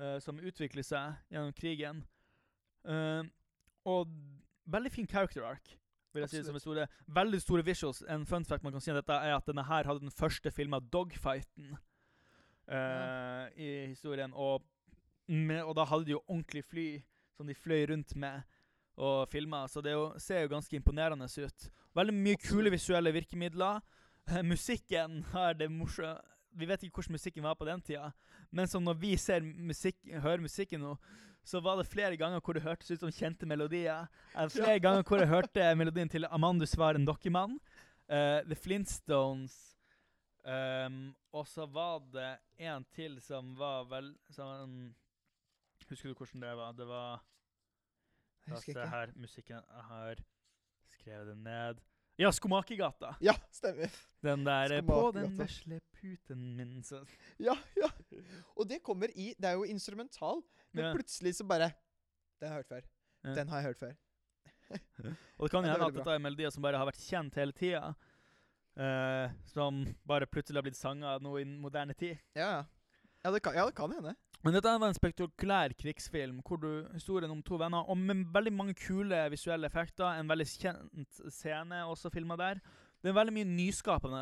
uh, 0.00 0.18
som 0.22 0.38
utvikler 0.38 0.82
seg 0.86 1.16
gjennom 1.30 1.52
krigen. 1.52 2.04
Uh, 2.86 3.26
og 3.84 4.08
veldig 4.66 4.92
fin 4.92 5.06
character 5.06 5.44
arc. 5.44 5.76
Vil 6.14 6.22
jeg 6.24 6.30
si 6.30 6.38
det 6.38 6.46
som 6.46 6.58
store, 6.58 6.86
veldig 7.12 7.40
store 7.42 7.64
visuals. 7.66 8.02
En 8.08 8.24
fun 8.26 8.44
fact 8.44 8.64
man 8.64 8.72
kan 8.72 8.80
si 8.80 8.90
om 8.90 8.96
dette, 8.96 9.12
er 9.12 9.34
at 9.36 9.46
denne 9.46 9.66
her 9.68 9.84
hadde 9.84 10.00
den 10.00 10.10
første 10.14 10.50
filma 10.50 10.78
dogfighten 10.80 11.76
eh, 12.72 13.48
i 13.60 13.68
historien. 13.90 14.32
Og, 14.32 14.64
med, 15.28 15.60
og 15.62 15.74
da 15.76 15.84
hadde 15.84 16.06
de 16.08 16.14
jo 16.14 16.22
ordentlig 16.24 16.64
fly 16.64 16.86
som 17.36 17.46
de 17.46 17.54
fløy 17.54 17.84
rundt 17.90 18.16
med 18.16 18.42
og 18.96 19.28
filmer, 19.28 19.66
så 19.68 19.82
det 19.84 19.92
jo, 19.92 20.08
ser 20.18 20.44
jo 20.44 20.52
ganske 20.54 20.76
imponerende 20.76 21.28
ut. 21.28 21.68
Veldig 21.96 22.14
mye 22.16 22.40
kule 22.40 22.72
visuelle 22.72 23.12
virkemidler. 23.12 23.82
Musikken 24.52 25.22
har 25.32 25.54
det 25.54 25.70
morsomt 25.70 26.24
Vi 26.56 26.64
vet 26.64 26.82
ikke 26.82 27.02
hvordan 27.02 27.12
musikken 27.12 27.44
var 27.44 27.54
på 27.54 27.66
den 27.68 27.82
tida, 27.84 28.06
men 28.50 28.66
som 28.66 28.80
når 28.82 28.94
vi 28.96 29.10
ser 29.20 29.42
musikk, 29.44 29.98
hører 30.08 30.40
musikken 30.40 30.80
nå, 30.80 30.94
så 31.44 31.60
var 31.60 31.76
det 31.76 31.84
flere 31.86 32.16
ganger 32.16 32.40
hvor 32.40 32.56
det 32.56 32.62
hørtes 32.64 32.90
ut 32.90 33.02
som 33.02 33.12
kjente 33.12 33.44
melodier. 33.46 34.06
Flere 34.48 34.80
ganger 34.80 35.04
hvor 35.04 35.20
jeg 35.20 35.28
hørte 35.34 35.74
melodien 35.76 36.08
til 36.08 36.24
'Amandus 36.24 36.72
var 36.78 36.96
en 36.96 37.04
dokkemann', 37.04 37.60
uh, 38.08 38.40
The 38.48 38.56
Flintstones 38.56 39.76
um, 40.46 41.14
Og 41.32 41.46
så 41.46 41.66
var 41.66 42.00
det 42.12 42.38
en 42.58 42.86
til 42.94 43.20
som 43.20 43.52
var 43.58 43.84
vel 43.84 44.14
sånn 44.30 44.94
Husker 45.90 46.08
du 46.08 46.14
hvordan 46.14 46.40
det 46.40 46.56
var? 46.56 46.72
Det 46.72 46.86
var 46.88 47.20
La 48.46 48.56
oss 48.58 48.64
se 48.64 48.72
her. 48.94 49.12
Musikken 49.16 49.60
har 49.90 50.20
skrevet 50.94 51.26
den 51.32 51.42
ned. 51.46 51.80
Ja, 52.18 52.30
Skomakergata. 52.32 53.14
Ja, 53.20 53.34
stemmer. 53.52 53.92
Den 54.24 54.44
der 54.46 54.72
eh, 54.78 54.82
På 54.86 55.10
den 55.12 55.34
vesle 55.36 55.80
puten 55.98 56.56
min 56.56 56.82
så 56.82 57.02
Ja, 57.38 57.52
ja. 57.76 57.90
Og 58.56 58.64
det 58.68 58.82
kommer 58.82 59.12
i 59.12 59.34
Det 59.36 59.44
er 59.50 59.58
jo 59.58 59.64
instrumental, 59.68 60.40
men 60.72 60.84
Ja. 60.84 60.94
plutselig 60.94 61.34
så 61.36 61.44
bare 61.44 61.72
Den 62.40 62.48
har 62.48 62.56
jeg 62.56 62.64
hørt 62.64 62.68
før. 62.68 62.80
Ja. 63.24 63.34
Den 63.34 63.48
har 63.48 63.56
jeg 63.60 63.64
hørt 63.66 63.78
før. 63.78 63.94
Og 65.38 65.44
det 65.44 65.50
kan 65.50 65.64
hende 65.64 65.78
Ja, 65.78 65.86
at 65.86 65.94
dette 65.94 66.10
er 66.10 66.18
melodier 66.18 66.50
som 66.50 66.62
bare 66.62 66.78
har 66.78 66.86
vært 66.88 67.04
kjent 67.04 67.34
hele 67.34 67.52
tida. 67.52 67.94
Uh, 68.76 69.30
som 69.48 69.84
bare 70.06 70.26
plutselig 70.26 70.58
har 70.58 70.62
blitt 70.66 70.76
sanga 70.76 71.18
nå 71.18 71.36
i 71.40 71.44
moderne 71.44 71.94
tid. 71.96 72.18
Ja, 72.36 72.48
ja. 72.50 72.64
Ja, 73.24 73.30
det 73.32 73.42
kan, 73.42 73.54
ja, 73.54 73.64
det 73.66 73.74
kan 73.74 73.90
hende. 73.92 74.14
Men 74.44 74.54
dette 74.54 74.72
var 74.78 74.88
en 74.88 74.94
spektakulær 74.94 75.72
krigsfilm 75.80 76.42
hvor 76.46 76.60
du 76.62 76.68
historien 76.92 77.30
om 77.32 77.42
to 77.42 77.56
venner, 77.58 77.86
og 77.88 77.96
med 77.98 78.26
veldig 78.34 78.52
mange 78.54 78.74
kule 78.78 79.18
visuelle 79.32 79.66
effekter. 79.66 80.06
En 80.20 80.28
veldig 80.30 80.46
kjent 80.46 81.22
scene 81.34 81.80
også 81.90 82.12
filma 82.14 82.36
der. 82.38 82.60
Det 83.02 83.10
er 83.12 83.16
veldig 83.18 83.34
mye 83.36 83.46
nyskapende 83.48 84.20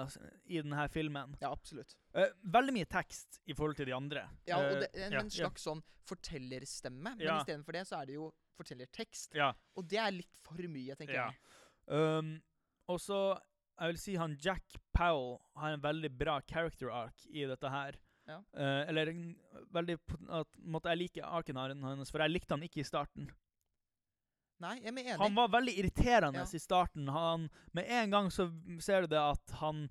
i 0.51 0.59
denne 0.61 0.87
filmen. 0.93 1.35
Ja, 1.41 1.51
absolutt. 1.53 1.95
Eh, 2.15 2.33
veldig 2.53 2.75
mye 2.77 2.89
tekst 2.91 3.39
i 3.49 3.55
forhold 3.57 3.77
til 3.79 3.87
de 3.89 3.95
andre. 3.97 4.27
Ja, 4.49 4.59
og 4.59 4.71
det 4.81 4.91
det, 4.93 5.05
en, 5.07 5.13
ja, 5.19 5.23
slags 5.33 5.65
sånn 5.65 5.83
fortellerstemme. 6.09 7.15
Men 7.17 7.21
Ja. 7.21 7.39
istedenfor 7.41 7.73
det 7.73 7.87
så 7.89 8.01
er 8.03 8.07
det 8.07 8.15
jo 8.15 8.33
fortellertekst. 8.59 9.35
Ja. 9.35 9.53
Og 9.77 9.89
det 9.89 9.99
er 9.99 10.11
litt 10.11 10.31
for 10.43 10.55
mye, 10.57 10.95
tenker 10.97 11.15
Ja. 11.15 11.31
jeg. 11.31 11.39
Um, 11.89 12.43
og 12.89 12.99
så 13.01 13.39
jeg 13.81 13.89
vil 13.93 13.99
si 13.99 14.15
han 14.17 14.37
Jack 14.41 14.77
Powell 14.95 15.39
har 15.57 15.73
en 15.73 15.81
veldig 15.81 16.11
bra 16.17 16.41
character 16.41 16.91
arc 16.91 17.27
i 17.27 17.45
dette 17.45 17.69
her. 17.71 17.97
Ja. 18.27 18.39
Uh, 18.57 18.83
eller 18.89 19.11
veldig 19.75 19.99
at, 20.33 20.49
måtte 20.65 20.93
jeg 20.93 21.03
like 21.03 21.25
Akenaren 21.41 21.83
hans, 21.85 22.13
for 22.13 22.25
jeg 22.25 22.33
likte 22.33 22.57
han 22.57 22.65
ikke 22.65 22.81
i 22.81 22.87
starten. 22.89 23.29
Nei, 24.63 24.79
jeg 24.81 24.93
er 24.93 25.01
enig. 25.03 25.19
Han 25.21 25.35
var 25.37 25.51
veldig 25.53 25.75
irriterende 25.79 26.45
Ja. 26.45 26.47
i 26.53 26.63
starten. 26.63 27.09
Han, 27.09 27.49
med 27.73 27.85
en 27.91 28.11
gang 28.11 28.31
så 28.33 28.49
ser 28.81 29.05
du 29.05 29.07
det 29.13 29.21
at 29.21 29.57
han 29.61 29.89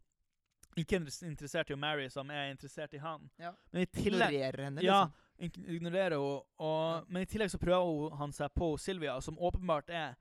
ikke 0.79 0.97
er 0.97 1.27
interessert 1.27 1.69
i 1.69 1.75
å 1.75 1.77
marry, 1.77 2.07
som 2.09 2.31
er 2.31 2.49
interessert 2.49 2.93
i 2.93 3.01
han. 3.03 3.29
Ja. 3.37 3.51
Men 3.71 3.83
i 3.83 3.85
tillegg 3.85 4.33
Ignorerer 4.33 4.63
henne, 4.63 4.81
liksom. 4.81 5.11
Ja, 5.37 5.51
ignorerer 5.75 6.17
hun. 6.17 6.41
Og. 6.57 7.11
Men 7.11 7.21
i 7.21 7.29
tillegg 7.29 7.51
så 7.51 7.59
prøver 7.61 8.15
han 8.17 8.33
seg 8.33 8.49
på 8.55 8.73
Sylvia, 8.81 9.19
som 9.21 9.37
åpenbart 9.37 9.89
er 9.93 10.15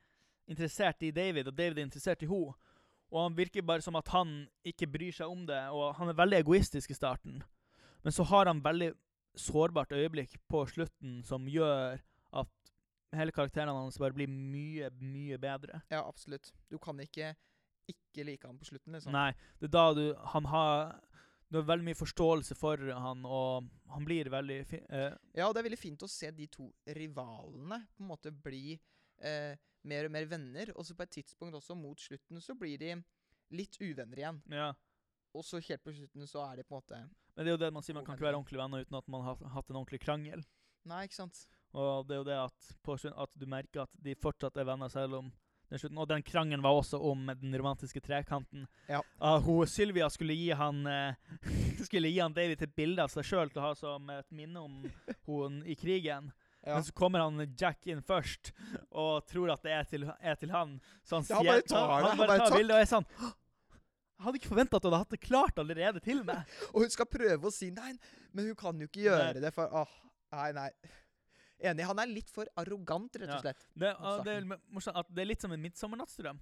interessert 0.50 1.02
i 1.02 1.10
David, 1.10 1.48
og 1.48 1.56
David 1.56 1.78
er 1.78 1.86
interessert 1.86 2.22
i 2.22 2.28
henne. 2.28 2.52
Og 3.12 3.22
han 3.22 3.36
virker 3.36 3.62
bare 3.62 3.84
som 3.84 3.96
at 3.96 4.08
han 4.08 4.46
ikke 4.64 4.88
bryr 4.88 5.12
seg 5.12 5.28
om 5.28 5.46
det, 5.46 5.60
og 5.70 5.94
han 5.98 6.08
er 6.08 6.16
veldig 6.16 6.38
egoistisk 6.38 6.90
i 6.90 6.96
starten. 6.96 7.42
Men 8.04 8.12
så 8.12 8.24
har 8.30 8.46
han 8.50 8.62
veldig 8.64 8.92
sårbart 9.38 9.92
øyeblikk 9.96 10.34
på 10.50 10.64
slutten 10.68 11.22
som 11.24 11.46
gjør 11.48 12.00
at 12.42 12.72
hele 13.16 13.32
karakteren 13.32 13.68
hans 13.72 13.98
bare 14.00 14.12
blir 14.16 14.28
mye, 14.28 14.90
mye 15.00 15.38
bedre. 15.40 15.82
Ja, 15.92 16.02
absolutt. 16.08 16.52
Du 16.70 16.78
kan 16.82 16.98
ikke 17.00 17.34
ikke 17.90 18.24
like 18.24 18.46
han 18.46 18.58
på 18.60 18.64
slutten, 18.68 18.92
liksom. 18.94 19.12
Nei, 19.12 19.32
det 19.60 19.66
er 19.68 19.72
da 19.74 19.86
du 19.96 20.02
Han 20.32 20.44
har 20.46 20.92
Du 21.50 21.58
har 21.58 21.66
veldig 21.68 21.84
mye 21.84 21.98
forståelse 21.98 22.54
for 22.56 22.78
han, 22.78 23.24
og 23.26 23.66
han 23.92 24.04
blir 24.08 24.30
veldig 24.32 24.60
fin. 24.66 24.84
eh, 24.88 25.12
Ja, 25.36 25.48
og 25.48 25.54
det 25.54 25.60
er 25.60 25.66
veldig 25.68 25.78
fint 25.80 26.02
å 26.02 26.08
se 26.08 26.30
de 26.30 26.46
to 26.48 26.70
rivalene 26.86 27.82
på 27.96 28.00
en 28.04 28.08
måte 28.08 28.30
bli 28.32 28.78
eh, 29.20 29.56
mer 29.84 30.06
og 30.06 30.12
mer 30.14 30.24
venner. 30.30 30.72
Og 30.76 30.86
så 30.86 30.94
på 30.96 31.02
et 31.02 31.10
tidspunkt 31.18 31.54
også, 31.58 31.76
mot 31.76 32.00
slutten, 32.00 32.40
så 32.40 32.54
blir 32.56 32.78
de 32.78 32.94
litt 33.52 33.76
uvenner 33.82 34.16
igjen. 34.22 34.40
Ja. 34.48 34.70
Og 35.34 35.44
så 35.44 35.60
helt 35.60 35.84
på 35.84 35.92
slutten 35.92 36.24
så 36.26 36.40
er 36.46 36.56
de 36.56 36.64
på 36.64 36.72
en 36.72 36.80
måte 36.80 37.02
Men 37.36 37.44
det 37.46 37.52
er 37.52 37.56
jo 37.56 37.62
det 37.64 37.72
man 37.72 37.84
sier, 37.84 37.96
man 37.96 38.04
kan 38.06 38.18
ikke 38.18 38.28
være 38.28 38.38
ordentlige 38.40 38.60
venner 38.60 38.84
uten 38.84 38.98
at 38.98 39.08
man 39.12 39.24
har 39.26 39.38
hatt 39.54 39.70
en 39.70 39.78
ordentlig 39.80 40.02
krangel. 40.02 40.42
Nei, 40.88 41.04
ikke 41.06 41.20
sant? 41.20 41.44
Og 41.72 42.04
det 42.08 42.16
er 42.16 42.20
jo 42.20 42.26
det 42.28 42.38
at, 42.42 42.72
på, 42.84 42.96
at 42.98 43.38
du 43.38 43.46
merker 43.48 43.86
at 43.86 43.92
de 44.04 44.16
fortsatt 44.20 44.58
er 44.60 44.68
venner 44.68 44.92
selv 44.92 45.20
om 45.22 45.30
den 45.72 45.80
slutten. 45.80 46.00
Og 46.02 46.08
den 46.10 46.22
krangelen 46.26 46.64
var 46.64 46.76
også 46.76 47.00
om 47.00 47.30
den 47.40 47.56
romantiske 47.56 48.02
trekanten. 48.04 48.66
Ja. 48.90 49.00
Uh, 49.22 49.38
hun, 49.46 49.66
Sylvia 49.66 50.10
skulle 50.12 50.36
gi 50.36 50.50
han 50.58 50.84
uh, 50.86 51.14
Skulle 51.86 52.12
gi 52.12 52.20
han 52.20 52.34
David 52.36 52.62
et 52.62 52.76
bilde 52.76 53.04
av 53.06 53.12
seg 53.12 53.26
sjøl 53.26 53.52
til 53.52 53.62
å 53.62 53.70
ha 53.70 53.74
som 53.78 54.10
et 54.12 54.28
minne 54.34 54.60
om 54.60 54.82
hun 55.30 55.62
i 55.64 55.76
krigen. 55.78 56.30
Ja. 56.62 56.76
Men 56.76 56.84
så 56.86 56.92
kommer 56.94 57.24
han 57.24 57.42
Jack 57.58 57.88
inn 57.90 58.04
først 58.06 58.52
og 58.90 59.24
tror 59.26 59.50
at 59.56 59.64
det 59.66 59.72
er 59.74 59.88
til, 59.90 60.04
er 60.20 60.36
til 60.38 60.52
han. 60.54 60.76
Så 61.02 61.18
han, 61.18 61.24
han 61.26 61.40
sier- 61.42 61.48
bare 61.48 61.64
tar 61.66 61.88
han, 61.88 62.04
Han, 62.04 62.10
han 62.12 62.20
bare 62.20 62.36
tar 62.38 62.52
tar- 62.52 62.58
bildet 62.60 62.76
og 62.76 62.82
er 62.84 62.90
sånn 62.92 63.08
«Hå! 63.18 63.30
Jeg 64.22 64.28
hadde 64.28 64.38
ikke 64.38 64.50
forventa 64.52 64.78
at 64.78 64.84
hun 64.86 64.92
hadde 64.92 65.02
hatt 65.02 65.14
det 65.16 65.18
klart 65.24 65.56
allerede 65.58 66.00
til 66.04 66.20
meg. 66.22 66.50
Og 66.72 66.84
hun 66.84 66.92
skal 66.94 67.08
prøve 67.10 67.48
å 67.48 67.50
si 67.50 67.72
nei, 67.74 67.90
men 68.30 68.52
hun 68.52 68.58
kan 68.58 68.78
jo 68.78 68.86
ikke 68.86 69.02
gjøre 69.08 69.42
det, 69.42 69.50
for 69.56 69.74
åh, 69.82 69.96
nei, 70.36 70.52
nei. 70.54 70.68
Enig. 71.58 71.86
Han 71.90 71.98
er 71.98 72.10
litt 72.10 72.30
for 72.30 72.46
arrogant, 72.58 73.18
rett 73.18 73.34
og 73.34 73.42
slett. 73.42 73.66
Det, 73.74 73.90
Mot 73.98 74.06
ah, 74.12 74.22
det 74.22 74.36
er 74.38 74.46
morsomt 74.46 75.00
at 75.02 75.10
det 75.10 75.24
er 75.24 75.30
litt 75.32 75.42
som 75.42 75.54
en 75.54 75.62
midtsommernattsdrøm. 75.62 76.38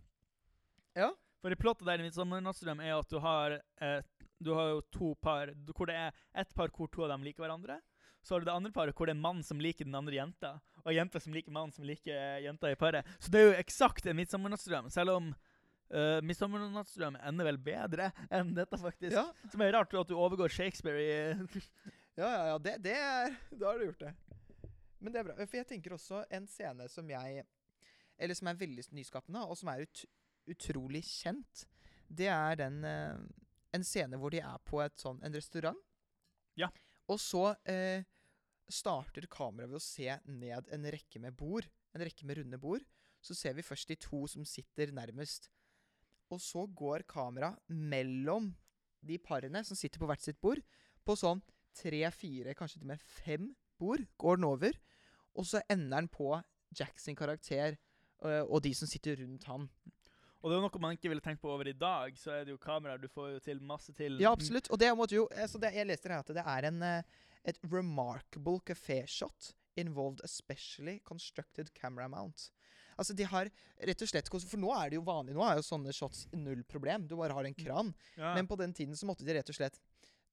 Ja. 1.00 1.08
For 1.40 1.56
i 1.56 1.60
plottet 1.60 1.88
der 1.88 2.02
i 2.02 2.04
midtsommernattsdrøm 2.04 2.84
er 2.84 2.98
at 2.98 3.08
du 3.08 3.16
har 3.24 3.56
eh, 3.56 4.00
Du 4.40 4.52
har 4.56 4.74
jo 4.74 4.80
to 4.92 5.14
par 5.20 5.52
hvor 5.72 5.88
det 5.88 5.96
er 5.96 6.20
ett 6.36 6.52
par 6.56 6.72
hvor 6.76 6.88
to 6.92 7.04
av 7.04 7.14
dem 7.14 7.24
liker 7.24 7.44
hverandre. 7.46 7.80
Så 8.20 8.34
har 8.34 8.40
du 8.40 8.48
det 8.48 8.54
andre 8.54 8.72
paret 8.72 8.96
hvor 8.96 9.08
det 9.08 9.16
er 9.16 9.20
mann 9.24 9.40
som 9.44 9.60
liker 9.60 9.88
den 9.88 9.96
andre 9.96 10.16
jenta, 10.16 10.58
og 10.84 10.92
jenta 10.92 11.20
som 11.20 11.32
liker 11.32 11.52
mannen 11.52 11.72
som 11.72 11.86
liker 11.88 12.12
eh, 12.12 12.42
jenta 12.44 12.72
i 12.72 12.76
paret. 12.80 13.08
Så 13.20 13.32
det 13.32 13.40
er 13.40 13.48
jo 13.48 13.60
eksakt 13.60 14.08
en 14.08 14.20
midtsommernattsdrøm, 14.20 14.90
selv 14.92 15.16
om 15.16 15.30
uh, 15.94 16.18
midtsommernattsdrøm 16.26 17.18
ender 17.20 17.48
vel 17.50 17.60
bedre 17.62 18.10
enn 18.32 18.52
dette, 18.56 18.78
faktisk. 18.80 19.14
Ja, 19.16 19.26
Som 19.52 19.64
er 19.64 19.74
rart 19.76 19.94
at 19.94 20.10
du 20.10 20.16
overgår 20.18 20.52
Shakespeare 20.52 21.02
i 21.02 21.10
ja, 22.20 22.26
ja. 22.26 22.42
ja 22.52 22.58
det, 22.62 22.76
det 22.84 22.96
er 22.96 23.34
Da 23.50 23.70
har 23.70 23.80
du 23.80 23.88
gjort 23.88 24.04
det. 24.06 24.14
Men 25.00 25.14
det 25.14 25.20
er 25.20 25.28
bra. 25.30 25.36
For 25.46 25.60
jeg 25.60 25.68
tenker 25.70 25.96
også 25.96 26.24
en 26.30 26.46
scene 26.50 26.88
som 26.92 27.08
jeg 27.10 27.44
Eller 28.20 28.36
som 28.36 28.50
er 28.50 28.58
veldig 28.60 28.84
nyskapende, 28.92 29.46
og 29.48 29.56
som 29.56 29.70
er 29.72 29.86
ut, 29.86 30.04
utrolig 30.50 31.02
kjent. 31.08 31.66
Det 32.06 32.28
er 32.28 32.58
den 32.60 32.82
uh, 32.84 33.16
En 33.72 33.86
scene 33.86 34.18
hvor 34.20 34.34
de 34.34 34.42
er 34.44 34.62
på 34.66 34.82
et 34.84 34.98
sånn, 34.98 35.20
en 35.24 35.34
restaurant. 35.34 35.78
Ja. 36.58 36.68
Og 37.10 37.20
så 37.22 37.52
uh, 37.54 38.08
starter 38.70 39.26
kameraet 39.30 39.70
ved 39.70 39.78
å 39.78 39.84
se 39.84 40.16
ned 40.26 40.68
en 40.74 40.88
rekke 40.92 41.22
med 41.22 41.36
bord. 41.38 41.68
En 41.94 42.04
rekke 42.04 42.26
med 42.26 42.40
runde 42.40 42.58
bord. 42.60 42.84
Så 43.22 43.36
ser 43.36 43.54
vi 43.56 43.64
først 43.64 43.90
de 43.90 43.96
to 44.00 44.24
som 44.30 44.44
sitter 44.48 44.92
nærmest. 44.96 45.50
Og 46.30 46.40
så 46.42 46.66
går 46.66 47.06
kamera 47.10 47.54
mellom 47.68 48.52
de 49.06 49.16
parene 49.18 49.62
som 49.66 49.78
sitter 49.78 50.00
på 50.00 50.08
hvert 50.10 50.22
sitt 50.22 50.38
bord, 50.42 50.60
på 51.06 51.16
sånn 51.16 51.40
tre, 51.76 52.02
fire, 52.14 52.54
kanskje 52.58 52.80
til 52.80 52.86
og 52.86 52.92
med 52.92 53.04
fem 53.20 53.46
bord, 53.80 54.02
går 54.20 54.40
den 54.40 54.48
over. 54.48 54.76
Og 55.38 55.46
så 55.48 55.62
ender 55.70 56.02
den 56.02 56.10
på 56.12 56.34
Jacks 56.76 57.08
karakter 57.18 57.78
øh, 58.22 58.44
og 58.44 58.60
de 58.62 58.74
som 58.76 58.90
sitter 58.90 59.18
rundt 59.22 59.46
han. 59.50 59.66
Og 60.40 60.48
det 60.48 60.56
er 60.56 60.62
noe 60.64 60.80
man 60.82 60.96
ikke 60.96 61.10
ville 61.12 61.24
tenkt 61.24 61.42
på 61.42 61.50
over 61.52 61.68
i 61.68 61.76
dag, 61.76 62.14
så 62.16 62.38
er 62.38 62.46
det 62.46 62.54
jo 62.54 62.60
kameraer. 62.60 63.00
Du 63.00 63.10
får 63.12 63.34
jo 63.34 63.40
til 63.44 63.58
masse 63.60 63.92
til. 63.96 64.16
Ja, 64.22 64.32
absolutt. 64.32 64.70
Og 64.72 64.80
det 64.80 64.88
måtte 64.96 65.18
jo 65.18 65.26
altså 65.36 65.60
det, 65.60 65.74
Jeg 65.76 65.88
leste 65.88 66.08
her 66.08 66.22
at 66.22 66.32
det 66.32 66.44
er 66.44 66.68
en, 66.70 66.82
eh, 66.82 67.26
et 67.44 67.58
remarkable 67.68 68.60
café 68.64 69.02
shot 69.08 69.52
involved 69.76 70.24
especially 70.24 70.98
constructed 71.06 71.72
camera 71.74 72.08
mount. 72.08 72.50
Altså, 73.00 73.14
de 73.16 73.24
har 73.24 73.48
rett 73.88 74.02
og 74.04 74.10
slett 74.10 74.28
For 74.28 74.60
nå 74.60 74.72
er 74.76 74.90
det 74.90 74.98
jo 74.98 75.06
vanlig. 75.06 75.34
Nå 75.36 75.44
er 75.46 75.56
jo 75.56 75.64
sånne 75.64 75.92
shots 75.96 76.26
null 76.36 76.62
problem. 76.68 77.06
Du 77.08 77.16
bare 77.16 77.36
har 77.36 77.48
en 77.48 77.56
kran. 77.56 77.94
Ja. 78.18 78.34
Men 78.36 78.48
på 78.50 78.58
den 78.60 78.74
tiden 78.76 78.96
så 78.98 79.08
måtte 79.08 79.24
de 79.24 79.36
rett 79.36 79.48
og 79.48 79.56
slett 79.56 79.78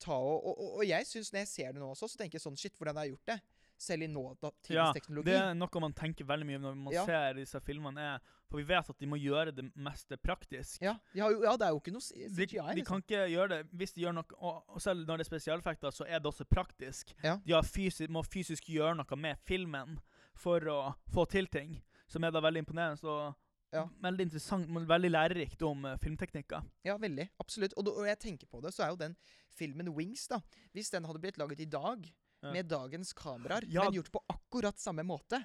ta 0.04 0.14
og 0.14 0.44
Og, 0.46 0.54
og, 0.54 0.74
og 0.80 0.84
jeg 0.86 1.08
syns, 1.10 1.32
når 1.34 1.46
jeg 1.46 1.52
ser 1.54 1.72
det 1.74 1.82
nå 1.82 1.88
også, 1.94 2.10
så 2.12 2.20
tenker 2.20 2.38
jeg 2.38 2.44
sånn 2.44 2.60
Shit, 2.60 2.76
hvordan 2.78 3.00
har 3.00 3.08
jeg 3.08 3.16
gjort 3.16 3.32
det? 3.32 3.40
Selv 3.78 4.01
i 4.03 4.07
nåtidens 4.09 4.69
Ja, 4.73 4.88
teknologi. 4.93 5.30
Det 5.30 5.38
er 5.38 5.53
noe 5.53 5.82
man 5.84 5.93
tenker 5.93 6.25
veldig 6.25 6.45
mye 6.49 6.59
når 6.63 6.75
man 6.75 6.93
Ja. 6.93 7.03
ser 7.05 7.34
disse 7.38 7.59
filmene. 7.61 7.99
Er, 8.15 8.19
for 8.49 8.57
vi 8.57 8.63
vet 8.63 8.89
at 8.89 8.97
de 8.97 9.05
må 9.05 9.19
gjøre 9.21 9.53
det 9.53 9.67
meste 9.75 10.17
praktisk. 10.17 10.82
Ja, 10.82 10.95
de 11.13 11.19
har 11.21 11.32
jo, 11.32 11.43
ja, 11.43 11.53
det 11.57 11.67
er 11.67 11.75
jo 11.75 11.80
ikke 11.82 11.93
noe 11.93 12.01
CGI. 12.01 12.30
De, 12.34 12.45
de 12.47 12.57
liksom. 12.57 12.86
kan 12.88 13.03
ikke 13.05 13.28
gjøre 13.36 13.49
det 13.49 13.59
Hvis 13.78 13.93
de 13.93 14.01
gjør 14.01 14.13
noe 14.17 14.25
Og, 14.39 14.63
og 14.67 14.82
selv 14.82 15.05
når 15.05 15.17
det 15.21 15.28
er 15.28 15.30
spesialeffekter, 15.30 15.91
så 15.93 16.05
er 16.07 16.19
det 16.19 16.25
også 16.32 16.45
praktisk. 16.49 17.13
Ja. 17.23 17.38
De 17.45 17.53
har 17.53 17.61
fysi 17.63 18.07
må 18.09 18.23
fysisk 18.25 18.63
gjøre 18.65 18.95
noe 18.97 19.15
med 19.17 19.38
filmen 19.45 19.99
for 20.34 20.59
å 20.69 20.95
få 21.13 21.25
til 21.30 21.45
ting, 21.47 21.82
som 22.07 22.23
er 22.23 22.32
da 22.32 22.41
veldig 22.41 22.65
imponerende. 22.65 23.03
Og 23.03 23.36
Ja. 23.73 23.86
veldig 24.01 24.21
interessant, 24.30 24.69
men 24.69 24.86
veldig 24.88 25.09
lærerikt 25.11 25.61
om 25.61 25.84
uh, 25.86 25.97
filmteknikker. 25.97 26.63
Ja, 26.86 26.95
veldig. 26.97 27.30
Absolutt. 27.39 27.73
Og, 27.78 27.88
og 27.97 28.05
jeg 28.07 28.17
tenker 28.19 28.47
på 28.47 28.61
det, 28.63 28.73
så 28.73 28.86
er 28.86 28.89
jo 28.89 28.95
den 28.95 29.15
filmen 29.53 29.89
Wings, 29.93 30.28
da 30.28 30.39
Hvis 30.73 30.89
den 30.89 31.03
hadde 31.03 31.19
blitt 31.19 31.38
laget 31.38 31.59
i 31.59 31.65
dag. 31.65 32.07
Med 32.42 32.68
dagens 32.70 33.14
kameraer, 33.14 33.64
Ja. 33.68 33.84
men 33.84 33.94
gjort 33.94 34.12
på 34.12 34.22
akkurat 34.30 34.78
samme 34.80 35.04
måte, 35.04 35.44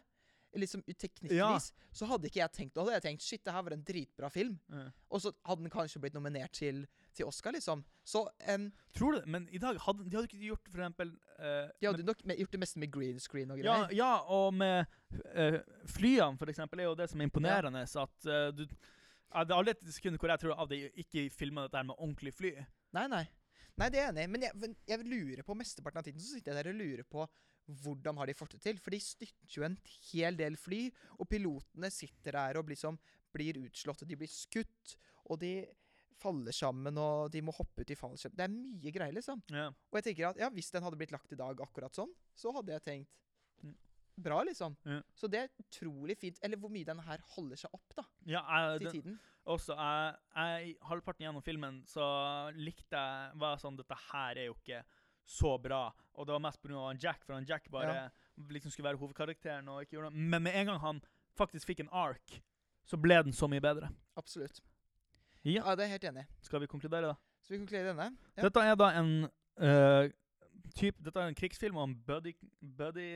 liksom 0.54 0.82
Ja. 0.86 0.92
teknikkvis, 0.94 1.72
så 1.96 2.06
hadde 2.06 2.26
ikke 2.28 2.40
jeg 2.42 2.52
tenkt 2.52 2.74
Da 2.74 2.82
hadde 2.84 2.92
jeg 2.98 3.02
tenkt 3.06 3.22
shit, 3.24 3.42
det 3.44 3.52
her 3.54 3.62
var 3.62 3.72
en 3.72 3.82
dritbra 3.82 4.28
film. 4.30 4.58
Eh. 4.70 4.90
Og 5.10 5.20
så 5.22 5.32
hadde 5.46 5.62
den 5.62 5.70
kanskje 5.70 5.98
blitt 6.02 6.12
nominert 6.12 6.52
til, 6.52 6.86
til 7.14 7.24
Oscar, 7.26 7.52
liksom. 7.52 7.82
Så 8.04 8.28
um, 8.48 8.70
Tror 8.92 9.12
du 9.12 9.18
det? 9.20 9.26
Men 9.28 9.48
i 9.50 9.56
dag 9.58 9.78
hadde 9.80 10.04
de 10.04 10.14
hadde 10.16 10.28
ikke 10.28 10.44
gjort 10.50 10.68
for 10.68 10.78
eksempel 10.82 11.14
eh, 11.38 11.70
de 11.80 11.86
hadde 11.86 12.04
nok 12.04 12.22
me- 12.28 12.36
gjort 12.36 12.50
det 12.52 12.60
meste 12.60 12.78
med 12.78 12.90
green 12.92 13.18
screen 13.18 13.50
og 13.50 13.58
greier. 13.62 13.88
ja, 13.96 14.18
og 14.28 14.52
med 14.52 14.86
uh, 15.34 15.58
flyene, 15.88 16.36
for 16.38 16.46
eksempel, 16.52 16.80
er 16.80 16.84
jo 16.90 16.94
det 17.00 17.08
som 17.08 17.20
er 17.20 17.24
imponerende. 17.30 17.82
At 17.88 18.26
uh, 18.28 18.50
du 18.52 18.66
ja, 19.32 19.44
Det 19.44 19.50
er 19.50 19.56
aldri 19.56 19.70
et 19.70 19.94
sekund 19.94 20.18
hvor 20.20 20.28
jeg 20.28 20.38
tror 20.40 20.60
at 20.60 20.68
de 20.68 20.90
ikke 21.00 21.30
filma 21.32 21.62
dette 21.64 21.76
her 21.80 21.84
med 21.88 21.96
ordentlig 21.96 22.34
fly. 22.34 22.52
Nei, 22.92 23.06
nei. 23.08 23.24
Nei, 23.80 23.88
det 23.88 24.00
er 24.00 24.06
jeg 24.06 24.12
enig 24.12 24.26
i. 24.26 24.32
Men 24.34 24.44
jeg, 24.46 24.74
jeg 24.90 25.06
lurer 25.08 25.46
på 25.46 25.56
mesteparten 25.58 26.02
av 26.02 26.06
tiden 26.06 26.22
så 26.22 26.34
sitter 26.36 26.52
jeg 26.52 26.60
der 26.60 26.72
og 26.72 26.80
lurer 26.80 27.08
på 27.08 27.26
hvordan 27.82 28.18
har 28.18 28.28
de 28.28 28.36
fått 28.36 28.56
det 28.56 28.62
til. 28.64 28.80
For 28.82 28.94
de 28.94 29.00
styrter 29.02 29.56
jo 29.56 29.66
en 29.66 29.78
hel 30.10 30.38
del 30.38 30.58
fly, 30.60 30.82
og 31.18 31.28
pilotene 31.30 31.92
sitter 31.94 32.36
der 32.38 32.58
og 32.60 32.72
liksom 32.72 32.98
blir 33.32 33.62
utslått, 33.62 34.02
og 34.04 34.10
de 34.10 34.18
blir 34.20 34.28
skutt, 34.28 34.96
og 35.30 35.40
de 35.40 35.54
faller 36.22 36.54
sammen, 36.54 36.98
og 37.00 37.30
de 37.34 37.40
må 37.42 37.54
hoppe 37.56 37.82
ut 37.82 37.90
i 37.90 37.98
fallskjerm. 37.98 38.34
Det 38.38 38.44
er 38.44 38.52
mye 38.52 38.92
greier, 38.94 39.14
liksom. 39.16 39.40
Ja. 39.50 39.70
Og 39.90 39.98
jeg 39.98 40.10
tenker 40.10 40.28
at 40.30 40.42
ja, 40.42 40.50
hvis 40.54 40.70
den 40.74 40.84
hadde 40.84 40.98
blitt 41.00 41.14
lagt 41.14 41.32
i 41.34 41.38
dag 41.38 41.62
akkurat 41.64 41.96
sånn, 41.96 42.12
så 42.38 42.54
hadde 42.58 42.76
jeg 42.76 42.88
tenkt 42.88 43.18
Mm. 43.62 43.76
Bra, 44.24 44.42
liksom. 44.42 44.74
Ja. 44.84 44.96
Så 45.14 45.28
det 45.30 45.38
er 45.38 45.50
utrolig 45.62 46.16
fint. 46.18 46.38
Eller 46.42 46.58
hvor 46.58 46.72
mye 46.72 46.86
den 46.88 46.98
her 47.06 47.22
holder 47.36 47.60
seg 47.60 47.76
opp, 47.76 47.94
da, 47.94 48.02
ja 48.26 48.40
jeg, 48.42 48.80
til 48.80 48.86
den, 48.88 48.96
tiden. 48.96 49.18
Også, 49.50 49.74
jeg, 49.74 50.16
jeg, 50.36 50.74
halvparten 50.86 51.24
gjennom 51.24 51.42
filmen 51.42 51.80
så 51.90 52.04
likte 52.54 52.98
jeg 52.98 53.38
var 53.42 53.58
sånn 53.58 53.78
Dette 53.80 53.96
her 54.12 54.38
er 54.38 54.46
jo 54.50 54.54
ikke 54.54 54.82
så 55.26 55.56
bra. 55.62 55.86
Og 56.18 56.26
det 56.26 56.34
var 56.34 56.42
mest 56.44 56.60
pga. 56.62 56.92
Jack, 57.00 57.24
for 57.24 57.36
han 57.36 57.46
Jack 57.48 57.68
bare 57.72 58.10
liksom 58.50 58.72
skulle 58.72 58.90
være 58.90 59.00
hovedkarakteren. 59.00 59.68
og 59.68 59.82
ikke 59.82 59.96
gjorde 59.96 60.10
noe. 60.10 60.28
Men 60.34 60.46
med 60.46 60.56
en 60.58 60.70
gang 60.70 60.80
han 60.82 61.02
faktisk 61.38 61.70
fikk 61.70 61.84
en 61.84 61.92
ark, 61.92 62.38
så 62.84 62.98
ble 63.00 63.20
den 63.26 63.34
så 63.36 63.48
mye 63.50 63.62
bedre. 63.62 63.90
Absolutt. 64.18 64.62
Ja. 65.42 65.62
Ja, 65.64 65.74
det 65.74 65.86
er 65.86 65.94
helt 65.96 66.04
enig. 66.06 66.26
Skal 66.42 66.62
vi 66.62 66.70
konkludere, 66.70 67.14
da? 67.14 67.14
Skal 67.42 67.56
vi 67.56 67.62
konkludere 67.64 67.94
denne. 67.94 68.10
Ja. 68.36 68.42
Dette 68.46 68.66
er 68.66 68.76
da 68.78 68.90
en 69.00 69.12
uh, 69.58 70.10
typ, 70.76 70.98
Dette 71.02 71.18
er 71.18 71.32
en 71.32 71.38
krigsfilm 71.38 71.80
og 71.80 71.88
en 71.88 71.96
buddy-film. 72.06 72.76
Buddy 72.78 73.08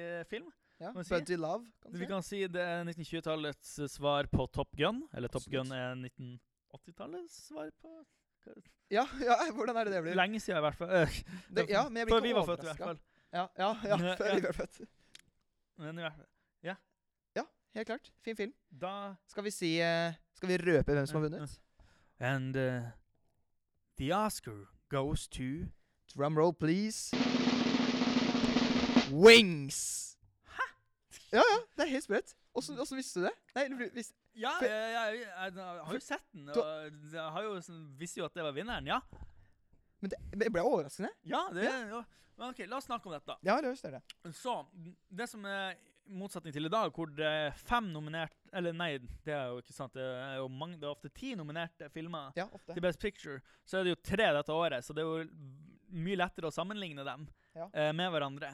Ja, 0.79 0.93
Kan 0.93 1.05
si? 1.05 1.15
Buddy 1.15 1.37
Love, 1.41 1.65
kan 1.83 1.93
vi 1.93 1.99
si. 1.99 2.07
kan 2.07 2.23
si 2.23 2.41
det 2.53 2.61
er 2.63 2.85
1920-tallets 2.85 3.77
svar 3.95 4.27
på 4.29 4.47
Top 4.53 4.77
Gun. 4.77 5.03
Eller 5.17 5.29
Top 5.29 5.41
Absolutt. 5.43 5.69
Gun 5.69 5.73
er 5.73 5.95
1980-tallets 6.11 7.39
svar 7.49 7.71
på 7.81 7.95
Ja, 8.91 9.07
ja, 9.21 9.37
hvordan 9.53 9.77
er 9.77 9.85
det 9.89 9.93
det 9.97 10.03
blir? 10.05 10.15
Lenge 10.15 10.39
siden, 10.41 10.59
i 10.59 10.61
hvert 10.61 10.77
fall. 10.79 10.91
Øh, 10.91 11.17
Det, 11.57 11.65
ja, 11.71 11.89
men 11.89 11.97
jeg 11.97 12.07
blir 12.07 12.13
Før 12.15 12.21
ikke 12.25 12.29
vi 12.29 12.35
var 12.35 12.45
født, 12.47 12.61
i 12.61 12.69
hvert 12.69 12.81
overraska. 12.81 12.85
fall. 12.85 12.99
Ja, 13.33 13.47
ja, 13.59 13.71
ja, 13.89 13.97
Ja, 14.07 14.15
før 14.17 14.27
ja. 14.27 14.35
vi 14.37 14.43
var 14.47 14.53
født. 14.53 14.81
Men 15.79 15.99
i 15.99 16.03
hvert 16.03 16.15
fall. 16.21 16.27
Ja, 16.63 16.75
helt 17.75 17.87
klart. 17.87 18.13
Fin 18.25 18.37
film. 18.37 18.53
Da 18.81 19.15
Skal 19.29 19.45
vi 19.45 19.51
si 19.51 19.81
eh, 19.81 20.15
Skal 20.35 20.49
vi 20.49 20.57
røpe 20.57 20.93
hvem 20.93 21.07
som 21.07 21.21
har 21.21 21.29
vunnet? 21.29 21.61
And 22.21 22.57
uh, 22.57 22.83
the 23.99 24.13
Oscar 24.17 24.69
goes 24.89 25.27
to 25.29 25.69
Drum 26.15 26.39
roll, 26.39 26.53
please. 26.55 27.13
Wings! 29.13 30.16
Ja, 31.33 31.43
ja, 31.43 31.57
det 31.77 31.87
er 31.87 31.91
helt 31.97 32.05
sprøtt. 32.07 32.35
Åssen 32.57 32.97
visste 32.97 33.21
du 33.21 33.27
det? 33.27 33.33
Nei, 33.57 33.65
eller 33.67 33.91
vis- 33.95 34.13
Ja, 34.37 34.53
jeg, 34.61 34.71
jeg, 34.71 35.21
jeg, 35.25 35.55
jeg 35.57 35.85
har 35.89 35.95
jo 35.97 36.01
sett 36.05 36.27
den, 36.33 36.49
og 36.53 37.13
jeg 37.13 37.31
har 37.37 37.43
jo, 37.47 37.55
visste 37.99 38.21
jo 38.21 38.27
at 38.29 38.35
det 38.37 38.45
var 38.45 38.53
vinneren. 38.57 38.87
Ja, 38.87 39.01
Men 40.01 40.13
det, 40.13 40.19
det 40.39 40.51
ble 40.53 40.63
overraskende. 40.63 41.11
ja, 41.25 41.47
det, 41.57 41.65
ja. 41.65 42.03
Men 42.37 42.51
ok, 42.53 42.59
La 42.69 42.77
oss 42.77 42.85
snakke 42.85 43.09
om 43.09 43.15
dette. 43.17 43.37
Ja, 43.49 43.55
løs 43.65 43.81
det. 43.81 44.03
Så, 44.37 44.59
det 45.09 45.25
som 45.31 45.45
er 45.49 45.79
motsetning 46.07 46.53
til 46.55 46.69
i 46.69 46.71
dag, 46.71 46.93
hvor 46.95 47.09
det 47.17 47.25
er 47.27 47.55
fem 47.67 47.89
nominert 47.91 48.37
Eller 48.53 48.73
nei, 48.77 48.99
det 49.25 49.33
er 49.35 49.49
jo 49.51 49.63
ikke 49.63 49.73
sant. 49.75 49.97
Det 49.97 50.05
er 50.05 50.37
jo 50.39 50.47
mange, 50.53 50.77
det 50.79 50.85
er 50.87 50.93
ofte 50.93 51.09
ti 51.17 51.33
nominerte 51.35 51.89
filmer 51.91 52.37
Ja, 52.37 52.45
ofte. 52.53 52.75
til 52.77 52.85
Best 52.85 53.01
Picture. 53.03 53.41
Så 53.67 53.81
er 53.81 53.89
det 53.89 53.97
jo 53.97 54.03
tre 54.05 54.29
dette 54.37 54.53
året, 54.55 54.85
så 54.87 54.95
det 54.95 55.03
er 55.03 55.09
jo 55.25 55.25
mye 55.97 56.21
lettere 56.21 56.47
å 56.51 56.55
sammenligne 56.55 57.03
dem 57.09 57.27
Ja. 57.57 57.67
eh, 57.73 57.91
med 57.97 58.13
hverandre. 58.13 58.53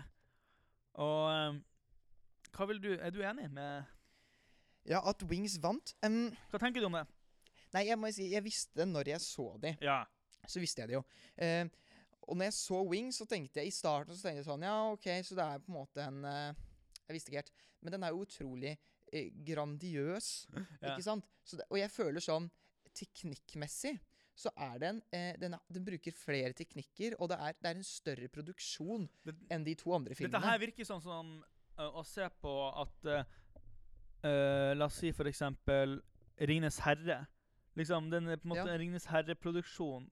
Og 1.02 1.26
eh, 1.34 1.60
hva 2.56 2.66
vil 2.70 2.80
du 2.82 2.90
Er 2.98 3.10
du 3.14 3.20
enig 3.24 3.48
med 3.52 3.84
Ja, 4.88 5.00
at 5.08 5.22
Wings 5.30 5.58
vant 5.62 5.94
Um, 6.04 6.30
Hva 6.50 6.60
tenker 6.62 6.82
du 6.82 6.88
om 6.90 6.98
det? 6.98 7.06
Nei, 7.72 7.86
jeg 7.88 7.96
må 7.96 8.10
si, 8.12 8.26
jeg 8.34 8.44
visste 8.44 8.84
når 8.84 9.08
jeg 9.14 9.22
så 9.24 9.46
de. 9.62 9.70
Ja. 9.80 10.02
Så 10.44 10.60
visste 10.60 10.82
jeg 10.82 10.90
det 10.90 10.96
jo. 10.98 11.04
Uh, 11.40 11.70
og 12.28 12.36
når 12.36 12.50
jeg 12.50 12.56
så 12.58 12.80
Wings, 12.84 13.16
så 13.22 13.24
tenkte 13.30 13.62
jeg 13.62 13.70
i 13.70 13.74
starten 13.74 14.12
så 14.14 14.26
tenkte 14.26 14.42
jeg 14.42 14.48
sånn 14.50 14.66
Ja, 14.66 14.74
OK, 14.92 15.08
så 15.24 15.38
det 15.38 15.46
er 15.46 15.62
på 15.64 15.72
en 15.72 15.78
måte 15.78 16.04
en 16.04 16.18
uh, 16.28 16.64
Jeg 17.08 17.16
visste 17.16 17.32
ikke 17.32 17.40
helt. 17.44 17.54
Men 17.82 17.96
den 17.96 18.04
er 18.06 18.12
jo 18.12 18.26
utrolig 18.26 18.74
uh, 18.76 19.28
grandiøs, 19.48 20.28
Ja. 20.84 20.92
ikke 20.92 21.06
sant? 21.06 21.24
Så 21.48 21.58
det, 21.58 21.66
og 21.72 21.80
jeg 21.80 21.90
føler 21.94 22.22
sånn 22.24 22.50
Teknikkmessig 22.92 23.96
så 24.38 24.50
er 24.56 24.78
den, 24.80 25.00
eh, 25.12 25.34
den, 25.40 25.54
den 25.68 25.84
bruker 25.84 26.14
flere 26.16 26.54
teknikker, 26.56 27.14
og 27.20 27.28
det 27.32 27.36
er, 27.36 27.56
det 27.60 27.68
er 27.68 27.76
en 27.78 27.84
større 27.86 28.28
produksjon 28.32 29.04
Det, 29.26 29.34
enn 29.52 29.64
de 29.66 29.74
to 29.76 29.92
andre 29.92 30.16
filmene. 30.16 30.32
Dette 30.32 30.48
her 30.48 30.60
virker 30.62 30.88
sånn 30.88 31.02
som 31.04 31.34
å 31.78 32.02
se 32.06 32.28
på 32.42 32.52
at 32.82 33.06
uh, 33.08 33.22
uh, 34.24 34.72
La 34.76 34.86
oss 34.86 35.00
si 35.02 35.12
for 35.12 35.28
eksempel 35.30 36.00
Ringenes 36.42 36.80
herre. 36.82 37.22
Liksom, 37.78 38.10
den 38.12 38.28
er 38.28 38.36
på 38.36 38.48
en 38.48 38.54
måte 38.54 38.68
Ja. 38.68 38.76
Ringenes 38.78 39.06
herre-produksjon. 39.08 40.08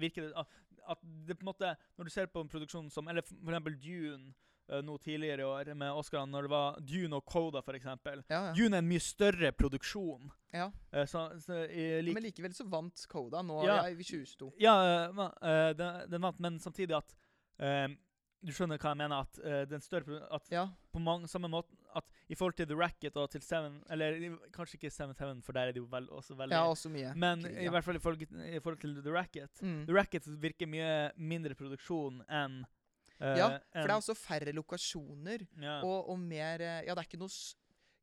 Virker 0.00 0.28
det 0.28 0.32
at, 0.36 1.02
det 1.26 1.36
på 1.38 1.44
en 1.44 1.52
måte 1.52 1.76
Når 1.96 2.04
du 2.04 2.10
ser 2.10 2.26
på 2.26 2.40
en 2.40 2.48
produksjon 2.48 2.90
som 2.90 3.08
Eller 3.08 3.22
for 3.22 3.36
eksempel 3.52 3.76
Dune 3.80 4.32
uh, 4.72 4.80
nå 4.84 4.96
tidligere 4.98 5.44
i 5.44 5.44
år 5.44 5.74
med 5.74 5.92
Oscar, 5.92 6.26
når 6.26 6.42
det 6.46 6.50
var 6.50 6.80
Dune 6.80 7.16
og 7.16 7.24
Coda, 7.24 7.62
eksempel. 7.74 8.24
ja, 8.30 8.46
ja. 8.46 8.52
Dune 8.54 8.76
er 8.76 8.78
en 8.84 8.88
mye 8.88 9.00
større 9.00 9.52
produksjon. 9.52 10.30
ja. 10.52 10.70
Uh, 10.94 11.04
så, 11.06 11.28
så 11.40 11.64
i 11.66 12.02
like 12.02 12.14
Men 12.14 12.22
likevel 12.22 12.54
så 12.54 12.64
vant 12.68 13.06
Coda 13.08 13.42
nå 13.42 13.64
Ja. 13.66 13.82
i 13.88 13.94
2022. 13.96 14.52
Ja, 14.60 15.08
uh, 15.10 15.18
uh, 15.42 15.72
den, 15.76 16.10
den 16.10 16.22
vant, 16.22 16.40
men 16.40 16.60
samtidig 16.60 16.96
at 16.96 17.14
uh, 17.60 17.88
Du 18.44 18.52
skjønner 18.56 18.78
hva 18.80 18.94
jeg 18.94 18.98
mener? 19.02 19.26
At 19.26 19.38
uh, 19.44 19.62
den 19.68 19.82
større 19.84 20.22
At 20.32 20.46
Ja. 20.50 20.62
på 20.94 20.98
mange, 21.02 21.28
samme 21.28 21.48
måte 21.52 21.68
at 21.94 22.06
i 22.30 22.36
forhold 22.38 22.54
til 22.56 22.68
The 22.70 22.76
Racket 22.78 23.16
og 23.18 23.28
til 23.32 23.42
Seven 23.42 23.80
Eller 23.90 24.36
kanskje 24.54 24.78
ikke 24.78 24.90
Seven 24.94 25.14
Heaven, 25.18 25.40
for 25.42 25.52
der 25.52 25.68
er 25.68 25.72
det 25.74 25.82
jo 25.82 25.88
vel, 25.90 26.06
også 26.14 26.36
veldig 26.38 26.54
ja, 26.54 26.62
også 26.70 26.88
mye. 26.88 27.10
Men 27.18 27.42
krig, 27.42 27.64
i 27.66 27.68
hvert 27.74 27.84
fall 27.84 27.96
i 27.98 28.02
forhold, 28.04 28.22
i 28.22 28.60
forhold 28.62 28.78
til 28.80 28.94
The 29.02 29.12
Racket. 29.12 29.62
Mm. 29.62 29.80
The 29.88 29.96
Racket 29.96 30.28
virker 30.40 30.70
mye 30.70 30.92
mindre 31.18 31.54
produksjon 31.58 32.22
enn 32.28 32.60
uh, 32.62 33.34
Ja, 33.36 33.48
For 33.48 33.80
en, 33.82 33.88
det 33.88 33.90
er 33.90 33.96
også 33.98 34.14
færre 34.16 34.54
lokasjoner, 34.56 35.44
ja. 35.60 35.80
og, 35.82 36.08
og 36.14 36.22
mer 36.22 36.62
eh, 36.62 36.84
Ja, 36.86 36.94
det 36.94 37.02
er 37.02 37.10
ikke 37.10 37.20
noe 37.20 37.34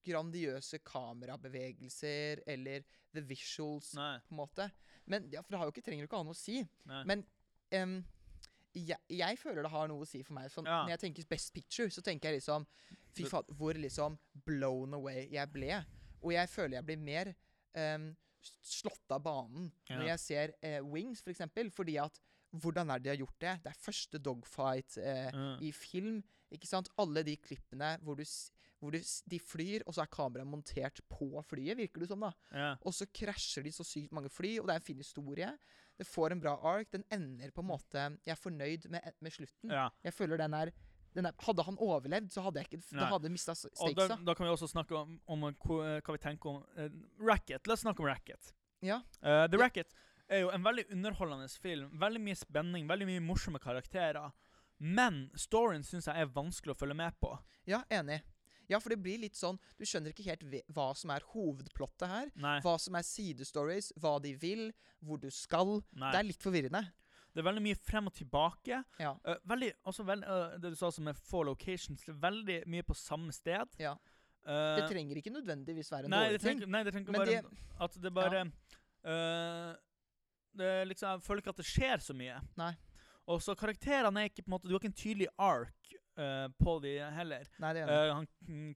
grandiøse 0.07 0.79
kamerabevegelser 0.87 2.43
eller 2.47 2.83
the 3.15 3.23
visuals, 3.25 3.93
Nei. 3.97 4.17
på 4.27 4.35
en 4.35 4.41
måte. 4.43 4.69
Men 5.07 5.29
ja, 5.31 5.41
For 5.41 5.55
det 5.55 5.59
har 5.61 5.67
jo 5.69 5.73
ikke, 5.75 5.83
trenger 5.87 6.03
jo 6.05 6.09
ikke 6.11 6.19
ha 6.21 6.27
noe 6.27 6.35
å 6.35 6.39
si. 6.39 6.61
nei. 6.87 7.01
Men 7.07 7.23
em, 7.75 7.97
jeg, 8.77 8.99
jeg 9.09 9.37
føler 9.41 9.63
det 9.65 9.71
har 9.73 9.87
noe 9.91 10.05
å 10.05 10.07
si 10.07 10.21
for 10.23 10.33
meg. 10.37 10.51
Sånn, 10.53 10.65
Ja. 10.69 10.83
Når 10.85 10.93
jeg 10.95 10.99
tenker 11.05 11.27
Best 11.29 11.53
Picture, 11.55 11.89
så 11.89 12.01
tenker 12.05 12.29
jeg 12.31 12.39
liksom 12.41 12.65
Fy 13.17 13.23
faen, 13.31 13.47
hvor 13.57 13.73
liksom 13.73 14.17
blown 14.45 14.93
away 14.93 15.27
jeg 15.33 15.49
ble. 15.51 15.79
Og 16.21 16.31
jeg 16.35 16.49
føler 16.49 16.77
jeg 16.77 16.85
blir 16.85 16.97
mer 17.01 17.31
um, 17.73 18.11
slått 18.61 19.11
av 19.15 19.23
banen 19.25 19.71
når 19.97 20.05
jeg 20.11 20.19
ser 20.19 20.53
uh, 20.63 20.81
Wings, 20.91 21.21
for 21.25 21.31
eksempel, 21.33 21.71
fordi 21.73 21.97
at 22.01 22.19
hvordan 22.57 22.89
er 22.93 22.99
det 22.99 23.03
de 23.03 23.09
har 23.15 23.21
gjort 23.25 23.39
det? 23.43 23.55
Det 23.63 23.71
er 23.73 23.81
første 23.83 24.19
dogfight 24.23 24.97
eh, 24.97 25.31
Mm. 25.33 25.57
i 25.61 25.71
film. 25.71 26.23
Ikke 26.51 26.67
sant? 26.69 26.87
Alle 26.97 27.23
de 27.27 27.35
klippene 27.35 27.97
hvor, 28.01 28.15
du, 28.15 28.23
hvor 28.79 28.91
du, 28.95 28.99
de 29.27 29.39
flyr, 29.39 29.83
og 29.85 29.93
så 29.93 30.01
er 30.05 30.13
kameraet 30.13 30.47
montert 30.47 31.01
på 31.11 31.27
flyet, 31.43 31.75
virker 31.77 31.99
det 32.05 32.07
som. 32.07 32.19
da. 32.23 32.31
ja. 32.55 32.69
Og 32.87 32.93
så 32.95 33.05
krasjer 33.11 33.63
de 33.67 33.71
så 33.75 33.83
sykt 33.83 34.13
mange 34.15 34.29
fly, 34.31 34.59
og 34.61 34.67
det 34.67 34.75
er 34.77 34.79
en 34.79 34.87
fin 34.87 34.97
historie. 35.03 35.51
Det 35.97 36.05
får 36.07 36.31
en 36.35 36.39
bra 36.43 36.53
ark. 36.61 36.91
Den 36.93 37.03
ender 37.11 37.51
på 37.51 37.63
en 37.63 37.69
måte 37.71 38.03
Jeg 38.25 38.33
er 38.35 38.39
fornøyd 38.39 38.87
med, 38.93 39.01
med 39.21 39.33
slutten. 39.33 39.71
ja. 39.73 39.89
Jeg 40.03 40.13
føler 40.13 40.37
den 40.37 40.53
er, 40.53 40.71
den 41.17 41.25
er 41.25 41.33
Hadde 41.41 41.63
han 41.65 41.77
overlevd, 41.81 42.29
så 42.31 42.41
hadde 42.45 42.61
jeg 42.61 42.69
ikke 42.69 42.81
Nei. 42.95 42.99
Da 43.01 43.07
hadde 43.15 43.31
mista 43.33 43.55
stakesa. 43.57 44.07
da, 44.07 44.17
da 44.29 44.35
kan 44.37 44.45
vi 44.45 44.51
også 44.53 44.69
snakke 44.69 44.95
om, 44.95 45.19
om 45.25 45.47
hva, 45.47 45.79
hva 46.01 46.13
vi 46.13 46.21
tenker 46.21 46.49
om 46.51 46.59
uh, 46.77 46.89
Racket. 47.25 47.65
La 47.67 47.73
oss 47.73 47.81
snakke 47.85 48.03
om 48.05 48.09
Racket. 48.11 48.53
Ja. 48.85 49.01
Uh, 49.23 49.47
The 49.49 49.57
Ja. 49.57 49.63
Racket 49.65 49.89
er 50.29 50.43
jo 50.43 50.49
en 50.51 50.63
veldig 50.63 50.83
underholdende 50.91 51.47
film. 51.49 51.89
Veldig 51.99 52.21
mye 52.21 52.35
spenning, 52.35 52.87
veldig 52.89 53.07
mye 53.07 53.23
morsomme 53.23 53.59
karakterer. 53.63 54.31
Men 54.77 55.29
storyen 55.39 55.83
syns 55.87 56.05
jeg 56.05 56.21
er 56.21 56.27
vanskelig 56.35 56.75
å 56.75 56.77
følge 56.77 56.93
med 56.99 57.15
på. 57.19 57.31
ja, 57.65 57.81
enig. 57.89 58.21
Ja, 58.67 58.79
for 58.83 58.91
det 58.91 58.99
blir 58.99 59.21
litt 59.21 59.37
sånn 59.39 59.55
Du 59.79 59.85
skjønner 59.87 60.11
ikke 60.11 60.25
helt 60.27 60.43
hva 60.75 60.89
som 60.97 61.11
er 61.13 61.23
hovedplottet 61.31 62.07
her. 62.11 62.31
Nei. 62.35 62.57
Hva 62.65 62.75
som 62.81 62.97
er 62.99 63.05
sidestories, 63.07 63.93
hva 63.99 64.17
de 64.23 64.33
vil, 64.39 64.71
hvor 64.99 65.21
du 65.21 65.29
skal. 65.31 65.81
nei. 65.93 66.11
Det 66.11 66.19
er 66.19 66.27
litt 66.31 66.43
forvirrende. 66.43 66.83
Det 67.31 67.43
er 67.43 67.45
veldig 67.51 67.61
mye 67.67 67.77
frem 67.77 68.07
og 68.09 68.13
tilbake. 68.17 68.79
Ja. 68.97 69.11
Uh, 69.21 69.35
veldig, 69.45 69.71
også 69.85 70.03
veld, 70.07 70.23
uh, 70.25 70.55
det 70.57 70.71
du 70.73 70.77
sa 70.79 70.89
som 70.91 71.07
er 71.11 71.17
four 71.27 71.45
locations, 71.45 72.01
det 72.01 72.15
er 72.15 72.21
veldig 72.23 72.61
mye 72.73 72.85
på 72.87 72.95
samme 72.97 73.35
sted. 73.35 73.75
Ja. 73.77 73.93
Uh, 74.47 74.79
Det 74.79 74.87
trenger 74.89 75.19
ikke 75.19 75.33
nødvendigvis 75.35 75.91
være 75.91 76.07
en 76.07 76.15
nei, 76.15 76.23
dårlig 76.31 76.41
ting. 76.41 76.63
nei, 76.65 76.81
det 76.87 76.93
trenger 76.95 77.11
ikke 77.11 77.19
bare 77.19 77.35
det 77.35 77.81
At 77.83 77.97
det 78.01 78.11
bare 78.15 78.41
eh, 79.03 79.75
det 80.57 80.69
liksom, 80.87 81.17
Jeg 81.17 81.21
føler 81.27 81.43
ikke 81.43 81.53
at 81.53 81.61
det 81.61 81.67
skjer 81.67 82.03
så 82.03 82.15
mye. 82.17 82.39
Nei. 82.57 82.71
Og 83.27 83.41
så 83.43 83.53
karakterene 83.59 84.23
er 84.23 84.31
ikke 84.31 84.45
på 84.45 84.49
en 84.49 84.55
måte 84.55 84.69
Du 84.69 84.73
har 84.73 84.79
ikke 84.79 84.93
en 84.93 85.01
tydelig 85.03 85.27
ark 85.37 85.96
eh, 86.17 86.47
på 86.63 86.81
de 86.81 86.93
heller. 87.13 87.45
Nei, 87.59 87.73
det 87.73 87.83
er. 87.83 87.91
Eh, 88.09 88.13
han, 88.13 88.27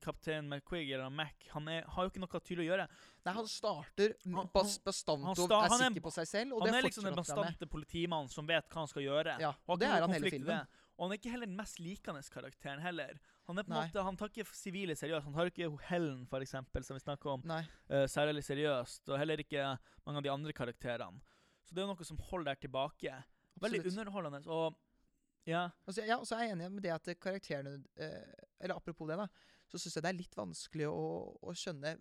kaptein 0.01 0.47
McQuig, 0.49 0.91
eller 0.93 1.09
Mac, 1.09 1.33
han 1.53 1.67
er, 1.67 1.83
har 1.87 2.03
jo 2.07 2.09
ikke 2.13 2.21
noe 2.23 2.39
tydelig 2.41 2.67
å 2.67 2.69
gjøre. 2.71 2.87
Nei, 3.25 3.33
han 3.33 3.47
starter 3.47 4.13
Han- 4.25 4.49
bas 4.53 4.77
og 4.85 4.93
sta- 4.93 5.17
er 5.17 5.71
er- 5.71 5.89
sikker 5.89 6.01
på 6.01 6.11
seg 6.13 6.27
selv, 6.27 6.53
og 6.53 6.61
han 6.61 6.71
det 6.71 6.77
er 6.79 6.87
liksom 6.89 7.03
den 7.03 7.15
bastante 7.15 7.65
politimannen 7.67 8.29
som 8.29 8.45
vet 8.47 8.69
hva 8.69 8.81
han 8.85 8.87
skal 8.87 9.03
gjøre. 9.03 9.39
Ja, 9.39 9.49
Og 9.67 9.75
og 9.75 9.79
det 9.79 9.87
er 9.89 10.01
han 10.01 10.09
hele 10.11 10.29
filmen. 10.29 10.67
Og 10.97 11.09
han 11.09 11.11
er 11.13 11.17
ikke 11.17 11.31
heller 11.31 11.47
den 11.47 11.55
mest 11.57 11.79
likende 11.79 12.21
karakteren 12.29 12.79
heller. 12.79 13.17
Han 13.47 13.57
er 13.57 13.63
på 13.63 13.71
en 13.73 13.77
Nei. 13.79 13.87
måte, 13.87 14.03
han 14.03 14.15
tar 14.17 14.27
ikke 14.29 14.45
sivile 14.53 14.93
seriøst. 14.95 15.23
Han 15.23 15.33
tar 15.33 15.49
ikke 15.49 15.79
Helen, 15.89 16.27
for 16.27 16.39
eksempel, 16.39 16.83
som 16.85 16.93
vi 16.95 16.99
snakker 17.01 17.25
om, 17.33 17.41
eh, 17.89 18.05
særlig 18.05 18.43
seriøst. 18.45 19.09
Og 19.09 19.17
heller 19.17 19.37
ikke 19.37 19.79
mange 20.05 20.17
av 20.17 20.23
de 20.23 20.29
andre 20.29 20.53
karakterene. 20.53 21.19
Så 21.65 21.73
det 21.73 21.83
er 21.83 21.87
noe 21.87 22.03
som 22.05 22.17
holder 22.17 22.53
der 22.53 22.67
tilbake. 22.67 23.23
Veldig 23.59 23.79
Absolutt. 23.81 23.97
underholdende. 23.97 24.47
Og 24.47 24.75
ja, 25.49 25.69
Altså, 25.87 26.03
ja, 26.05 26.17
og 26.21 26.27
så 26.27 26.35
er 26.37 26.43
jeg 26.47 26.55
enig 26.57 26.71
med 26.71 26.83
det 26.85 26.91
at 26.93 27.07
karakterene 27.19 27.79
eh, 27.97 28.33
Eller 28.59 28.75
apropos 28.75 29.07
det, 29.09 29.17
da, 29.17 29.27
så 29.71 29.79
syns 29.79 29.95
jeg 29.97 30.03
det 30.03 30.09
er 30.11 30.19
litt 30.19 30.35
vanskelig 30.37 30.87
å, 30.91 31.05
å 31.41 31.53
skjønne 31.57 31.95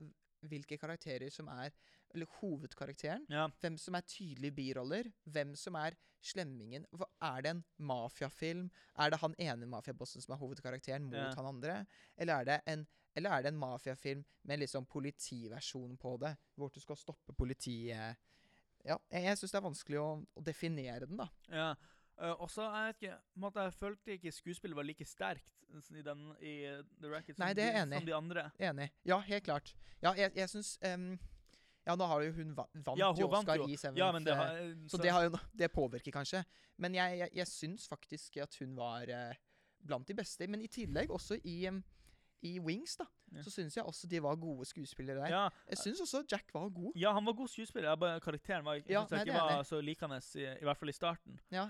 hvilke 0.50 0.78
karakterer 0.80 1.30
som 1.32 1.48
er 1.52 1.70
Eller 2.14 2.26
hovedkarakteren. 2.40 3.24
ja, 3.30 3.48
Hvem 3.62 3.76
som 3.78 3.94
er 3.94 4.02
tydelige 4.08 4.52
biroller. 4.56 5.12
Hvem 5.24 5.52
som 5.56 5.76
er 5.78 5.94
slemmingen. 6.20 6.84
Er 7.22 7.42
det 7.42 7.50
en 7.54 7.64
mafiafilm? 7.78 8.66
Er 8.98 9.10
det 9.14 9.20
han 9.22 9.34
ene 9.38 9.66
mafiabossen 9.70 10.20
som 10.20 10.34
er 10.34 10.40
hovedkarakteren, 10.42 11.04
mot 11.06 11.14
Ja. 11.14 11.30
han 11.36 11.46
andre? 11.54 11.86
Eller 12.18 12.34
er 12.40 12.44
det 12.44 12.60
en 12.66 12.86
eller 13.16 13.30
er 13.30 13.42
det 13.42 13.48
en 13.52 13.58
mafiafilm 13.58 14.24
med 14.44 14.54
en 14.54 14.60
litt 14.60 14.70
sånn 14.70 14.86
politiversjon 14.86 15.96
på 15.98 16.16
det? 16.22 16.34
Hvor 16.56 16.70
du 16.74 16.80
skal 16.80 16.96
stoppe 16.96 17.32
politiet 17.34 18.16
Ja, 18.84 18.96
jeg, 19.10 19.24
jeg 19.24 19.36
syns 19.38 19.50
det 19.52 19.58
er 19.58 19.64
vanskelig 19.66 19.98
å, 20.00 20.10
å 20.36 20.42
definere 20.42 21.06
den, 21.06 21.16
da. 21.20 21.26
ja. 21.52 21.74
Eh, 22.20 22.34
og 22.36 22.50
så 22.52 22.66
jeg 22.68 22.86
vet 22.90 23.02
ikke, 23.02 23.18
måtte 23.40 23.62
jeg 23.64 23.72
følte 23.80 24.14
ikke 24.18 24.32
skuespillet 24.36 24.76
var 24.76 24.84
like 24.84 25.04
sterkt 25.08 25.46
i, 25.70 26.02
den, 26.04 26.24
i 26.42 26.54
eh, 26.68 26.80
The 27.00 27.08
Racket 27.12 27.36
som, 27.38 27.44
Nei, 27.46 27.52
det 27.56 27.64
er 27.64 27.72
de, 27.72 27.82
enig 27.84 28.00
som 28.02 28.08
de 28.10 28.14
andre. 28.16 28.46
Enig. 28.70 28.88
Ja, 29.08 29.20
helt 29.24 29.44
klart. 29.46 29.74
Ja, 30.02 30.12
jeg, 30.18 30.32
jeg 30.36 30.50
syns 30.52 30.74
um, 30.84 31.12
Ja, 31.86 31.94
nå 31.96 32.08
har 32.10 32.24
jo 32.26 32.32
hun 32.36 32.50
vant 32.58 32.90
Ja, 32.98 33.08
hun 33.12 33.22
jo 33.22 33.28
Oscar 33.30 33.62
i 33.64 33.76
Seventh. 33.80 34.00
Ja, 34.02 34.10
det 34.18 34.34
eh, 34.34 34.40
har, 34.42 34.58
så 34.90 35.00
det, 35.00 35.12
har 35.14 35.28
jo, 35.28 35.38
det 35.56 35.70
påvirker 35.72 36.12
kanskje. 36.12 36.42
Men 36.76 36.94
jeg, 36.98 37.18
jeg, 37.22 37.32
jeg 37.40 37.48
syns 37.48 37.88
faktisk 37.88 38.36
at 38.44 38.56
hun 38.60 38.76
var 38.76 39.08
uh, 39.08 39.32
blant 39.86 40.08
de 40.08 40.16
beste. 40.18 40.48
Men 40.50 40.60
i 40.60 40.68
tillegg 40.68 41.10
også 41.10 41.38
i, 41.44 41.56
um, 41.72 41.80
i 42.44 42.58
Wings, 42.60 42.98
da, 43.00 43.06
Ja. 43.30 43.44
så 43.46 43.50
syns 43.54 43.76
jeg 43.78 43.84
også 43.86 44.08
de 44.10 44.18
var 44.22 44.34
gode 44.42 44.64
skuespillere 44.66 45.22
der. 45.22 45.30
ja, 45.30 45.48
Jeg 45.70 45.78
syns 45.78 46.00
også 46.02 46.24
Jack 46.32 46.48
var 46.52 46.68
god. 46.68 46.92
ja, 46.98 47.12
han 47.14 47.24
var 47.26 47.32
god 47.38 47.48
skuespiller. 47.48 47.94
Bare, 47.96 48.20
karakteren 48.20 48.64
var, 48.64 48.74
jeg 48.74 48.84
Ja, 48.90 49.04
synes 49.06 49.10
nei, 49.12 49.20
ikke 49.28 49.38
var 49.40 49.62
så 49.62 49.80
likende, 49.80 50.18
i, 50.34 50.46
i 50.60 50.66
hvert 50.66 50.76
fall 50.80 50.88
i 50.90 50.96
starten. 50.96 51.40
Ja. 51.54 51.68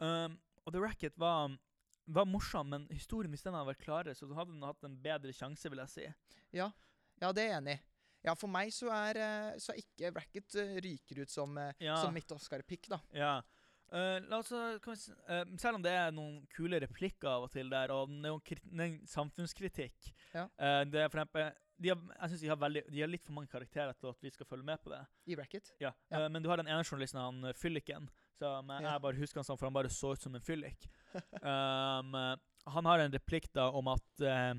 Um, 0.00 0.38
og 0.64 0.72
The 0.74 0.80
Racket 0.80 1.16
var, 1.20 1.52
var 2.06 2.24
morsom, 2.28 2.70
men 2.72 2.86
historien 2.90 3.30
hvis 3.32 3.42
den 3.44 3.54
hadde 3.54 3.68
vært 3.72 3.84
klarere, 3.84 4.14
så 4.16 4.28
hadde 4.34 4.52
den 4.54 4.62
hatt 4.66 4.82
en 4.84 4.96
bedre 5.04 5.32
sjanse, 5.36 5.68
vil 5.70 5.82
jeg 5.84 5.92
si. 5.94 6.06
Ja, 6.56 6.70
ja 7.20 7.32
det 7.36 7.44
er 7.44 7.50
jeg 7.52 7.60
enig 7.62 7.76
i. 7.78 7.80
Ja, 8.24 8.34
for 8.36 8.48
meg 8.52 8.68
så 8.76 8.90
er, 8.92 9.16
eh, 9.16 9.54
så 9.60 9.72
er 9.72 9.78
ikke 9.80 10.10
Racket 10.16 10.54
eh, 10.60 10.74
ryker 10.84 11.22
ut 11.22 11.30
som, 11.32 11.56
eh, 11.58 11.72
Ja. 11.80 11.96
som 12.02 12.12
mitt 12.12 12.28
Oscar-pick, 12.32 12.88
da. 12.92 12.98
Ja. 13.16 13.40
Uh, 13.90 14.20
kan 14.78 14.94
vi, 14.94 15.12
eh, 15.34 15.44
selv 15.58 15.74
om 15.74 15.82
det 15.82 15.90
er 15.90 16.12
noen 16.14 16.46
kule 16.54 16.78
replikker 16.78 17.26
av 17.26 17.42
og 17.48 17.50
til 17.50 17.68
der, 17.72 17.90
og 17.90 18.08
det 18.08 18.28
er 18.28 18.34
jo 18.36 18.40
krit- 18.46 18.68
det 18.70 18.80
er 18.84 18.84
en 18.92 19.06
samfunnskritikk 19.06 20.12
Ja. 20.34 20.44
uh, 20.60 20.84
Det 20.84 20.94
er 21.00 21.08
for 21.08 21.18
eksempel 21.18 21.52
de 21.80 21.88
har, 21.88 21.96
jeg 22.20 22.28
synes 22.28 22.40
de 22.44 22.48
har, 22.52 22.56
veldig, 22.60 22.82
de 22.92 23.00
har 23.00 23.08
litt 23.08 23.24
for 23.24 23.32
mange 23.32 23.48
karakterer 23.50 23.94
til 23.98 24.10
at 24.12 24.20
vi 24.22 24.30
skal 24.30 24.46
følge 24.46 24.62
med 24.68 24.78
på 24.84 24.90
det. 24.92 25.00
I 25.26 25.34
Racket. 25.34 25.72
Ja, 25.80 25.90
Ja. 26.10 26.28
Men 26.28 26.42
du 26.42 26.48
har 26.50 26.58
den 26.58 26.68
ene 26.68 26.84
journalisten, 26.84 27.18
han 27.18 27.54
fylliken, 27.56 28.08
som 28.40 28.66
men 28.66 28.88
jeg 28.88 29.04
bare 29.04 29.20
husker 29.20 29.40
han 29.40 29.46
sånn, 29.46 29.60
for 29.60 29.68
han 29.68 29.76
bare 29.76 29.92
så 29.92 30.14
ut 30.16 30.24
som 30.24 30.34
en 30.36 30.44
fyllik. 30.44 30.88
um, 31.44 32.18
han 32.74 32.90
har 32.90 33.04
en 33.04 33.14
replikk 33.14 33.48
da 33.56 33.68
om 33.76 33.88
at 33.92 34.24
uh, 34.24 34.52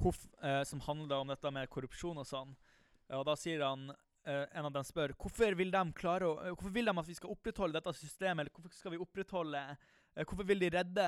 hvorf, 0.00 0.24
uh, 0.42 0.62
Som 0.68 0.82
handler 0.84 1.22
om 1.22 1.30
dette 1.32 1.52
med 1.54 1.70
korrupsjon 1.72 2.18
og 2.20 2.28
sånn. 2.28 2.56
Og 3.16 3.22
da 3.28 3.36
sier 3.38 3.62
han 3.64 3.90
Uh, 4.26 4.42
En 4.58 4.66
av 4.66 4.72
dem 4.74 4.82
spør 4.82 5.12
hvorfor 5.14 5.54
vil 5.54 5.70
de 5.70 5.80
klare 5.94 6.26
å, 6.26 6.32
uh, 6.40 6.54
Hvorfor 6.56 6.72
vil 6.74 6.88
de 6.88 6.94
at 6.98 7.06
vi 7.06 7.14
skal 7.14 7.30
opprettholde 7.30 7.78
dette 7.78 7.92
systemet, 7.94 8.42
eller 8.42 8.54
hvorfor 8.56 8.72
skal 8.74 8.94
vi 8.96 8.98
opprettholde 8.98 9.60
uh, 9.62 10.24
Hvorfor 10.24 10.48
vil 10.48 10.64
de 10.64 10.70
redde 10.74 11.04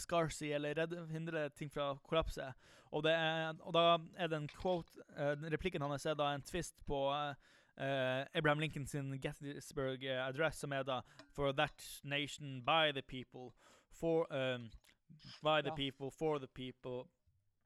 Scarsy, 0.00 0.48
eller 0.56 0.78
redde, 0.78 1.02
hindre 1.12 1.50
ting 1.58 1.68
fra 1.74 1.90
å 1.92 1.98
kollapse? 2.08 2.46
Og, 2.94 3.02
det 3.04 3.14
og 3.66 3.74
da 3.74 3.84
er 4.16 4.30
den 4.30 4.46
quote 4.48 5.02
Replikken 5.50 5.82
hans 5.82 6.06
er 6.06 6.16
da 6.16 6.30
en 6.30 6.44
twist 6.46 6.76
på 6.86 7.08
eh, 7.10 7.34
eh, 7.78 8.24
Abraham 8.34 8.58
Lincoln 8.60 8.86
sin 8.86 9.20
Gettysburg 9.20 10.04
eh, 10.04 10.26
Address, 10.26 10.56
som 10.58 10.72
er 10.72 10.82
da 10.82 11.00
For 11.32 11.52
that 11.52 12.00
nation, 12.04 12.62
by 12.64 12.92
the 12.92 13.02
people, 13.02 13.54
for 13.90 14.26
um, 14.32 14.70
By 15.42 15.60
the 15.62 15.70
Ja. 15.70 15.74
people, 15.76 16.10
for 16.10 16.38
the 16.38 16.46
people, 16.48 17.08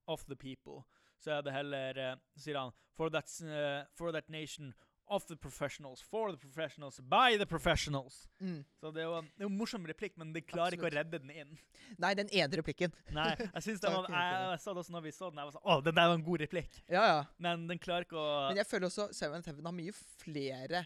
of 0.07 0.25
the 0.25 0.37
people. 0.37 0.83
Så 1.19 1.33
er 1.33 1.41
det 1.41 1.53
heller 1.53 2.13
uh, 2.13 2.19
sier 2.37 2.59
han 2.59 2.71
For 2.97 3.09
that, 3.09 3.41
uh, 3.43 3.87
for 3.97 4.13
that 4.13 4.29
nation, 4.29 4.75
of 5.11 5.25
the 5.27 5.37
professionals, 5.37 6.01
for 6.03 6.31
the 6.33 6.39
professionals, 6.39 7.01
by 7.01 7.37
the 7.39 7.47
professionals. 7.47 8.29
Mm. 8.41 8.65
Så 8.81 8.91
det 8.95 9.03
er 9.03 9.07
jo 9.09 9.15
en, 9.19 9.29
det 9.37 9.45
er 9.47 9.51
en 9.51 9.57
morsom 9.59 9.87
replikk, 9.89 10.17
men 10.21 10.33
de 10.35 10.43
klarer 10.45 10.77
ikke 10.77 10.89
å 10.91 10.93
redde 10.95 11.19
den 11.23 11.31
inn. 11.33 11.59
Nei, 11.99 12.13
den 12.19 12.29
ene 12.31 12.61
replikken. 12.61 12.93
Nei, 13.19 13.31
jeg 13.41 13.63
synes 13.67 13.81
det 13.85 13.93
var, 13.95 14.09
jeg, 14.13 14.39
jeg 14.53 14.63
sa 14.65 14.75
det 14.77 14.83
også 14.85 14.97
når 14.97 15.07
vi 15.09 15.15
så 15.17 15.31
den. 15.33 15.41
Jeg 15.43 15.51
var 15.51 15.57
sånn 15.59 15.69
Å, 15.75 15.79
den 15.89 15.99
der 16.01 16.11
var 16.13 16.19
en 16.21 16.27
god 16.31 16.45
replikk. 16.47 16.81
Ja, 16.93 17.05
ja. 17.13 17.19
Men 17.49 17.67
den 17.71 17.81
klarer 17.83 18.07
ikke 18.09 18.21
å 18.21 18.31
Men 18.51 18.61
jeg 18.63 18.69
føler 18.71 18.91
også 18.91 19.09
Seven 19.17 19.45
Heaven 19.49 19.69
har 19.71 19.77
mye 19.81 19.95
flere 20.25 20.85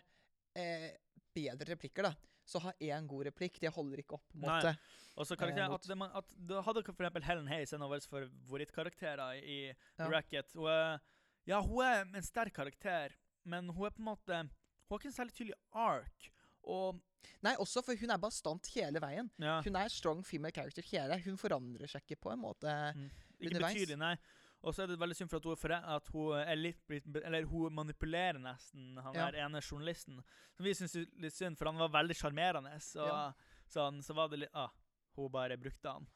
eh, 0.59 0.91
bedre 1.35 1.73
replikker, 1.75 2.11
da. 2.11 2.15
Så 2.45 2.59
ha 2.65 2.73
én 2.83 3.05
god 3.07 3.29
replikk, 3.31 3.61
det 3.63 3.71
holder 3.73 4.01
ikke 4.03 4.17
opp, 4.19 4.27
en 4.35 4.43
Nei. 4.43 4.51
måte. 4.59 4.73
Og 5.13 5.27
så 5.29 5.37
karakterer 5.39 5.69
Eh, 5.71 5.75
at, 5.77 5.87
det, 5.87 5.97
man- 6.01 6.15
at 6.19 6.33
du 6.37 6.55
hadde 6.65 6.83
for 6.87 6.95
eksempel 6.97 7.23
Helen 7.27 7.47
Hayes, 7.53 7.73
en 7.77 7.85
av 7.85 7.93
våre 7.93 8.01
favorittkarakterer 8.11 9.39
i 9.45 9.59
Ja. 9.99 10.09
Racket. 10.11 10.53
Hun 10.57 10.99
ja, 11.47 11.59
hun 11.61 11.83
er 11.85 12.05
en 12.05 12.23
sterk 12.23 12.55
karakter, 12.55 13.15
men 13.45 13.69
hun 13.71 13.87
er 13.87 13.91
på 13.91 14.03
en 14.03 14.11
måte 14.11 14.43
Hun 14.43 14.91
har 14.91 14.99
ikke 15.01 15.09
en 15.11 15.17
særlig 15.17 15.35
tydelig 15.35 15.55
ark. 15.73 16.31
Og 16.65 17.01
Nei, 17.43 17.55
også 17.63 17.83
for 17.87 17.95
hun 17.97 18.11
er 18.11 18.19
bastant 18.19 18.67
hele 18.75 19.01
veien. 19.01 19.31
ja, 19.39 19.61
Hun 19.63 19.77
er 19.77 19.89
strong 19.89 20.25
female 20.27 20.53
character 20.53 20.83
hele. 20.83 21.21
Hun 21.25 21.37
forandrer 21.39 21.87
seg 21.89 22.03
ikke 22.03 22.21
på 22.21 22.33
en 22.33 22.39
måte. 22.43 22.67
mm, 22.97 23.11
ikke 23.41 23.47
underveis. 23.55 23.75
betydelig, 23.75 23.99
nei. 23.99 24.17
Og 24.63 24.75
så 24.75 24.83
er 24.83 24.87
det 24.93 24.99
veldig 25.01 25.17
synd 25.17 25.31
for 25.31 25.37
at 25.39 25.45
hun, 25.45 25.57
for 25.57 25.69
det, 25.69 25.79
at 25.85 26.09
hun 26.09 26.35
er 26.39 26.55
litt 26.57 26.91
Eller 27.25 27.45
hun 27.51 27.73
manipulerer 27.75 28.39
nesten 28.39 28.97
han 29.03 29.15
Ja. 29.15 29.31
der 29.31 29.45
ene 29.47 29.61
journalisten. 29.63 30.21
Som 30.57 30.65
vi 30.65 30.75
syns 30.75 30.95
er 30.97 31.07
litt 31.19 31.33
synd, 31.35 31.57
for 31.59 31.67
han 31.67 31.79
var 31.79 31.89
veldig 31.89 32.15
sjarmerende. 32.15 32.75
Så, 32.81 33.07
Ja. 33.07 33.33
så, 33.67 33.89
så 34.03 34.15
var 34.15 34.29
det 34.29 34.39
litt 34.41 34.51
Ah, 34.55 34.71
hun 35.17 35.31
bare 35.31 35.57
brukte 35.57 35.89
han. 35.91 36.07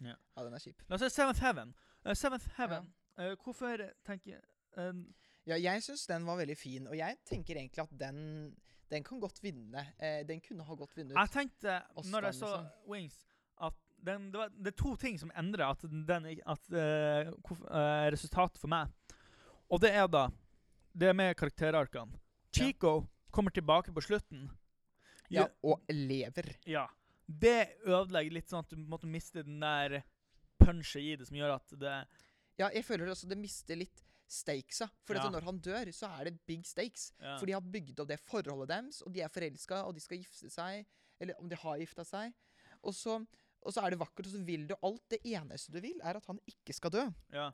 Ja, 0.00 0.14
den 0.42 0.54
er 0.54 0.58
kjip. 0.58 0.82
La 0.88 0.94
oss 0.96 1.00
se 1.00 1.10
Seventh 1.10 1.40
Heaven. 1.40 1.74
Uh, 2.04 2.14
Seventh 2.14 2.48
Heaven. 2.58 2.92
Uh, 3.18 3.34
hvorfor 3.36 3.78
tenker 4.04 4.40
eh, 4.76 4.92
Ja, 5.44 5.58
jeg 5.60 5.82
syns 5.84 6.06
den 6.08 6.24
var 6.24 6.38
veldig 6.40 6.56
fin, 6.56 6.86
og 6.88 6.96
jeg 6.96 7.18
tenker 7.28 7.58
egentlig 7.60 7.84
at 7.84 7.98
den 8.00 8.20
Den 8.90 9.02
kan 9.02 9.18
godt 9.18 9.40
vinne. 9.42 9.80
Eh, 9.98 10.22
den 10.28 10.40
kunne 10.44 10.62
ha 10.62 10.74
godt 10.76 10.92
vunnet. 10.96 11.16
Jeg 11.16 11.30
tenkte, 11.32 11.80
Oscar, 11.96 12.10
når 12.12 12.26
jeg 12.28 12.34
så 12.34 12.50
liksom. 12.50 12.66
Wings, 12.92 13.16
at 13.64 13.78
den, 14.06 14.26
det, 14.30 14.38
var, 14.38 14.50
det 14.52 14.70
er 14.70 14.76
to 14.76 14.92
ting 15.00 15.16
som 15.18 15.32
endrer 15.40 15.64
at 15.66 15.82
den, 15.82 16.26
at, 16.46 16.68
uh, 16.68 18.10
resultatet 18.12 18.60
for 18.60 18.70
meg. 18.70 18.92
Og 19.72 19.80
det 19.80 19.90
er 19.90 20.06
da 20.06 20.28
Det 20.94 21.08
er 21.08 21.16
med 21.16 21.34
karakterarkene. 21.34 22.20
Chico 22.54 23.06
kommer 23.32 23.50
tilbake 23.50 23.92
på 23.92 24.00
slutten. 24.00 24.50
ja, 25.30 25.48
og 25.62 25.80
lever. 25.88 26.54
ja. 26.66 26.86
Det 27.26 27.80
ødelegger 27.86 28.36
litt 28.36 28.50
sånn 28.52 28.62
at 28.62 28.70
du 28.70 28.76
måtte 28.76 29.08
miste 29.08 29.42
den 29.42 29.58
der 29.60 30.02
punchet 30.60 31.02
i 31.02 31.16
det 31.16 31.26
som 31.26 31.36
gjør 31.36 31.56
at 31.56 31.74
det 31.80 31.94
Ja, 32.60 32.68
jeg 32.68 32.84
føler 32.84 33.10
også 33.10 33.26
det 33.26 33.40
mister 33.40 33.80
litt 33.80 34.04
stakesa. 34.34 34.88
For 35.06 35.14
Ja. 35.16 35.24
at 35.26 35.32
når 35.32 35.44
han 35.46 35.58
dør, 35.62 35.90
så 35.94 36.10
er 36.20 36.24
det 36.30 36.40
big 36.46 36.66
stakes. 36.66 37.12
ja. 37.20 37.36
For 37.38 37.46
de 37.46 37.52
har 37.56 37.60
bygd 37.62 38.00
opp 38.00 38.08
det 38.10 38.20
forholdet 38.20 38.68
deres, 38.68 39.00
og 39.02 39.12
de 39.14 39.20
er 39.22 39.28
forelska, 39.32 39.82
og 39.86 39.94
de 39.94 40.00
skal 40.04 40.18
gifte 40.18 40.50
seg. 40.50 40.86
Eller 41.20 41.34
om 41.40 41.48
de 41.48 41.56
har 41.56 41.78
gifta 41.78 42.04
seg. 42.04 42.32
Og 42.82 42.92
så, 42.94 43.20
og 43.62 43.72
så 43.72 43.84
er 43.86 43.90
det 43.94 43.98
vakkert, 44.00 44.26
og 44.26 44.32
så 44.34 44.44
vil 44.44 44.66
du 44.66 44.74
alt. 44.82 45.02
Det 45.08 45.20
eneste 45.24 45.72
du 45.72 45.80
vil, 45.80 46.00
er 46.02 46.16
at 46.18 46.26
han 46.26 46.40
ikke 46.50 46.74
skal 46.74 46.90
dø. 46.90 47.06
ja. 47.32 47.52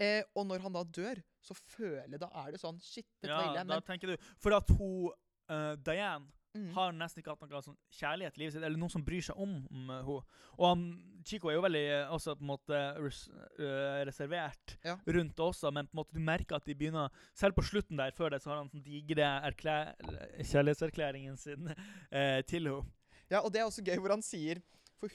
Eh, 0.00 0.22
og 0.34 0.46
når 0.48 0.62
han 0.64 0.72
da 0.72 0.80
dør, 0.82 1.18
så 1.44 1.52
føler 1.54 2.16
Da 2.16 2.30
er 2.40 2.52
det 2.52 2.60
sånn 2.62 2.78
Shit, 2.80 3.04
dette 3.20 3.34
var 3.34 3.42
ja, 3.44 3.50
ille. 3.50 3.64
da 3.68 3.74
Men 3.74 3.82
tenker 3.84 4.08
du 4.08 4.16
For 4.40 4.54
at 4.56 4.66
hun 4.72 5.10
uh, 5.50 5.74
Diane 5.76 6.24
mm, 6.56 6.68
har 6.76 6.92
nesten 6.96 7.22
ikke 7.22 7.34
hatt 7.34 7.42
noe 7.46 7.62
sånn 7.64 7.78
kjærlighet 7.98 8.36
i 8.36 8.42
livet 8.42 8.54
sitt, 8.56 8.64
eller 8.66 8.80
noen 8.80 8.92
som 8.92 9.04
bryr 9.06 9.24
seg 9.26 9.38
om 9.40 9.56
henne. 9.68 9.98
Og 10.06 10.64
han, 10.66 10.84
Chico 11.26 11.50
er 11.50 11.56
jo 11.58 11.64
veldig 11.64 11.82
eh, 11.94 12.12
også 12.14 12.34
på 12.38 12.44
en 12.44 12.50
måte 12.52 12.80
res, 13.00 13.22
uh, 13.60 14.00
reservert 14.08 14.76
Ja. 14.86 14.96
rundt 15.06 15.36
det 15.36 15.44
også, 15.44 15.70
men 15.74 15.88
på 15.88 15.94
en 15.94 16.00
måte 16.02 16.16
du 16.16 16.22
merker 16.24 16.56
at 16.58 16.66
de 16.68 16.74
begynner 16.74 17.12
Selv 17.36 17.54
på 17.56 17.64
slutten 17.66 18.00
der, 18.00 18.14
før 18.16 18.30
det, 18.34 18.42
så 18.42 18.52
har 18.52 18.62
han 18.62 18.70
sånn 18.72 18.84
digre 18.84 19.28
kjærlighetserklæringen 19.60 21.36
sin 21.40 21.70
eh, 22.10 22.40
til 22.48 22.68
henne. 22.70 22.96
Ja, 23.30 23.44
og 23.44 23.52
det 23.54 23.60
er 23.60 23.68
også 23.68 23.84
gøy 23.86 24.00
hvor 24.02 24.16
han 24.16 24.24
sier 24.26 24.58
For 24.98 25.12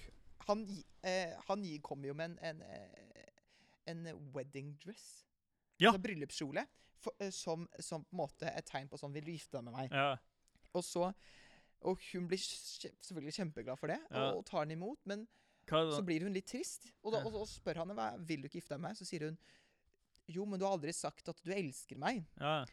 han, 0.48 0.64
eh, 1.04 1.34
han 1.50 1.66
kommer 1.84 2.08
jo 2.08 2.16
med 2.18 2.32
en, 2.32 2.40
en, 2.40 2.62
eh, 2.62 3.30
en 3.92 4.06
wedding 4.34 4.76
dress. 4.84 5.26
Ja. 5.80 5.90
Altså 5.92 6.02
bryllupskjole. 6.06 6.66
For, 7.02 7.14
eh, 7.20 7.32
som, 7.34 7.68
som 7.80 8.06
på 8.06 8.16
en 8.16 8.22
måte 8.24 8.50
et 8.50 8.66
tegn 8.70 8.88
på 8.90 8.98
sånn 8.98 9.14
Vil 9.14 9.26
du 9.28 9.34
gifte 9.34 9.58
deg 9.58 9.68
med 9.68 9.76
meg? 9.76 9.92
Ja. 9.94 10.16
Og 10.76 10.84
så 10.84 11.14
Og 11.86 12.00
hun 12.12 12.24
blir 12.28 12.40
selvfølgelig 12.42 13.36
kjempeglad 13.36 13.78
for 13.78 13.92
det, 13.92 14.00
Ja. 14.10 14.32
og 14.34 14.46
tar 14.48 14.66
den 14.66 14.72
imot. 14.80 14.98
Men 15.06 15.28
så 15.70 16.02
blir 16.06 16.24
hun 16.24 16.34
litt 16.34 16.48
trist. 16.50 16.88
Og, 17.04 17.12
da, 17.14 17.20
og 17.20 17.32
så 17.34 17.60
spør 17.60 17.78
han 17.84 17.90
henne 17.94 18.26
vil 18.26 18.42
du 18.42 18.48
ikke 18.48 18.58
gifte 18.62 18.74
deg 18.74 18.80
med 18.82 18.90
meg. 18.90 18.98
Så 18.98 19.06
sier 19.06 19.28
hun 19.28 19.38
jo, 20.28 20.46
men 20.50 20.58
du 20.60 20.66
har 20.66 20.74
aldri 20.80 20.92
sagt 20.96 21.30
at 21.30 21.38
du 21.46 21.52
elsker 21.54 22.00
meg. 22.02 22.24
Ja. 22.42 22.66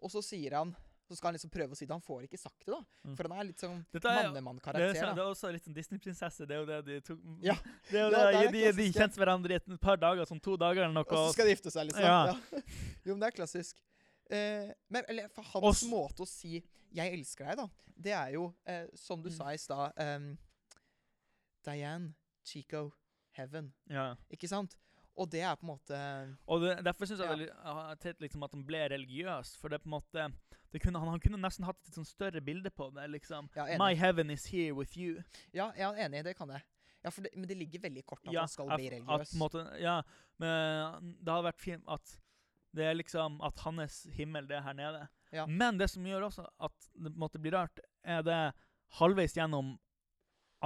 Og 0.00 0.10
så 0.12 0.22
sier 0.22 0.54
han 0.54 0.76
så 1.10 1.16
skal 1.16 1.32
han 1.32 1.34
liksom 1.40 1.50
prøve 1.50 1.74
å 1.74 1.76
si 1.76 1.86
det. 1.86 1.90
Han 1.90 2.00
får 2.06 2.28
ikke 2.28 2.38
sagt 2.38 2.60
det, 2.64 2.70
da. 2.70 2.84
Mm. 3.02 3.16
For 3.18 3.26
han 3.26 3.32
er 3.40 3.46
litt 3.48 3.58
sånn 3.58 3.80
Dette 3.90 4.06
er 4.06 4.22
Det 4.22 4.30
mannemann-karakter. 4.30 4.94
sånn- 4.94 5.16
det 5.16 5.24
er 5.24 5.30
også 5.34 5.50
litt 5.52 5.64
sånn 5.66 5.74
Disney-prinsesse. 5.74 6.46
Det 6.46 6.54
er 6.54 6.60
jo 6.60 6.66
det 6.66 6.84
de 6.86 7.00
tok 7.00 7.18
Ja. 7.42 7.54
Det 7.90 7.98
er 7.98 8.04
jo 8.04 8.10
det, 8.14 8.20
det 8.30 8.46
er 8.46 8.52
de, 8.52 8.72
de 8.78 8.92
kjente 8.94 9.18
hverandre 9.18 9.50
i 9.50 9.54
et 9.58 9.80
par 9.80 9.96
dager, 9.96 10.22
sånn 10.30 10.40
to 10.40 10.54
dager 10.56 10.84
eller 10.84 10.94
noe. 10.94 11.02
Og 11.10 11.10
så 11.10 11.32
skal 11.34 11.46
de 11.50 11.56
gifte 11.56 11.72
seg, 11.74 11.90
liksom. 11.90 12.02
Ja. 12.06 12.26
Ja. 12.30 12.60
Jo, 13.04 13.16
men 13.16 13.20
det 13.26 13.32
er 13.32 13.36
klassisk. 13.42 13.74
Eh, 14.30 14.72
men 14.88 15.04
eller, 15.08 15.28
for 15.28 15.42
hans 15.42 15.82
Og 15.82 15.88
måte 15.90 16.20
å 16.22 16.26
si 16.28 16.62
'jeg 16.94 17.12
elsker 17.12 17.44
deg', 17.46 17.56
da, 17.56 17.68
det 17.96 18.12
er 18.12 18.28
jo, 18.32 18.54
eh, 18.66 18.86
som 18.94 19.22
du 19.22 19.28
Mm. 19.28 19.36
sa 19.36 19.48
i 19.52 19.56
stad 19.56 19.92
um, 19.98 20.38
Diane, 21.64 22.14
Chico, 22.44 22.90
Heaven. 23.36 23.72
ja. 23.90 24.14
Ikke 24.30 24.48
sant? 24.48 24.76
Og 25.16 25.28
det 25.30 25.40
er 25.42 25.54
på 25.56 25.66
en 25.66 25.72
måte 25.74 26.36
Og 26.48 26.60
det, 26.62 26.84
derfor 26.84 27.04
syns 27.06 27.18
jeg 27.20 27.48
Ja. 27.64 27.94
det 27.94 28.06
er 28.06 28.20
liksom 28.20 28.42
at 28.44 28.52
han 28.52 28.64
ble 28.64 28.88
religiøs. 28.88 29.56
For 29.58 29.68
det 29.68 29.74
er 29.80 29.84
på 29.84 29.86
en 29.92 30.00
måte 30.00 30.32
det 30.72 30.80
kunne, 30.80 30.98
han, 31.00 31.08
han 31.08 31.20
kunne 31.20 31.36
nesten 31.42 31.64
hatt 31.66 31.76
et 31.88 31.94
sånn 31.94 32.06
større 32.06 32.40
bilde 32.40 32.70
på 32.70 32.90
det. 32.94 33.10
liksom. 33.10 33.50
Ja. 33.56 33.76
My 33.76 33.94
heaven 33.94 34.30
is 34.30 34.46
here 34.46 34.72
with 34.74 34.96
you. 34.96 35.22
Ja, 35.52 35.72
jeg 35.76 35.82
er 35.98 36.08
enig, 36.08 36.24
det 36.24 36.36
kan 36.36 36.48
jeg. 36.48 36.62
Ja, 37.04 37.10
det, 37.10 37.30
Men 37.36 37.48
det 37.48 37.56
ligger 37.56 37.80
veldig 37.80 38.04
kort 38.06 38.20
at 38.26 38.32
Ja, 38.32 38.40
han 38.40 38.48
skal 38.48 38.70
at- 38.70 38.78
bli 38.78 38.88
religiøs. 38.90 39.20
At, 39.34 39.38
måte, 39.38 39.80
ja, 39.80 40.02
men 40.38 41.16
det 41.18 41.28
hadde 41.28 41.44
vært 41.52 41.58
fint 41.60 41.82
at 41.88 42.20
det 42.76 42.86
er 42.86 42.94
liksom 42.94 43.40
at 43.42 43.58
hans 43.64 44.02
himmel, 44.14 44.46
det 44.46 44.56
er 44.58 44.66
her 44.66 44.76
nede. 44.78 45.06
Ja. 45.34 45.46
Men 45.46 45.78
det 45.78 45.90
som 45.90 46.06
gjør 46.06 46.28
også 46.28 46.46
at 46.58 46.90
det 46.94 47.14
måte 47.18 47.40
blir 47.42 47.54
rart, 47.56 47.80
er 48.02 48.22
det 48.26 48.40
halvveis 49.00 49.36
gjennom 49.36 49.76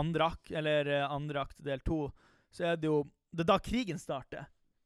andre 0.00 0.26
akt, 0.32 0.50
eller 0.50 0.90
eh, 0.90 1.06
andre 1.10 1.44
akt 1.44 1.62
del 1.64 1.80
to, 1.84 2.08
så 2.50 2.72
er 2.72 2.76
det 2.80 2.90
jo 2.90 3.04
Det 3.34 3.42
er 3.42 3.48
da 3.50 3.56
krigen 3.58 3.98
starter. 3.98 4.44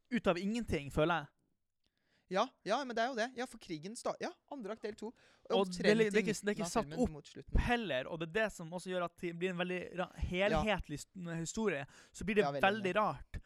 Ut 0.08 0.26
av 0.26 0.38
ingenting, 0.40 0.86
føler 0.90 1.18
jeg. 1.20 1.26
Ja, 2.28 2.46
ja, 2.64 2.78
men 2.84 2.96
det 2.96 3.02
er 3.02 3.10
jo 3.10 3.16
det. 3.16 3.26
Ja, 3.36 3.46
for 3.48 3.60
krigen 3.60 3.96
starter 3.96 4.24
Ja, 4.24 4.30
andre 4.52 4.72
akt 4.72 4.86
del 4.86 4.94
to. 4.96 5.10
Og 5.50 5.66
det 5.68 5.82
det 5.82 5.90
er 5.92 6.22
ikke- 6.22 6.44
det 6.44 6.48
er 6.48 6.54
ikke 6.54 6.70
satt 6.70 6.92
opp 6.96 7.58
heller, 7.60 8.08
og 8.08 8.18
det 8.20 8.28
er 8.28 8.32
det 8.44 8.52
som 8.52 8.70
også 8.70 8.88
gjør 8.88 9.04
at 9.04 9.16
det 9.20 9.38
blir 9.38 9.50
en 9.50 9.56
veldig 9.56 10.08
helhetlig 10.16 11.04
ja. 11.14 11.34
historie. 11.34 11.86
Så 12.12 12.24
blir 12.24 12.36
det 12.36 12.44
Ja, 12.44 12.52
veldig 12.52 12.62
veldig 12.62 12.96
rart. 12.96 13.40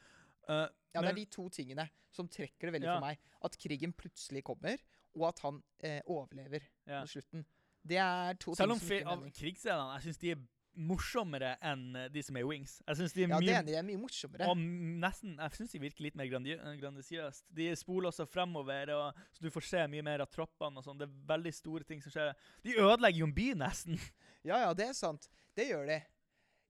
Uh, 0.48 0.66
Ja, 0.92 1.00
det 1.00 1.08
er 1.08 1.14
de 1.16 1.24
to 1.32 1.48
tingene 1.48 1.86
som 2.12 2.26
trekker 2.28 2.68
det 2.68 2.72
veldig 2.74 2.84
Ja. 2.88 2.98
for 2.98 3.06
meg. 3.06 3.18
At 3.42 3.56
krigen 3.56 3.94
plutselig 3.96 4.42
kommer, 4.44 4.76
og 5.16 5.28
at 5.28 5.38
han 5.40 5.62
eh, 5.80 6.00
overlever 6.06 6.60
ja. 6.86 7.00
på 7.00 7.08
slutten. 7.14 7.46
Det 7.82 7.96
er 7.96 8.34
to 8.34 8.54
Selv 8.54 8.72
om 8.72 8.78
ting 8.78 8.88
som 8.88 8.96
ikke 8.98 9.08
av 9.08 9.18
mening. 9.22 9.32
krigsscenene 9.34 9.94
Jeg 9.96 10.02
syns 10.04 10.18
de 10.20 10.30
er 10.34 10.42
morsommere 10.76 11.54
enn 11.64 11.96
eh, 11.96 12.08
de 12.12 12.22
som 12.22 12.36
er 12.36 12.44
Wings. 12.44 12.78
Jeg 12.86 12.96
synes 13.00 13.12
de 13.16 13.24
er 13.24 13.28
Ja, 13.32 13.40
mye. 13.40 13.62
Det 13.66 13.74
er 13.76 13.82
mye 13.88 14.00
morsommere. 14.00 14.48
Og 14.48 14.56
nesten, 14.58 15.34
jeg 15.40 15.56
syns 15.56 15.72
de 15.72 15.80
virker 15.82 16.04
litt 16.06 16.14
mer 16.20 16.28
grandi 16.28 16.56
grandisiøst. 16.80 17.44
De 17.52 17.70
spoler 17.76 18.08
også 18.12 18.26
fremover, 18.28 18.92
og, 18.94 19.14
så 19.32 19.40
du 19.44 19.50
får 19.50 19.66
se 19.68 19.86
mye 19.88 20.02
mer 20.04 20.20
av 20.24 20.30
troppene. 20.32 20.76
og 20.76 20.84
sånn. 20.84 20.98
Det 21.00 21.08
er 21.08 21.16
veldig 21.32 21.54
store 21.54 21.84
ting 21.88 22.00
som 22.04 22.12
skjer. 22.12 22.32
De 22.64 22.76
ødelegger 22.76 23.18
jo 23.24 23.26
en 23.26 23.34
by, 23.34 23.52
nesten. 23.64 23.98
Ja, 24.44 24.58
ja, 24.66 24.72
det 24.74 24.88
er 24.88 24.92
sant. 24.92 25.28
Det 25.56 25.68
gjør 25.68 25.86
de. 25.86 26.00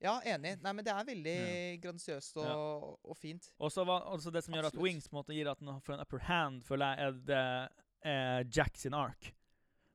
Ja, 0.03 0.17
enig. 0.27 0.57
Nei, 0.63 0.73
men 0.75 0.85
det 0.85 0.93
er 0.93 1.05
veldig 1.07 1.37
gransiøst 1.85 2.37
og, 2.43 2.99
og 3.07 3.17
fint. 3.17 3.47
Og 3.63 3.71
så 3.71 3.85
altså 3.87 4.33
det 4.35 4.43
som 4.45 4.55
gjør 4.57 4.67
at 4.73 4.79
Wings 4.83 5.07
på 5.09 5.15
en 5.15 5.21
måte 5.21 5.37
gir 5.37 5.51
at 5.51 5.61
den 5.63 5.81
får 5.81 5.95
en 5.95 6.03
upper 6.05 6.25
hand, 6.27 6.63
føler 6.67 6.97
jeg, 6.97 7.07
er 7.07 7.21
det 7.31 7.45
er 8.13 8.49
Jack 8.51 8.77
sin 8.83 8.95
ark. 8.99 9.31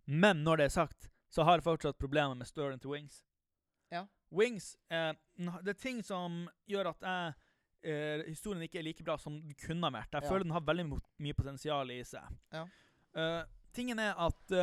Men 0.08 0.43
når 0.45 0.62
det 0.62 0.66
er 0.70 0.76
sagt, 0.78 1.10
så 1.30 1.43
har 1.43 1.58
jeg 1.60 1.66
fortsatt 1.68 1.99
problemer 1.99 2.38
med 2.39 2.47
storyen 2.47 2.80
til 2.80 2.93
Wings. 2.93 3.20
Ja. 3.91 4.05
Wings 4.32 4.78
eh, 4.91 5.12
Det 5.36 5.74
er 5.74 5.80
ting 5.80 5.99
som 6.03 6.45
gjør 6.68 6.89
at 6.93 7.03
jeg 7.03 7.34
eh, 7.91 8.24
historien 8.30 8.64
ikke 8.64 8.80
er 8.80 8.88
like 8.88 9.03
bra 9.03 9.18
som 9.20 9.36
den 9.43 9.55
kunne 9.60 9.84
ha 9.88 9.91
vært. 9.99 10.16
Jeg 10.16 10.24
Ja. 10.24 10.30
føler 10.32 10.43
den 10.47 10.55
har 10.55 10.64
veldig 10.68 10.88
mye 11.20 11.34
potensial 11.36 11.91
i 11.91 11.99
seg. 12.08 12.24
Ja. 12.55 12.64
Eh, 13.16 13.43
tingen 13.76 13.99
er 13.99 14.16
at 14.16 14.55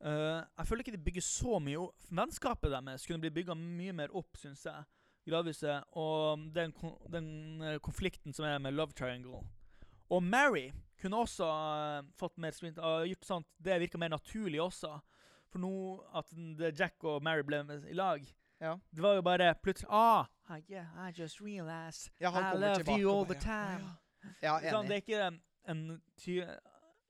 eh, 0.00 0.42
Jeg 0.58 0.66
føler 0.66 0.80
ikke 0.84 0.96
de 0.96 1.04
bygger 1.10 1.22
så 1.22 1.58
mye 1.62 1.78
opp. 1.78 2.06
Vennskapet 2.10 2.70
deres 2.70 3.06
kunne 3.06 3.20
bli 3.20 3.30
bygga 3.30 3.54
mye 3.58 3.92
mer 3.92 4.08
opp, 4.16 4.36
syns 4.36 4.64
jeg. 4.66 4.84
Gradvis. 5.28 5.62
eh, 5.62 5.82
Og 5.92 6.38
den, 6.54 6.72
den 7.10 7.62
eh, 7.62 7.78
konflikten 7.78 8.32
som 8.34 8.44
er 8.46 8.58
med 8.58 8.74
Love 8.74 8.92
Triangle. 8.92 9.42
Og 10.10 10.22
Mary 10.22 10.70
kunne 11.00 11.16
også 11.18 11.44
uh, 11.44 12.02
fått 12.16 12.38
mer 12.38 12.50
sprint. 12.54 12.78
uh, 12.78 13.02
gjort 13.04 13.24
sånn 13.26 13.42
at 13.42 13.64
det 13.66 13.80
virka 13.82 13.98
mer 13.98 14.08
naturlig 14.14 14.60
også. 14.62 15.00
For 15.50 15.58
nå 15.58 15.70
at 16.14 16.30
Jack 16.78 17.02
og 17.04 17.22
Mary 17.22 17.42
ble 17.42 17.58
i 17.90 17.92
lag 17.94 18.22
Ja. 18.60 18.76
Det 18.90 19.02
var 19.02 19.14
jo 19.18 19.22
bare 19.22 19.54
plutselig 19.62 19.88
Ah, 19.90 20.26
I- 20.48 20.62
yeah, 20.70 20.86
I 21.08 21.10
just 21.12 21.40
realized 21.40 22.10
Ja, 22.20 22.30
I 22.30 22.56
love 22.56 22.98
you 22.98 23.10
all 23.10 23.26
the 23.26 23.34
time. 23.34 23.82
Ja, 24.40 24.40
Ja, 24.42 24.54
enig. 24.60 24.70
Sånn, 24.72 24.86
det 24.88 24.94
er 24.96 25.02
ikke 25.02 25.26
en, 25.26 25.40
en 25.68 26.02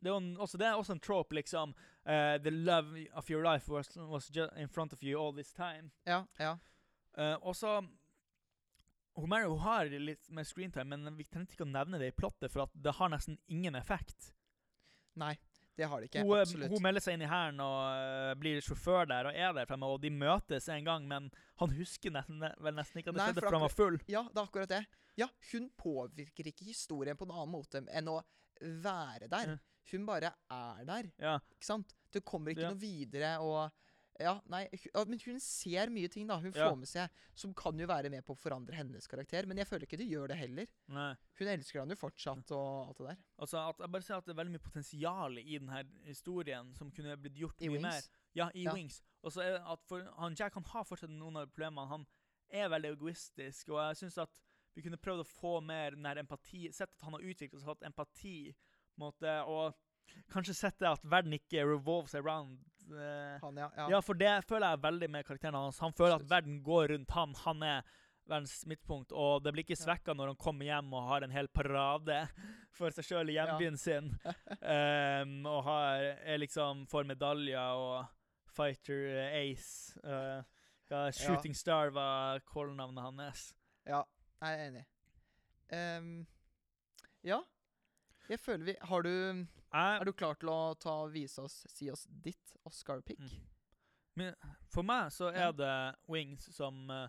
det 0.06 0.12
er, 0.12 0.16
en, 0.22 0.32
også, 0.38 0.58
det 0.62 0.68
er 0.68 0.78
også 0.78 0.94
en 0.94 1.02
trope, 1.02 1.34
liksom. 1.34 1.74
Uh, 2.06 2.36
the 2.38 2.52
love 2.54 3.06
of 3.18 3.30
your 3.30 3.42
life 3.42 3.66
was, 3.72 3.90
was 3.96 4.30
just 4.30 4.54
in 4.56 4.68
front 4.68 4.94
of 4.94 5.02
you 5.02 5.18
all 5.18 5.34
this 5.34 5.52
time. 5.52 5.90
Ja, 6.06 6.22
ja. 6.38 6.56
Uh, 7.18 7.34
og 7.42 7.56
så 7.56 7.80
hun, 9.16 9.32
har 9.58 9.88
litt 9.98 10.28
mer 10.30 10.44
screentime, 10.44 10.96
men 10.96 11.16
vi 11.16 11.24
trengte 11.24 11.56
ikke 11.56 11.64
å 11.64 11.70
nevne 11.70 11.98
det 11.98 12.12
i 12.12 12.16
plottet, 12.16 12.52
for 12.52 12.68
det 12.72 12.96
har 12.98 13.10
nesten 13.10 13.38
ingen 13.48 13.74
effekt. 13.74 14.30
Nei, 15.16 15.32
det 15.76 15.88
har 15.88 16.00
det 16.00 16.10
ikke. 16.10 16.24
hun, 16.26 16.36
eh, 16.36 16.42
Absolutt. 16.44 16.74
hun 16.74 16.84
melder 16.84 17.04
seg 17.04 17.16
inn 17.16 17.24
i 17.24 17.30
hæren 17.30 17.62
og 17.64 17.78
uh, 17.96 18.34
blir 18.38 18.60
sjåfør 18.64 19.08
der 19.08 19.30
og 19.30 19.38
er 19.40 19.56
der 19.56 19.68
fremme, 19.68 19.88
og 19.88 20.02
de 20.04 20.12
møtes 20.12 20.68
en 20.72 20.84
gang, 20.84 21.08
men 21.08 21.30
han 21.62 21.74
husker 21.78 22.12
nesten, 22.12 22.44
vel 22.44 22.76
nesten 22.76 23.00
ikke 23.00 23.14
at 23.14 23.16
det 23.16 23.22
Nei, 23.22 23.28
skjedde, 23.30 23.40
for 23.40 23.48
for 23.48 23.58
han 23.58 23.66
var 23.66 23.76
full. 23.76 23.98
Ja, 24.12 24.26
det 24.28 24.42
er 24.42 24.50
akkurat 24.50 24.74
det. 24.74 24.82
Ja, 25.16 25.30
hun 25.52 25.70
påvirker 25.80 26.52
ikke 26.52 26.68
historien 26.68 27.16
på 27.16 27.24
en 27.24 27.32
annen 27.32 27.54
måte 27.56 27.80
enn 27.88 28.12
å 28.12 28.20
være 28.60 29.30
der. 29.32 29.56
Ja. 29.56 29.56
Hun 29.92 30.06
bare 30.06 30.32
er 30.50 30.84
der, 30.84 31.10
Ja. 31.18 31.38
ikke 31.54 31.64
sant? 31.64 31.94
Det 32.12 32.24
kommer 32.24 32.50
ikke 32.54 32.62
Ja. 32.62 32.70
noe 32.70 32.80
videre 32.80 33.38
og 33.40 33.70
Ja, 34.18 34.40
nei, 34.48 34.66
men 34.94 35.18
hun 35.26 35.38
ser 35.38 35.90
mye 35.90 36.08
ting, 36.08 36.26
da. 36.26 36.38
Hun 36.40 36.50
Ja. 36.54 36.70
får 36.70 36.78
med 36.78 36.88
seg 36.88 37.10
som 37.34 37.52
kan 37.52 37.76
jo 37.78 37.86
være 37.86 38.08
med 38.10 38.24
på 38.24 38.32
å 38.34 38.38
forandre 38.40 38.72
hennes 38.72 39.06
karakter. 39.06 39.44
Men 39.46 39.58
jeg 39.58 39.66
føler 39.66 39.82
ikke 39.84 39.98
det 39.98 40.08
gjør 40.08 40.28
det 40.28 40.38
heller. 40.38 40.66
Nei. 40.88 41.14
Hun 41.38 41.48
elsker 41.48 41.80
han 41.80 41.90
jo 41.90 41.96
fortsatt 41.96 42.50
og 42.50 42.88
alt 42.88 42.96
det 42.96 43.06
der. 43.08 43.18
Altså, 43.38 43.68
at, 43.68 43.76
jeg 43.78 43.90
bare 43.92 44.02
ser 44.02 44.14
at 44.14 44.24
det 44.24 44.32
er 44.38 44.42
veldig 44.42 44.52
mye 44.52 44.64
potensial 44.72 45.36
i 45.36 45.58
denne 45.58 45.84
historien 46.06 46.74
som 46.74 46.90
kunne 46.90 47.14
blitt 47.18 47.34
gjort 47.36 47.60
I 47.60 47.68
mye 47.68 47.82
mer. 47.82 48.02
Ja, 48.34 48.48
i 48.54 48.62
Ja. 48.62 48.72
Wings. 48.72 49.02
Og 49.22 49.32
så 49.32 49.42
er 49.42 49.58
at 49.70 49.84
for 49.84 50.02
han 50.16 50.34
Jack 50.34 50.54
han 50.54 50.62
har 50.64 50.84
fortsatt 50.84 51.10
noen 51.10 51.36
av 51.36 51.48
problemene. 51.52 51.86
Han 51.86 52.06
er 52.50 52.70
veldig 52.70 52.96
egoistisk, 52.96 53.68
og 53.68 53.84
jeg 53.96 54.08
syns 54.08 54.16
at 54.22 54.40
vi 54.74 54.80
kunne 54.80 54.96
prøvd 54.96 55.26
å 55.26 55.28
få 55.28 55.62
mer 55.62 55.90
den 55.90 56.06
her 56.06 56.16
empati 56.16 56.72
Sett 56.72 56.88
at 56.94 57.02
han 57.02 57.12
har 57.12 57.20
utviklet 57.20 57.60
seg, 57.60 57.64
hatt 57.66 57.80
empati, 57.82 58.54
måte, 59.00 59.40
og 59.44 59.76
kanskje 60.32 60.54
sett 60.56 60.78
det 60.80 60.88
at 60.90 61.04
verden 61.04 61.36
ikke 61.36 61.64
revolves 61.66 62.14
around 62.14 62.58
eh, 62.90 63.36
Han, 63.42 63.60
ja. 63.60 63.70
ja. 63.76 63.90
ja. 63.96 64.00
for 64.04 64.18
det 64.18 64.32
føler 64.48 64.72
jeg 64.74 64.84
veldig 64.86 65.10
med 65.12 65.28
karakteren 65.28 65.58
hans. 65.58 65.80
Han 65.84 65.94
føler 65.96 66.18
at 66.18 66.28
verden 66.30 66.60
går 66.66 66.92
rundt 66.94 67.14
han. 67.16 67.34
Han 67.44 67.64
er 67.66 67.94
verdens 68.26 68.64
midtpunkt, 68.66 69.12
og 69.14 69.44
det 69.44 69.52
blir 69.54 69.62
ikke 69.62 69.78
svekka 69.78 70.14
når 70.16 70.32
han 70.32 70.40
kommer 70.40 70.66
hjem 70.66 70.90
og 70.98 71.06
har 71.12 71.22
en 71.22 71.34
hel 71.34 71.48
parade 71.54 72.24
for 72.74 72.90
seg 72.94 73.06
sjøl 73.06 73.30
i 73.30 73.36
hjembyen 73.36 73.78
sin. 73.78 74.10
um, 74.26 75.38
og 75.54 75.60
har, 75.68 76.10
er 76.26 76.42
liksom 76.42 76.86
får 76.90 77.06
medaljer 77.12 77.82
og 77.82 78.10
Fighter 78.56 79.12
uh, 79.12 79.36
Ace. 79.36 79.94
uh, 80.02 80.42
ja, 80.90 81.06
Shooting 81.14 81.54
Star 81.54 81.90
var 81.94 82.42
callnavnet 82.50 83.04
hans. 83.04 83.48
ja. 83.86 84.04
Jeg 84.36 84.52
er 84.52 84.66
enig. 84.68 84.82
Um, 85.72 86.26
ja. 87.24 87.38
Jeg 88.28 88.40
føler 88.42 88.64
vi 88.64 88.74
Har 88.80 89.02
du 89.06 89.10
Jeg, 89.10 89.98
Er 90.00 90.04
du 90.04 90.12
klar 90.12 90.38
til 90.40 90.50
å 90.50 90.74
ta 90.80 90.96
vise 91.12 91.42
oss 91.42 91.60
Si 91.72 91.90
oss 91.90 92.06
ditt 92.24 92.56
Oscar-pick? 92.66 93.20
Mm. 93.20 93.44
men 94.16 94.34
for 94.72 94.86
meg 94.86 95.12
så 95.14 95.28
er 95.30 95.52
det 95.54 95.74
Wings 96.10 96.48
som 96.56 96.88
uh, 96.90 97.06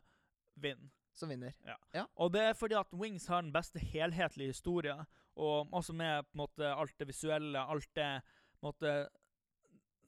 vinner. 0.60 0.92
Som 1.18 1.32
vinner. 1.32 1.56
Ja. 1.96 2.04
Og 2.22 2.34
det 2.36 2.44
er 2.46 2.58
fordi 2.58 2.76
at 2.78 2.92
Wings 2.94 3.26
har 3.32 3.42
den 3.42 3.54
beste 3.56 3.80
helhetlige 3.82 4.54
historien, 4.54 5.00
og 5.34 5.72
også 5.74 5.96
med 5.98 6.28
på 6.28 6.36
en 6.36 6.42
måte 6.44 6.70
alt 6.70 6.94
det 7.00 7.08
visuelle, 7.10 7.58
alt 7.58 7.90
det 7.98 8.10
på 8.22 8.60
en 8.60 8.68
måte, 8.68 8.92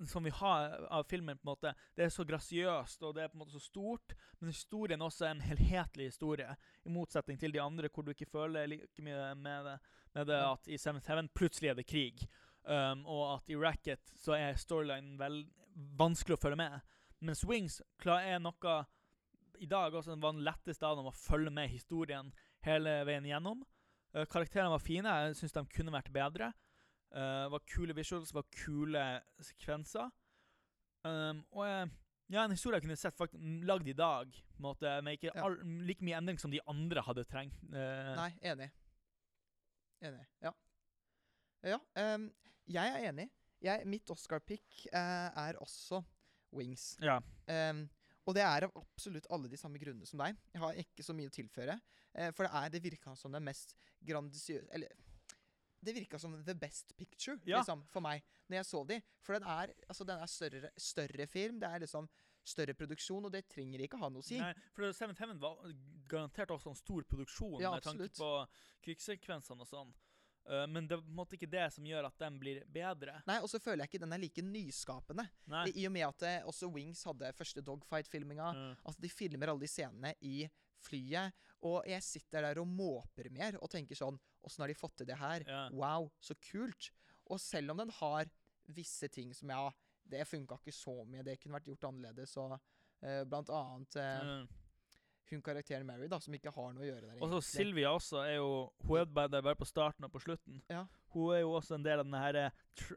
som 0.07 0.23
vi 0.23 0.29
har 0.29 0.69
av 0.89 1.03
filmen. 1.03 1.37
på 1.37 1.49
en 1.49 1.51
måte, 1.51 1.73
Det 1.95 2.05
er 2.05 2.09
så 2.09 2.23
grasiøst 2.23 3.03
og 3.03 3.15
det 3.15 3.23
er 3.23 3.27
på 3.27 3.35
en 3.35 3.39
måte 3.39 3.51
så 3.51 3.59
stort, 3.59 4.15
men 4.39 4.49
historien 4.49 5.01
også 5.01 5.25
er 5.25 5.31
en 5.31 5.41
helhetlig 5.41 6.05
historie. 6.05 6.55
I 6.85 6.89
motsetning 6.89 7.39
til 7.39 7.51
de 7.51 7.61
andre, 7.61 7.89
hvor 7.89 8.03
du 8.03 8.11
ikke 8.11 8.31
føler 8.31 8.67
like 8.67 9.01
mye 9.01 9.35
med 9.35 9.65
det, 9.65 9.79
med 10.13 10.27
det 10.27 10.39
at 10.39 10.67
i 10.67 10.77
Seventh 10.77 11.07
Heaven 11.07 11.29
plutselig 11.29 11.69
er 11.69 11.75
det 11.75 11.87
krig, 11.87 12.27
um, 12.63 13.05
og 13.05 13.35
at 13.35 13.49
i 13.49 13.55
Racket 13.55 14.13
så 14.15 14.33
er 14.33 14.55
storylinen 14.55 15.17
vel 15.19 15.43
vanskelig 15.99 16.37
å 16.37 16.41
følge 16.41 16.57
med. 16.57 16.79
Mens 17.19 17.43
Wings 17.45 17.81
er 18.05 18.39
noe 18.39 18.85
i 19.59 19.67
dag 19.67 19.93
også 19.93 20.15
var 20.15 20.33
den 20.33 20.45
letteste 20.45 20.87
av 20.87 20.95
dem 20.97 21.09
å 21.09 21.15
følge 21.15 21.51
med 21.51 21.69
historien 21.69 22.31
hele 22.63 23.03
veien 23.05 23.27
gjennom. 23.27 23.65
Uh, 24.15 24.25
karakterene 24.25 24.71
var 24.71 24.79
fine. 24.79 25.09
Jeg 25.25 25.35
syns 25.35 25.53
de 25.53 25.65
kunne 25.75 25.93
vært 25.93 26.13
bedre. 26.13 26.53
Uh, 27.11 27.47
var 27.49 27.59
kule 27.65 27.95
visuals, 27.97 28.33
var 28.33 28.43
kule 28.53 29.01
sekvenser. 29.41 30.11
Um, 31.05 31.43
og 31.51 31.65
jeg- 31.65 31.89
ja, 32.29 32.43
en 32.43 32.51
historie 32.51 32.75
jeg 32.77 32.83
kunne 32.83 32.97
sett 32.97 33.17
faktisk 33.17 33.41
lagd 33.65 33.87
i 33.87 33.93
dag, 33.97 34.27
på 34.29 34.61
måte, 34.61 35.01
med 35.01 35.17
ikke 35.17 35.31
Ja. 35.33 35.45
all, 35.45 35.55
like 35.63 36.01
mye 36.05 36.17
endring 36.17 36.37
som 36.39 36.51
de 36.51 36.59
andre 36.67 37.01
hadde 37.01 37.23
trengt. 37.25 37.55
Uh, 37.73 38.15
Nei, 38.15 38.29
enig. 38.43 38.69
Enig. 40.01 40.25
Ja. 40.43 40.51
Ja, 41.63 41.79
um, 42.15 42.29
jeg 42.67 42.87
er 42.93 43.09
enig. 43.11 43.29
Jeg, 43.61 43.85
mitt 43.87 44.09
Oscar-pick 44.09 44.85
er 44.93 45.57
også 45.59 46.03
Wings. 46.55 46.93
Ja. 47.01 47.17
Um, 47.47 47.89
og 48.25 48.35
det 48.35 48.43
er 48.45 48.63
av 48.67 48.71
absolutt 48.77 49.25
alle 49.33 49.49
de 49.49 49.57
samme 49.57 49.79
grunnene 49.81 50.05
som 50.07 50.19
deg. 50.21 50.37
Jeg 50.53 50.61
har 50.61 50.73
ikke 50.79 51.03
så 51.03 51.13
mye 51.17 51.27
å 51.27 51.33
tilføre. 51.33 51.79
for 52.33 52.43
det 52.45 52.51
er 52.53 52.69
det 52.69 52.81
virka 52.83 53.15
som 53.17 53.31
det 53.31 53.41
mest 53.41 53.75
grandisiøse 54.03 54.67
Eller 54.73 54.87
det 55.85 55.93
virka 55.95 56.19
som 56.19 56.33
the 56.43 56.55
best 56.55 56.95
picture 56.97 57.37
Ja. 57.45 57.59
liksom, 57.59 57.85
for 57.87 58.01
meg 58.01 58.23
når 58.49 58.57
jeg 58.59 58.65
så 58.65 58.87
de. 58.87 59.01
For 59.21 59.37
den 59.37 59.47
er, 59.47 59.73
altså, 59.87 60.05
den 60.07 60.19
er 60.19 60.25
større, 60.27 60.71
større 60.77 61.27
film. 61.27 61.59
Det 61.59 61.69
er 61.69 61.79
liksom 61.85 62.09
større 62.49 62.73
produksjon, 62.73 63.25
og 63.25 63.31
det 63.31 63.45
trenger 63.51 63.83
ikke 63.85 63.99
ha 64.01 64.09
noe 64.09 64.23
å 64.23 64.25
si. 64.25 64.39
Nei, 64.41 64.53
for 64.73 64.91
Seventh 64.95 65.21
Heaven 65.21 65.39
var 65.41 65.59
garantert 66.09 66.51
også 66.55 66.71
en 66.73 66.79
stor 66.79 67.03
produksjon 67.03 67.59
Ja, 67.61 67.73
med 67.75 67.85
tanke 67.85 68.09
på 68.17 68.29
krigssekvensene 68.85 69.65
og 69.65 69.69
sånn. 69.69 69.91
Uh, 70.49 70.63
men 70.65 70.87
det 70.87 70.95
er 70.95 71.01
på 71.03 71.11
en 71.11 71.17
måte 71.19 71.35
ikke 71.37 71.49
det 71.51 71.67
som 71.75 71.85
gjør 71.85 72.07
at 72.07 72.15
den 72.17 72.39
blir 72.41 72.63
bedre. 72.73 73.19
Nei, 73.27 73.37
Og 73.43 73.51
så 73.51 73.59
føler 73.61 73.83
jeg 73.83 73.91
ikke 73.91 74.01
den 74.01 74.15
er 74.15 74.21
like 74.23 74.41
nyskapende. 74.41 75.27
Nei. 75.51 75.67
I, 75.75 75.85
og 75.85 75.93
med 75.93 76.07
at 76.07 76.23
det, 76.23 76.31
også 76.49 76.71
Wings 76.73 77.03
hadde 77.05 77.29
første 77.37 77.61
dogfight-filminga. 77.61 78.47
at 78.49 78.81
Altså, 78.87 79.03
de 79.03 79.11
filmer 79.13 79.51
alle 79.51 79.67
de 79.67 79.69
scenene 79.69 80.15
i 80.25 80.49
flyet. 80.81 81.35
Og 81.67 81.83
jeg 81.85 82.01
sitter 82.01 82.47
der 82.47 82.61
og 82.63 82.67
måper 82.71 83.29
mer 83.35 83.59
og 83.59 83.69
tenker 83.69 83.99
sånn 83.99 84.17
Åssen 84.45 84.63
har 84.63 84.71
de 84.71 84.77
fått 84.77 84.97
til 85.01 85.09
det 85.09 85.17
her? 85.19 85.45
Ja. 85.47 85.65
Wow, 85.75 86.09
så 86.23 86.35
kult. 86.51 86.91
Og 87.29 87.41
selv 87.43 87.73
om 87.73 87.81
den 87.81 87.91
har 87.99 88.29
visse 88.69 89.09
ting 89.11 89.33
som 89.35 89.51
ja, 89.51 89.67
det 90.09 90.25
funka 90.29 90.57
ikke 90.59 90.73
så 90.75 90.95
mye, 91.05 91.25
det 91.25 91.37
kunne 91.41 91.57
vært 91.57 91.69
gjort 91.69 91.89
annerledes, 91.89 92.35
og 92.41 92.55
uh, 92.55 93.21
blant 93.29 93.51
annet 93.53 93.97
uh, 93.99 94.29
mm. 94.29 94.47
hun 95.31 95.43
karakteren 95.45 95.85
Mary, 95.87 96.09
da, 96.11 96.19
som 96.23 96.33
ikke 96.37 96.53
har 96.55 96.73
noe 96.73 96.85
å 96.85 96.89
gjøre 96.89 97.11
der. 97.11 97.19
Og 97.21 97.35
så. 97.35 97.41
Sylvia 97.59 97.93
også 97.93 98.23
er 98.23 98.39
jo 98.39 98.49
Hun 98.85 99.01
er 99.01 99.11
bare 99.19 99.43
bare 99.45 99.59
på 99.59 99.67
starten 99.69 100.07
og 100.07 100.13
på 100.13 100.23
slutten. 100.23 100.61
Ja. 100.71 100.85
Hun 101.13 101.35
er 101.35 101.43
jo 101.43 101.53
også 101.57 101.77
en 101.77 101.85
del 101.85 102.01
av 102.01 102.09
den 102.09 102.17
her 102.17 102.41
eh, 102.43 102.51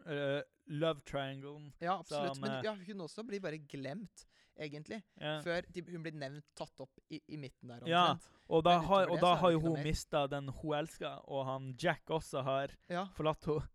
uh, 0.07 0.41
love 0.73 1.01
trianglen. 1.09 1.71
Ja, 1.81 1.99
absolutt. 1.99 2.37
som, 2.37 2.45
Men 2.45 2.59
eh, 2.59 2.67
ja, 2.69 2.75
hun 2.89 3.05
også 3.07 3.25
blir 3.29 3.41
bare 3.45 3.61
glemt, 3.69 4.27
egentlig. 4.59 5.03
Ja. 5.21 5.39
Før 5.45 5.63
hun 5.93 6.03
blir 6.05 6.13
nevnt 6.19 6.45
tatt 6.59 6.81
opp 6.85 6.99
i, 7.11 7.21
i 7.29 7.37
midten 7.41 7.69
der. 7.73 7.87
Ja. 7.89 8.05
Og 8.53 8.65
da 8.67 8.79
har, 8.85 9.07
og 9.09 9.17
det 9.17 9.23
da 9.25 9.35
har 9.41 9.51
jo 9.55 9.61
hun 9.61 9.79
mista 9.83 10.27
den 10.29 10.49
hun 10.49 10.75
elsker, 10.77 11.21
og 11.29 11.47
han 11.47 11.71
Jack 11.81 12.11
også 12.11 12.43
har 12.45 12.75
Ja. 12.91 13.07
forlatt 13.17 13.45
henne. 13.49 13.69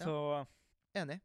Så 0.00 0.46
Enig. 0.96 1.20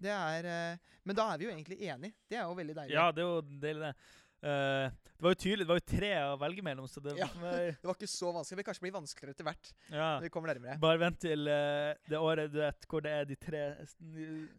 Det 0.00 0.10
er 0.12 0.46
eh, 0.48 0.78
Men 1.04 1.16
da 1.16 1.32
er 1.32 1.38
vi 1.40 1.44
jo 1.48 1.50
egentlig 1.50 1.78
enige. 1.82 2.14
Det 2.28 2.36
er 2.38 2.44
jo 2.48 2.54
veldig 2.56 2.74
deilig. 2.76 2.94
ja, 2.94 3.10
det 3.12 3.22
er 3.22 3.28
jo 3.28 3.40
deilig, 3.42 3.80
det. 3.80 3.94
Eh, 4.40 4.90
det 5.20 5.26
var 5.26 5.34
jo 5.34 5.38
tydelig, 5.42 5.64
det 5.66 5.68
var 5.68 5.78
jo 5.80 5.84
tre 5.84 6.10
å 6.24 6.36
velge 6.40 6.62
mellom, 6.64 6.86
så 6.88 7.00
det 7.04 7.12
Ja. 7.18 7.26
var 7.36 7.56
Det 7.76 7.84
var 7.84 7.94
ikke 7.94 8.08
så 8.08 8.32
vanskelig. 8.32 8.56
Det 8.56 8.56
vil 8.56 8.64
kanskje 8.64 8.84
bli 8.86 8.90
vanskeligere 8.90 9.34
etter 9.34 9.44
hvert. 9.44 9.72
ja. 9.90 10.16
når 10.16 10.22
vi 10.22 10.28
kommer 10.30 10.54
nærmere. 10.54 10.80
Bare 10.80 10.98
vent 10.98 11.20
til 11.20 11.48
uh, 11.48 11.94
det 12.08 12.18
året 12.18 12.52
du 12.52 12.58
vet, 12.58 12.86
hvor 12.88 13.02
det 13.04 13.10
er 13.12 13.24
de 13.28 13.36
tre 13.36 13.60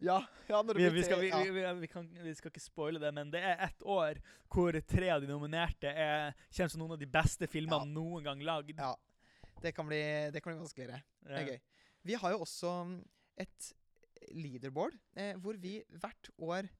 Ja, 0.00 0.20
ja 0.48 0.62
når 0.62 0.74
det 0.74 0.78
vi, 0.78 0.90
blir 0.90 0.92
vi, 0.92 1.02
skal, 1.02 1.20
vi, 1.20 1.28
ja. 1.62 1.72
vi, 1.72 1.86
kan, 1.88 2.06
vi 2.22 2.34
skal 2.34 2.50
ikke 2.52 2.62
spoile 2.62 3.00
det, 3.02 3.12
men 3.12 3.30
det 3.32 3.42
er 3.42 3.58
ett 3.58 3.82
år 3.82 4.22
hvor 4.48 4.78
tre 4.86 5.10
av 5.10 5.20
de 5.20 5.26
nominerte 5.26 5.90
er, 5.90 6.32
kjent 6.50 6.70
som 6.70 6.78
noen 6.78 6.92
av 6.92 7.02
de 7.02 7.10
beste 7.10 7.48
filmene 7.50 7.90
noen 7.90 8.22
gang 8.22 8.40
lagd. 8.40 8.78
Ja. 8.78 8.94
Det 9.62 9.74
kan, 9.74 9.86
bli, 9.86 10.30
det 10.30 10.42
kan 10.42 10.52
bli 10.52 10.60
vanskeligere. 10.62 11.02
Det 11.26 11.38
er 11.42 11.50
gøy. 11.54 11.60
Vi 12.02 12.14
har 12.18 12.30
jo 12.34 12.42
også 12.46 12.70
mm, 12.86 12.96
et 13.42 13.72
leaderboard 14.30 14.94
eh, 15.18 15.34
hvor 15.42 15.58
vi 15.58 15.80
hvert 15.90 16.30
år 16.38 16.70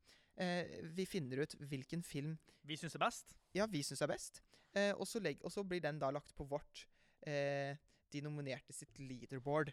eh, 0.43 0.81
vi 0.97 1.07
finner 1.07 1.45
ut 1.45 1.55
hvilken 1.71 2.03
film 2.07 2.35
Vi 2.67 2.77
syns 2.81 2.95
er 2.99 3.03
best. 3.05 3.35
ja, 3.55 3.67
vi 3.71 3.83
syns 3.87 4.03
er 4.03 4.11
best. 4.11 4.43
Eh, 4.75 4.93
og, 4.97 5.07
så 5.07 5.21
legg, 5.21 5.41
og 5.45 5.53
så 5.53 5.63
blir 5.69 5.83
den 5.85 5.99
da 6.01 6.11
lagt 6.11 6.35
på 6.35 6.47
vårt 6.49 6.87
eh, 7.29 7.77
De 8.13 8.21
nominerte 8.25 8.73
sitt 8.73 8.99
leaderboard. 8.99 9.73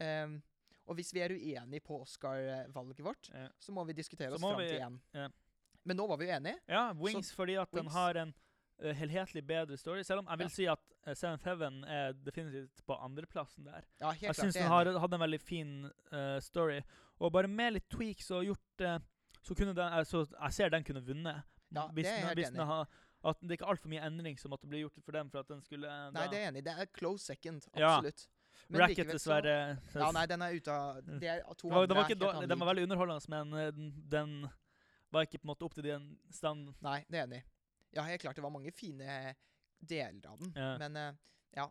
Ehm, 0.00 0.40
og 0.86 0.96
hvis 0.98 1.12
vi 1.14 1.20
er 1.22 1.30
uenige 1.34 1.80
på 1.86 2.00
Oscar-valget 2.02 3.02
vårt, 3.04 3.30
Ja. 3.34 3.48
så 3.58 3.72
må 3.72 3.84
vi 3.86 3.92
diskutere 3.94 4.32
oss 4.34 4.40
fram 4.42 4.58
til 4.58 4.80
én. 4.80 5.00
ja. 5.14 5.28
Men 5.84 5.96
nå 5.96 6.06
var 6.06 6.18
vi 6.20 6.26
uenige. 6.28 6.58
Ja, 6.68 6.92
Wings 6.92 7.32
fordi 7.32 7.54
at 7.58 7.70
den 7.72 7.86
har 7.88 8.14
en 8.20 8.34
eh, 8.82 8.94
helhetlig 8.94 9.42
bedre 9.46 9.76
story. 9.78 10.02
Selv 10.02 10.20
om 10.20 10.26
jeg 10.28 10.38
vil 10.38 10.46
Ja. 10.46 10.54
si 10.56 10.66
at 10.66 10.80
uh, 11.06 11.14
Seventh 11.14 11.44
Heaven 11.44 11.84
er 11.84 12.12
definitivt 12.12 12.82
på 12.86 12.96
andreplassen 13.00 13.64
der. 13.64 13.84
Ja, 14.00 14.10
helt 14.10 14.22
Jeg 14.22 14.34
syns 14.34 14.54
den 14.54 14.68
har, 14.68 14.84
hadde 14.84 15.14
en 15.14 15.20
veldig 15.20 15.40
fin 15.40 15.72
uh, 16.12 16.38
story. 16.40 16.80
Og 17.20 17.32
bare 17.32 17.48
med 17.48 17.72
litt 17.74 17.88
tweaks 17.90 18.30
og 18.30 18.44
gjort 18.44 18.80
eh, 18.80 18.98
Så 19.42 19.54
kunne 19.56 19.74
den 19.74 19.92
eh, 19.92 20.04
Så 20.04 20.26
jeg 20.30 20.52
ser 20.52 20.68
den 20.70 20.84
kunne 20.84 21.02
vunnet. 21.06 21.42
Ja, 21.72 21.86
hvis 21.94 22.04
det 22.04 22.12
er 22.12 22.18
jeg 22.18 22.26
helt 22.26 22.38
enig 22.48 22.58
den 22.58 22.70
i. 22.70 22.84
at 23.30 23.40
det 23.44 23.50
ikke 23.56 23.64
er 23.66 23.70
altfor 23.72 23.88
mye 23.92 24.02
endring 24.06 24.38
som 24.40 24.50
måtte 24.50 24.66
bli 24.66 24.80
gjort 24.82 24.96
for 25.04 25.12
dem 25.12 25.30
for 25.30 25.38
at 25.44 25.48
den 25.48 25.60
skulle 25.62 25.86
Da. 25.86 26.10
Nei, 26.10 26.26
det 26.28 26.38
er 26.38 26.40
jeg 26.44 26.48
enig 26.52 26.62
i. 26.62 26.66
Det 26.66 26.74
er 26.78 26.86
close 26.98 27.24
second. 27.24 27.68
Ja. 27.76 28.00
Men 28.68 28.80
Racket, 28.80 28.98
likevel 28.98 29.18
så- 29.18 29.40
dessverre. 29.40 29.78
Ja, 29.94 30.10
nei, 30.12 30.26
den 30.26 30.42
er 30.42 30.52
ute 30.54 30.70
av 30.72 30.96
Det 31.04 31.28
er 31.28 31.40
to 31.54 31.68
det 31.68 31.74
var, 31.74 31.82
andre 31.82 31.94
var 31.94 32.08
dårlig, 32.08 32.34
annen 32.34 32.48
den 32.48 32.58
var 32.58 32.66
veldig 32.74 32.82
underholdende, 32.82 33.28
men 33.28 33.54
eh, 33.54 33.70
den, 33.70 33.92
den 34.08 34.50
var 35.12 35.22
ikke 35.22 35.38
på 35.38 35.46
en 35.46 35.52
måte 35.54 35.64
opp 35.64 35.74
til 35.74 35.82
den 35.84 36.18
standen. 36.30 36.74
Nei, 36.82 37.04
det 37.08 37.18
er 37.18 37.26
enig. 37.26 37.42
Ja, 37.94 38.02
helt 38.02 38.20
klart 38.22 38.36
det 38.36 38.42
var 38.42 38.50
mange 38.50 38.70
fine 38.72 39.34
deler 39.80 40.26
av 40.28 40.38
den, 40.38 40.52
Ja. 40.56 40.76
men 40.78 40.96
eh, 40.96 41.12
ja. 41.56 41.68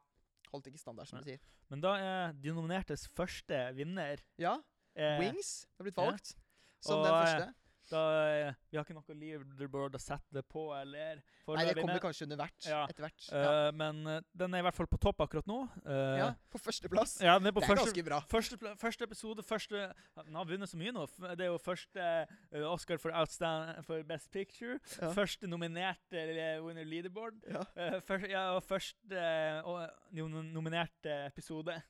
Holdt 0.51 0.65
ikke 0.67 0.80
standard, 0.82 1.07
som 1.07 1.20
du 1.20 1.26
sier. 1.26 1.39
Men 1.70 1.82
da 1.82 1.93
er 2.01 2.32
de 2.34 2.49
nominertes 2.51 3.07
første 3.13 3.74
vinner 3.78 4.17
Ja, 4.41 4.55
eh, 4.95 5.20
Wings 5.20 5.67
har 5.78 5.84
blitt 5.86 5.97
ja. 5.97 6.05
valgt 6.09 6.34
som 6.82 6.97
Og, 6.99 7.05
den 7.05 7.13
eh, 7.13 7.22
første. 7.26 7.53
Da, 7.89 8.01
eh, 8.29 8.57
vi 8.69 8.77
har 8.77 8.85
ikke 8.85 8.95
noe 8.97 9.15
leaderboard 9.17 9.97
å 9.97 10.01
sette 10.01 10.35
det 10.35 10.43
på, 10.49 10.67
eller 10.77 11.21
Nei, 11.49 11.65
det 11.65 11.79
kommer 11.79 12.01
kanskje 12.03 12.27
under 12.27 12.37
hvert. 12.43 12.67
Ja, 12.69 12.83
Etter 12.89 13.07
hvert. 13.07 13.27
Ja. 13.31 13.53
Uh, 13.69 13.69
Men 13.79 14.01
eh, 14.05 14.19
den 14.37 14.53
er 14.53 14.61
i 14.61 14.67
hvert 14.67 14.77
fall 14.77 14.89
på 14.91 14.99
topp 15.01 15.23
akkurat 15.25 15.49
nå. 15.49 15.63
Uh, 15.85 16.17
ja, 16.19 16.27
på 16.53 16.61
førsteplass. 16.61 17.17
ja, 17.25 17.37
det 17.41 17.49
er 17.49 17.57
første, 17.57 17.79
ganske 17.81 18.05
bra. 18.05 18.19
første, 18.29 18.59
første 18.79 19.07
episode 19.09 19.45
første 19.45 19.87
Den 20.25 20.37
har 20.37 20.45
vunnet 20.49 20.69
så 20.69 20.77
mye 20.77 20.93
nå. 20.93 21.07
Det 21.33 21.47
er 21.47 21.49
jo 21.49 21.57
første 21.63 22.05
uh, 22.53 22.67
Oscar 22.69 23.01
for, 23.01 23.15
outstand, 23.17 23.81
for 23.87 24.05
Best 24.05 24.29
Picture. 24.31 24.77
Ja. 24.99 25.09
Første 25.15 25.49
nominerte 25.49 26.21
eh, 26.21 26.59
winner 26.63 26.85
leaderboard. 26.85 27.41
Ja, 27.49 27.65
Eh, 27.79 28.01
først, 28.01 28.27
ja, 28.29 28.41
og 28.55 28.63
første 28.63 29.15
eh, 29.15 30.29
nominerte 30.53 31.25
episode. 31.25 31.81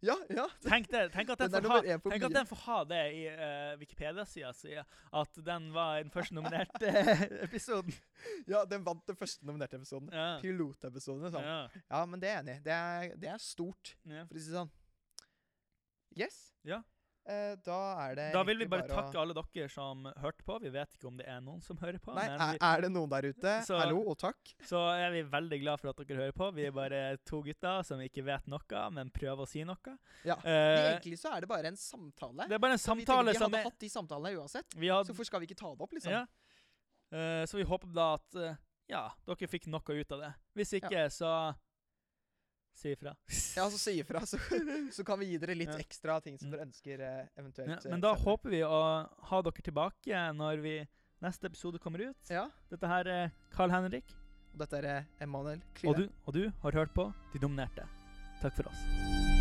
Ja. 0.00 0.16
ja. 0.32 0.46
Tenk, 0.64 0.88
det, 0.90 1.04
tenk, 1.14 1.30
at 1.34 1.42
den 1.44 1.52
Den 1.52 1.70
ha, 1.70 1.78
tenk 1.82 2.26
at 2.28 2.34
den 2.34 2.48
får 2.50 2.60
ha 2.64 2.78
det 2.90 3.02
i 3.14 3.22
uh, 3.30 3.78
Wikipedia-sida 3.80 4.52
si. 4.56 4.74
At 4.76 5.40
den 5.46 5.70
var 5.74 6.02
den 6.02 6.12
første 6.14 6.36
nominerte 6.36 6.92
episoden. 7.46 7.94
Ja, 8.50 8.64
den 8.68 8.84
vant 8.86 9.06
den 9.08 9.18
første 9.18 9.46
nominerte 9.46 9.78
episoden. 9.80 10.10
Ja. 10.12 10.28
Pilotepisoden. 10.42 11.24
Liksom. 11.28 11.46
Ja. 11.46 11.82
Ja. 11.88 12.04
men 12.06 12.22
det 12.22 12.30
er 12.30 12.38
jeg 12.38 12.44
enig 12.44 12.58
i. 12.58 12.62
Det, 12.68 13.22
det 13.24 13.32
er 13.34 13.42
stort, 13.42 13.96
Ja. 14.04 14.26
for 14.26 14.38
å 14.38 14.42
si 14.42 14.52
det 14.52 14.60
sånn. 14.60 14.72
Yes. 16.18 16.38
Ja. 16.66 16.82
Eh, 17.28 17.56
da 17.60 17.78
er 18.06 18.14
det 18.16 18.26
Da 18.32 18.42
vil 18.48 18.56
vi 18.56 18.64
bare, 18.64 18.86
bare 18.86 18.94
å- 18.94 19.02
takke 19.04 19.20
alle 19.20 19.34
dere 19.36 19.68
som 19.68 20.04
hørte 20.16 20.42
på. 20.46 20.54
Vi 20.62 20.70
vet 20.72 20.88
ikke 20.96 21.08
om 21.10 21.16
det 21.18 21.26
er 21.28 21.40
noen 21.44 21.60
som 21.62 21.76
hører 21.76 21.98
på. 22.00 22.14
Nei, 22.16 22.24
men 22.26 22.54
vi, 22.54 22.58
er 22.64 22.80
det 22.80 22.90
noen 22.90 23.10
der 23.12 23.28
ute? 23.28 23.52
Så- 23.68 23.76
Hallo 23.78 24.00
og 24.08 24.16
takk. 24.18 24.54
så 24.64 24.80
er 24.96 25.10
vi 25.12 25.22
veldig 25.28 25.60
glad 25.60 25.78
for 25.82 25.90
at 25.92 25.96
dere 26.00 26.16
hører 26.22 26.32
på. 26.32 26.48
Vi 26.56 26.64
er 26.64 26.72
bare 26.72 27.02
to 27.28 27.42
gutter 27.44 27.84
som 27.84 28.00
ikke 28.00 28.24
vet 28.24 28.46
noe, 28.48 28.90
men 28.96 29.10
prøver 29.10 29.44
å 29.44 29.48
si 29.48 29.62
noe. 29.62 29.98
Ja. 30.24 30.36
uh, 30.40 30.96
Egentlig 30.96 31.18
så 31.20 31.34
er 31.36 31.40
det 31.44 31.48
bare 31.52 31.66
en 31.66 31.76
samtale. 31.76 32.48
det 32.48 32.56
er 32.56 32.58
bare 32.64 32.72
en 32.78 32.78
samtale 32.78 33.28
vi 33.28 33.36
tenker, 33.36 33.50
vi 33.50 33.56
hadde 33.58 33.64
hatt 33.68 33.78
de 33.78 33.88
samtalene 33.92 34.34
uansett. 34.40 34.74
vi 34.74 34.88
Så 34.88 35.04
hvorfor 35.12 35.26
skal 35.28 35.40
vi 35.40 35.46
ikke 35.52 35.60
ta 35.60 35.74
det 35.74 35.80
opp, 35.84 35.92
liksom? 35.92 36.10
ja. 36.12 36.24
Uh, 37.12 37.44
Så 37.44 37.56
vi 37.60 37.64
håper 37.64 37.92
da 37.92 38.14
at 38.14 38.34
uh, 38.36 38.56
ja, 38.88 39.10
dere 39.26 39.48
fikk 39.52 39.66
noe 39.68 39.80
ut 39.84 40.12
av 40.12 40.20
det. 40.24 40.32
Hvis 40.56 40.72
ikke, 40.80 41.06
så 41.12 41.54
si 42.78 42.92
ifra. 42.94 43.12
Ja, 43.58 43.66
så 43.70 43.78
si 43.80 43.96
ifra, 44.00 44.22
så, 44.26 44.38
så 44.96 45.04
kan 45.06 45.18
vi 45.20 45.32
gi 45.32 45.38
dere 45.42 45.56
litt 45.58 45.74
ekstra 45.78 46.20
ting 46.24 46.38
som 46.38 46.48
Mm. 46.48 46.54
dere 46.56 46.66
ønsker 46.68 47.00
eh, 47.08 47.26
eventuelt. 47.38 47.68
Ja, 47.74 47.78
eh, 47.84 47.90
men 47.90 48.00
da 48.04 48.14
senere. 48.14 48.24
håper 48.28 48.50
vi 48.54 48.62
å 48.66 48.80
ha 49.32 49.42
dere 49.42 49.62
tilbake 49.70 50.22
når 50.38 50.62
vi 50.64 50.76
neste 51.24 51.50
episode 51.50 51.78
kommer 51.82 52.06
ut. 52.10 52.30
Ja. 52.30 52.46
Dette 52.70 52.86
her 52.86 53.08
er 53.16 53.30
Carl 53.54 53.70
Henrik, 53.74 54.14
Og 54.54 54.62
dette 54.64 54.78
er 54.80 55.04
Emanuel 55.20 55.60
Emanuel 55.60 55.60
og 55.90 55.96
du, 55.98 56.08
og 56.26 56.34
du 56.34 56.44
har 56.62 56.72
hørt 56.72 56.94
på 56.94 57.12
De 57.34 57.38
dominerte. 57.42 57.84
Takk 58.42 58.54
for 58.56 58.70
oss. 58.70 59.37